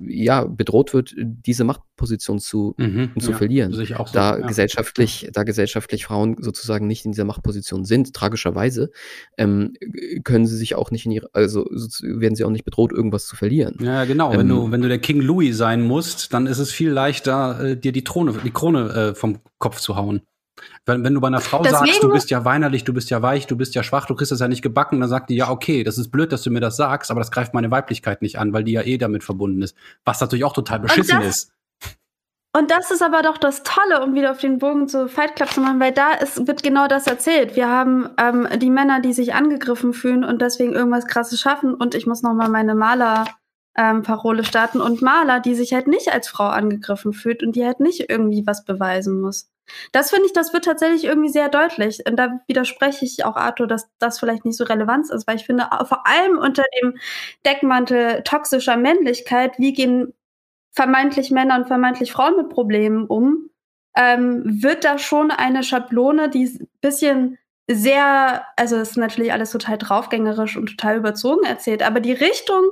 [0.07, 3.73] ja, bedroht wird, diese Machtposition zu, mhm, zu ja, verlieren.
[3.73, 3.83] So,
[4.13, 4.45] da ja.
[4.45, 8.91] gesellschaftlich, da gesellschaftlich Frauen sozusagen nicht in dieser Machtposition sind, tragischerweise,
[9.37, 9.73] ähm,
[10.23, 13.35] können sie sich auch nicht in ihre, also werden sie auch nicht bedroht, irgendwas zu
[13.35, 13.77] verlieren.
[13.81, 14.31] Ja, genau.
[14.33, 17.59] Ähm, wenn du, wenn du der King Louis sein musst, dann ist es viel leichter,
[17.63, 20.21] äh, dir die Throne, die Krone äh, vom Kopf zu hauen.
[20.85, 23.21] Wenn, wenn du bei einer Frau Deswegen, sagst, du bist ja weinerlich, du bist ja
[23.21, 25.49] weich, du bist ja schwach, du kriegst das ja nicht gebacken, dann sagt die, ja,
[25.49, 28.39] okay, das ist blöd, dass du mir das sagst, aber das greift meine Weiblichkeit nicht
[28.39, 29.75] an, weil die ja eh damit verbunden ist.
[30.05, 31.51] Was natürlich auch total beschissen das, ist.
[32.55, 35.49] Und das ist aber doch das Tolle, um wieder auf den Bogen zu Fight Club
[35.49, 37.57] zu machen, weil da ist, wird genau das erzählt.
[37.57, 41.73] Wir haben ähm, die Männer, die sich angegriffen fühlen und deswegen irgendwas Krasses schaffen.
[41.73, 43.25] Und ich muss noch mal meine Maler
[43.77, 47.65] ähm, Parole starten und Maler, die sich halt nicht als Frau angegriffen fühlt und die
[47.65, 49.49] halt nicht irgendwie was beweisen muss.
[49.91, 52.01] Das finde ich, das wird tatsächlich irgendwie sehr deutlich.
[52.07, 55.45] Und da widerspreche ich auch Arthur, dass das vielleicht nicht so relevant ist, weil ich
[55.45, 56.97] finde, vor allem unter dem
[57.45, 60.13] Deckmantel toxischer Männlichkeit, wie gehen
[60.71, 63.49] vermeintlich Männer und vermeintlich Frauen mit Problemen um,
[63.95, 67.37] ähm, wird da schon eine Schablone, die ein bisschen
[67.67, 72.63] sehr, also ist natürlich alles total draufgängerisch und total überzogen erzählt, aber die Richtung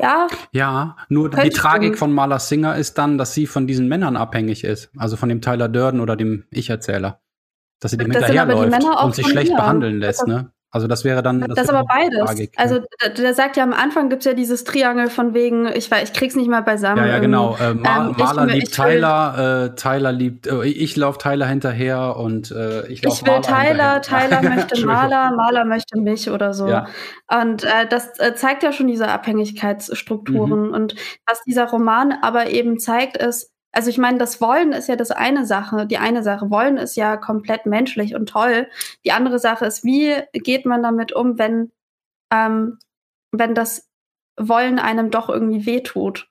[0.00, 0.26] ja.
[0.52, 4.64] Ja, nur die Tragik von Marla Singer ist dann, dass sie von diesen Männern abhängig
[4.64, 4.90] ist.
[4.96, 7.20] Also von dem Tyler Durden oder dem Ich-Erzähler.
[7.80, 9.56] Dass sie dem hinterherläuft und sich schlecht mir.
[9.56, 10.52] behandeln lässt, ne?
[10.70, 11.40] Also das wäre dann.
[11.40, 12.24] Das, das ist aber beides.
[12.24, 12.80] Tragik, also
[13.16, 16.14] der, sagt ja am Anfang gibt es ja dieses Triangel von wegen, ich weiß, ich
[16.14, 16.98] krieg's nicht mal beisammen.
[16.98, 17.56] Ja, ja, genau.
[17.56, 21.46] Äh, Ma ähm, Maler ich, liebt ich Tyler, äh, Tyler liebt, äh, ich laufe Tyler
[21.46, 26.52] hinterher und äh, ich laufe Ich will Tyler, Tyler möchte Maler, Maler möchte mich oder
[26.52, 26.68] so.
[26.68, 26.86] Ja.
[27.32, 30.68] Und äh, das äh, zeigt ja schon diese Abhängigkeitsstrukturen.
[30.68, 30.74] Mhm.
[30.74, 30.94] Und
[31.26, 35.10] was dieser Roman aber eben zeigt, ist, also ich meine, das Wollen ist ja das
[35.10, 36.50] eine Sache, die eine Sache.
[36.50, 38.68] Wollen ist ja komplett menschlich und toll.
[39.04, 41.72] Die andere Sache ist, wie geht man damit um, wenn,
[42.32, 42.78] ähm,
[43.32, 43.86] wenn das
[44.40, 46.26] Wollen einem doch irgendwie wehtut?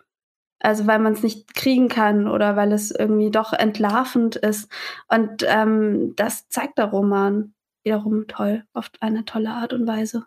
[0.60, 4.72] Also weil man es nicht kriegen kann oder weil es irgendwie doch entlarvend ist.
[5.08, 7.54] Und ähm, das zeigt der Roman
[7.84, 10.26] wiederum toll, auf eine tolle Art und Weise.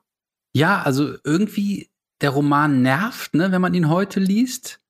[0.55, 1.91] Ja, also irgendwie
[2.21, 4.81] der Roman nervt, ne, wenn man ihn heute liest.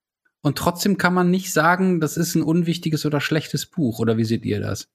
[0.41, 3.99] Und trotzdem kann man nicht sagen, das ist ein unwichtiges oder schlechtes Buch.
[3.99, 4.87] Oder wie seht ihr das?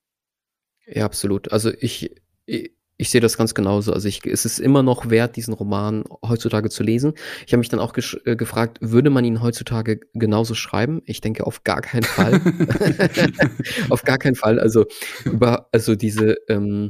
[0.87, 1.53] Ja, absolut.
[1.53, 2.15] Also ich,
[2.47, 3.93] ich, ich sehe das ganz genauso.
[3.93, 7.15] Also ich, es ist immer noch wert, diesen Roman heutzutage zu lesen.
[7.47, 7.95] Ich habe mich dann auch
[8.25, 11.03] äh, gefragt, würde man ihn heutzutage genauso schreiben?
[11.05, 12.41] Ich denke auf gar keinen Fall.
[13.91, 14.61] auf gar keinen Fall.
[14.61, 14.87] Also
[15.25, 16.89] über, also diese, ähm,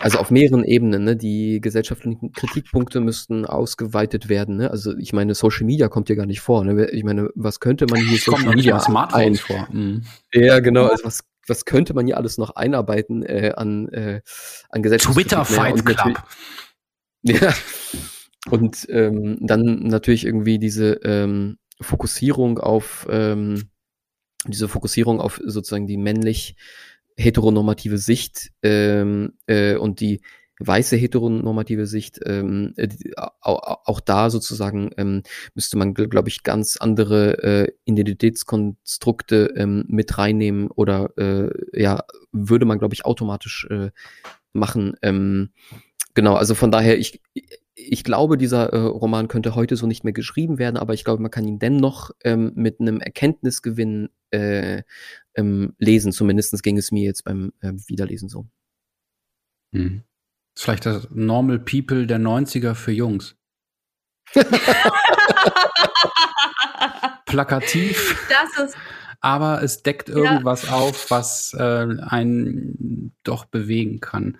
[0.00, 1.16] also auf mehreren Ebenen, ne?
[1.16, 4.56] Die gesellschaftlichen Kritikpunkte müssten ausgeweitet werden.
[4.56, 4.70] Ne?
[4.70, 6.64] Also ich meine, Social Media kommt ja gar nicht vor.
[6.64, 6.90] Ne?
[6.90, 9.68] Ich meine, was könnte man hier Social kommt Media Smartphones vor?
[9.70, 10.02] Mhm.
[10.32, 10.86] Ja, genau.
[10.86, 14.20] Also was, was könnte man hier alles noch einarbeiten äh, an, äh,
[14.70, 15.30] an Gesellschaftskritik?
[15.30, 16.22] Twitter Fight Club.
[17.26, 17.54] Ja.
[18.50, 23.70] Und ähm, dann natürlich irgendwie diese ähm, Fokussierung auf ähm,
[24.46, 26.56] diese Fokussierung auf sozusagen die männlich
[27.16, 30.20] heteronormative Sicht ähm, äh, und die
[30.60, 32.88] weiße heteronormative Sicht, ähm, äh,
[33.40, 35.22] auch, da sozusagen ähm,
[35.54, 42.66] müsste man, glaube ich, ganz andere äh, Identitätskonstrukte ähm, mit reinnehmen oder äh, ja, würde
[42.66, 43.90] man, glaube ich, automatisch äh,
[44.52, 44.94] machen.
[45.02, 45.50] Ähm,
[46.14, 47.20] genau, also von daher, ich,
[47.74, 51.20] ich glaube, dieser äh, Roman könnte heute so nicht mehr geschrieben werden, aber ich glaube,
[51.20, 54.82] man kann ihn dennoch ähm, mit einem Erkenntnisgewinn äh,
[55.34, 56.12] ähm, lesen.
[56.12, 58.46] Zumindest ging es mir jetzt beim äh, Wiederlesen so.
[59.72, 60.02] Hm.
[60.56, 63.36] Ist vielleicht das Normal People der 90er für Jungs.
[67.26, 68.16] Plakativ.
[68.28, 68.76] Das ist.
[69.20, 70.74] Aber es deckt irgendwas ja.
[70.74, 74.36] auf, was äh, einen doch bewegen kann.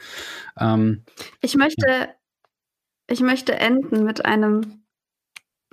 [0.58, 1.04] Ähm,
[1.40, 2.08] ich möchte, ja.
[3.08, 4.83] ich möchte enden mit einem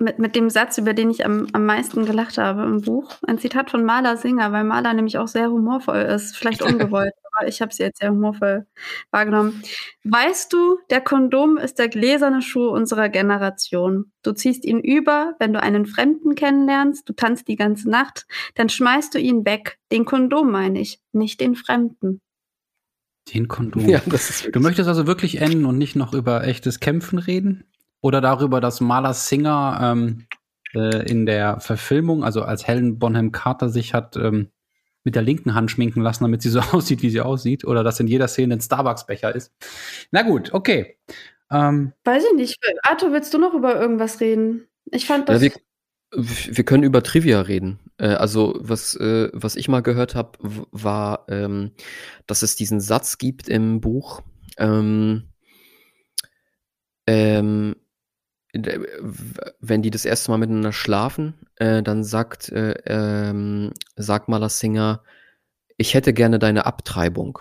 [0.02, 3.14] mit, mit dem Satz, über den ich am, am meisten gelacht habe im Buch.
[3.26, 6.36] Ein Zitat von Maler Singer, weil Maler nämlich auch sehr humorvoll ist.
[6.36, 8.66] Vielleicht ungewollt, aber ich habe sie jetzt sehr humorvoll
[9.10, 9.62] wahrgenommen.
[10.04, 14.12] Weißt du, der Kondom ist der gläserne Schuh unserer Generation.
[14.22, 18.26] Du ziehst ihn über, wenn du einen Fremden kennenlernst, du tanzt die ganze Nacht,
[18.56, 19.78] dann schmeißt du ihn weg.
[19.92, 22.20] Den Kondom meine ich, nicht den Fremden.
[23.32, 23.88] Den Kondom.
[23.88, 27.64] Ja, du möchtest also wirklich enden und nicht noch über echtes Kämpfen reden?
[28.02, 30.26] Oder darüber, dass Marla Singer ähm,
[30.74, 34.50] äh, in der Verfilmung, also als Helen Bonham Carter sich hat ähm,
[35.04, 38.00] mit der linken Hand schminken lassen, damit sie so aussieht, wie sie aussieht, oder dass
[38.00, 39.52] in jeder Szene ein Starbucks-Becher ist.
[40.10, 40.98] Na gut, okay.
[41.50, 42.58] Ähm, Weiß ich nicht.
[42.82, 44.66] Arthur, willst du noch über irgendwas reden?
[44.86, 45.42] Ich fand das.
[45.42, 45.50] Ja,
[46.14, 47.78] wir, wir, können über Trivia reden.
[47.98, 51.72] Äh, also, was, äh, was ich mal gehört habe, war, ähm,
[52.26, 54.22] dass es diesen Satz gibt im Buch.
[54.58, 55.28] Ähm,
[57.06, 57.76] ähm,
[58.52, 64.58] wenn die das erste Mal miteinander schlafen, äh, dann sagt, äh, ähm, sagt mal das
[64.58, 65.02] Singer,
[65.78, 67.38] ich hätte gerne deine Abtreibung.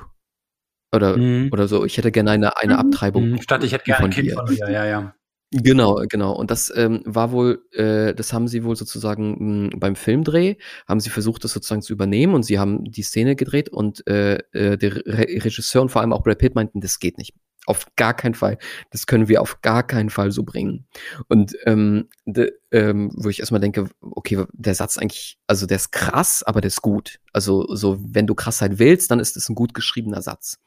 [0.94, 1.50] Oder, mhm.
[1.52, 2.80] oder so, ich hätte gerne eine, eine mhm.
[2.80, 3.30] Abtreibung.
[3.32, 3.42] Mhm.
[3.42, 4.36] Statt ich hätte gerne ein Kind dir.
[4.36, 5.16] von dir, ja, ja.
[5.54, 6.34] Genau, genau.
[6.34, 10.56] Und das ähm, war wohl, äh, das haben sie wohl sozusagen mh, hm, beim Filmdreh,
[10.88, 14.36] haben sie versucht, das sozusagen zu übernehmen und sie haben die Szene gedreht und äh,
[14.54, 17.34] äh, der Re Regisseur und vor allem auch Brad Pitt meinten, das geht nicht.
[17.68, 18.58] Auf gar keinen Fall.
[18.90, 20.88] Das können wir auf gar keinen Fall so bringen.
[21.28, 25.92] Und ähm, de, ähm, wo ich erstmal denke, okay, der Satz eigentlich, also der ist
[25.92, 27.20] krass, aber der ist gut.
[27.34, 30.58] Also so, wenn du Krassheit willst, dann ist es ein gut geschriebener Satz.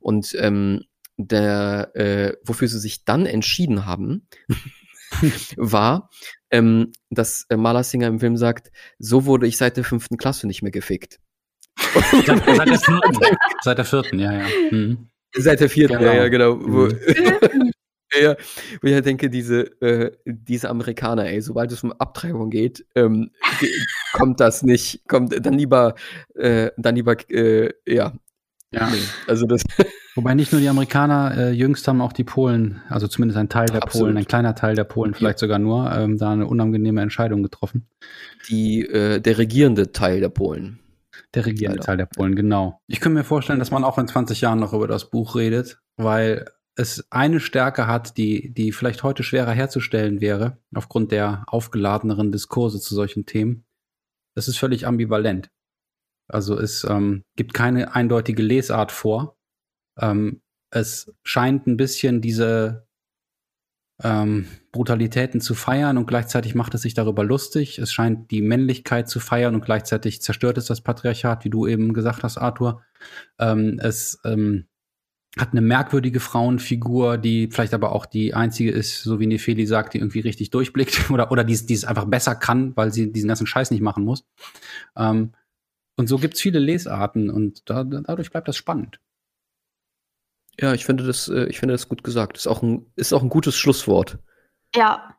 [0.00, 0.84] Und ähm,
[1.18, 4.26] der, äh, wofür sie sich dann entschieden haben,
[5.56, 6.08] war,
[6.50, 10.62] ähm, dass äh, Malersinger im Film sagt, so wurde ich seit der fünften Klasse nicht
[10.62, 11.18] mehr gefickt.
[11.76, 12.36] seit, der
[12.78, 14.46] vierten, seit der vierten, ja, ja.
[14.70, 15.10] Mhm.
[15.34, 16.10] Seit der vierten, genau.
[16.10, 16.58] ja, ja, genau.
[16.60, 16.98] Wo, mhm.
[18.20, 18.36] ja,
[18.80, 23.30] wo ich halt denke, diese, äh, diese Amerikaner, ey, sobald es um Abtreibung geht, ähm,
[24.12, 25.94] kommt das nicht, kommt dann lieber,
[26.34, 28.12] äh, dann lieber, äh, ja.
[28.70, 28.90] Ja.
[28.90, 29.62] Nee, also das.
[30.14, 33.66] Wobei nicht nur die Amerikaner, äh, jüngst haben auch die Polen, also zumindest ein Teil
[33.66, 34.08] der Absolut.
[34.08, 35.46] Polen, ein kleiner Teil der Polen, vielleicht ja.
[35.46, 37.88] sogar nur, ähm, da eine unangenehme Entscheidung getroffen.
[38.48, 40.80] Die, äh, der regierende Teil der Polen.
[41.34, 42.80] Der regierende Teil der Polen, genau.
[42.86, 45.80] Ich könnte mir vorstellen, dass man auch in 20 Jahren noch über das Buch redet,
[45.96, 46.46] weil
[46.76, 52.80] es eine Stärke hat, die, die vielleicht heute schwerer herzustellen wäre, aufgrund der aufgeladeneren Diskurse
[52.80, 53.66] zu solchen Themen.
[54.36, 55.50] Es ist völlig ambivalent.
[56.28, 59.36] Also es ähm, gibt keine eindeutige Lesart vor.
[59.98, 62.87] Ähm, es scheint ein bisschen diese
[64.02, 67.78] ähm, Brutalitäten zu feiern und gleichzeitig macht es sich darüber lustig.
[67.78, 71.92] Es scheint die Männlichkeit zu feiern und gleichzeitig zerstört es das Patriarchat, wie du eben
[71.92, 72.82] gesagt hast, Arthur.
[73.38, 74.66] Ähm, es ähm,
[75.36, 79.94] hat eine merkwürdige Frauenfigur, die vielleicht aber auch die einzige ist, so wie Nefeli sagt,
[79.94, 83.46] die irgendwie richtig durchblickt oder, oder die, es einfach besser kann, weil sie diesen ganzen
[83.46, 84.24] Scheiß nicht machen muss.
[84.96, 85.32] Ähm,
[85.96, 89.00] und so gibt's viele Lesarten und da, dadurch bleibt das spannend.
[90.60, 92.36] Ja, ich finde das, äh, ich finde das gut gesagt.
[92.36, 94.18] Ist auch ein, ist auch ein gutes Schlusswort.
[94.74, 95.14] Ja.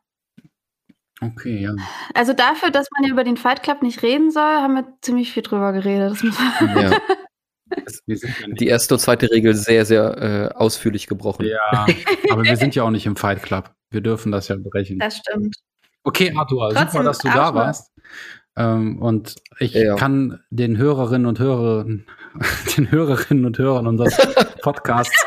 [1.22, 1.74] Okay, ja.
[2.14, 5.42] Also dafür, dass man über den Fight Club nicht reden soll, haben wir ziemlich viel
[5.42, 6.12] drüber geredet.
[6.12, 6.38] Das muss
[6.82, 6.98] ja.
[8.06, 11.46] Die erste und zweite Regel sehr, sehr äh, ausführlich gebrochen.
[11.46, 11.86] Ja,
[12.30, 13.70] aber wir sind ja auch nicht im Fight Club.
[13.90, 14.98] Wir dürfen das ja brechen.
[14.98, 15.56] Das stimmt.
[16.02, 17.92] Okay, Arthur, Trotzdem, super, dass du da warst.
[18.56, 19.94] Ähm, und ich ja.
[19.94, 22.06] kann den Hörerinnen und Hörern,
[22.76, 24.16] den Hörerinnen und Hörern unseres
[24.62, 25.24] Podcasts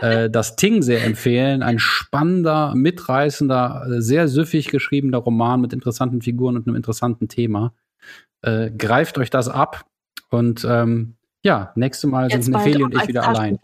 [0.00, 1.62] äh, das Ting sehr empfehlen.
[1.62, 7.74] Ein spannender, mitreißender, äh, sehr süffig geschriebener Roman mit interessanten Figuren und einem interessanten Thema.
[8.42, 9.86] Äh, greift euch das ab
[10.30, 13.58] und ähm, ja, nächstes Mal Jetzt sind Nefeli und ich wieder allein.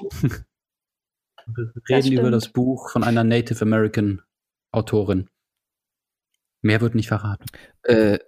[1.47, 4.23] Wir reden über das Buch von einer Native American
[4.73, 5.29] Autorin.
[6.63, 7.47] Mehr wird nicht verraten.
[7.83, 8.19] Äh,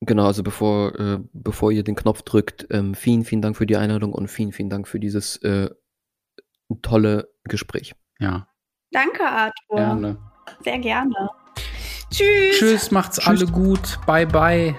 [0.00, 3.76] Genau, also bevor, äh, bevor ihr den Knopf drückt, ähm, vielen, vielen Dank für die
[3.76, 5.70] Einladung und vielen, vielen Dank für dieses äh,
[6.82, 7.94] tolle Gespräch.
[8.18, 8.48] Ja.
[8.90, 9.76] Danke, Arthur.
[9.76, 10.18] Gerne.
[10.62, 11.30] Sehr gerne.
[12.10, 12.58] Tschüss.
[12.58, 13.28] Tschüss, macht's Tschüss.
[13.28, 13.98] alle gut.
[14.06, 14.78] Bye, bye.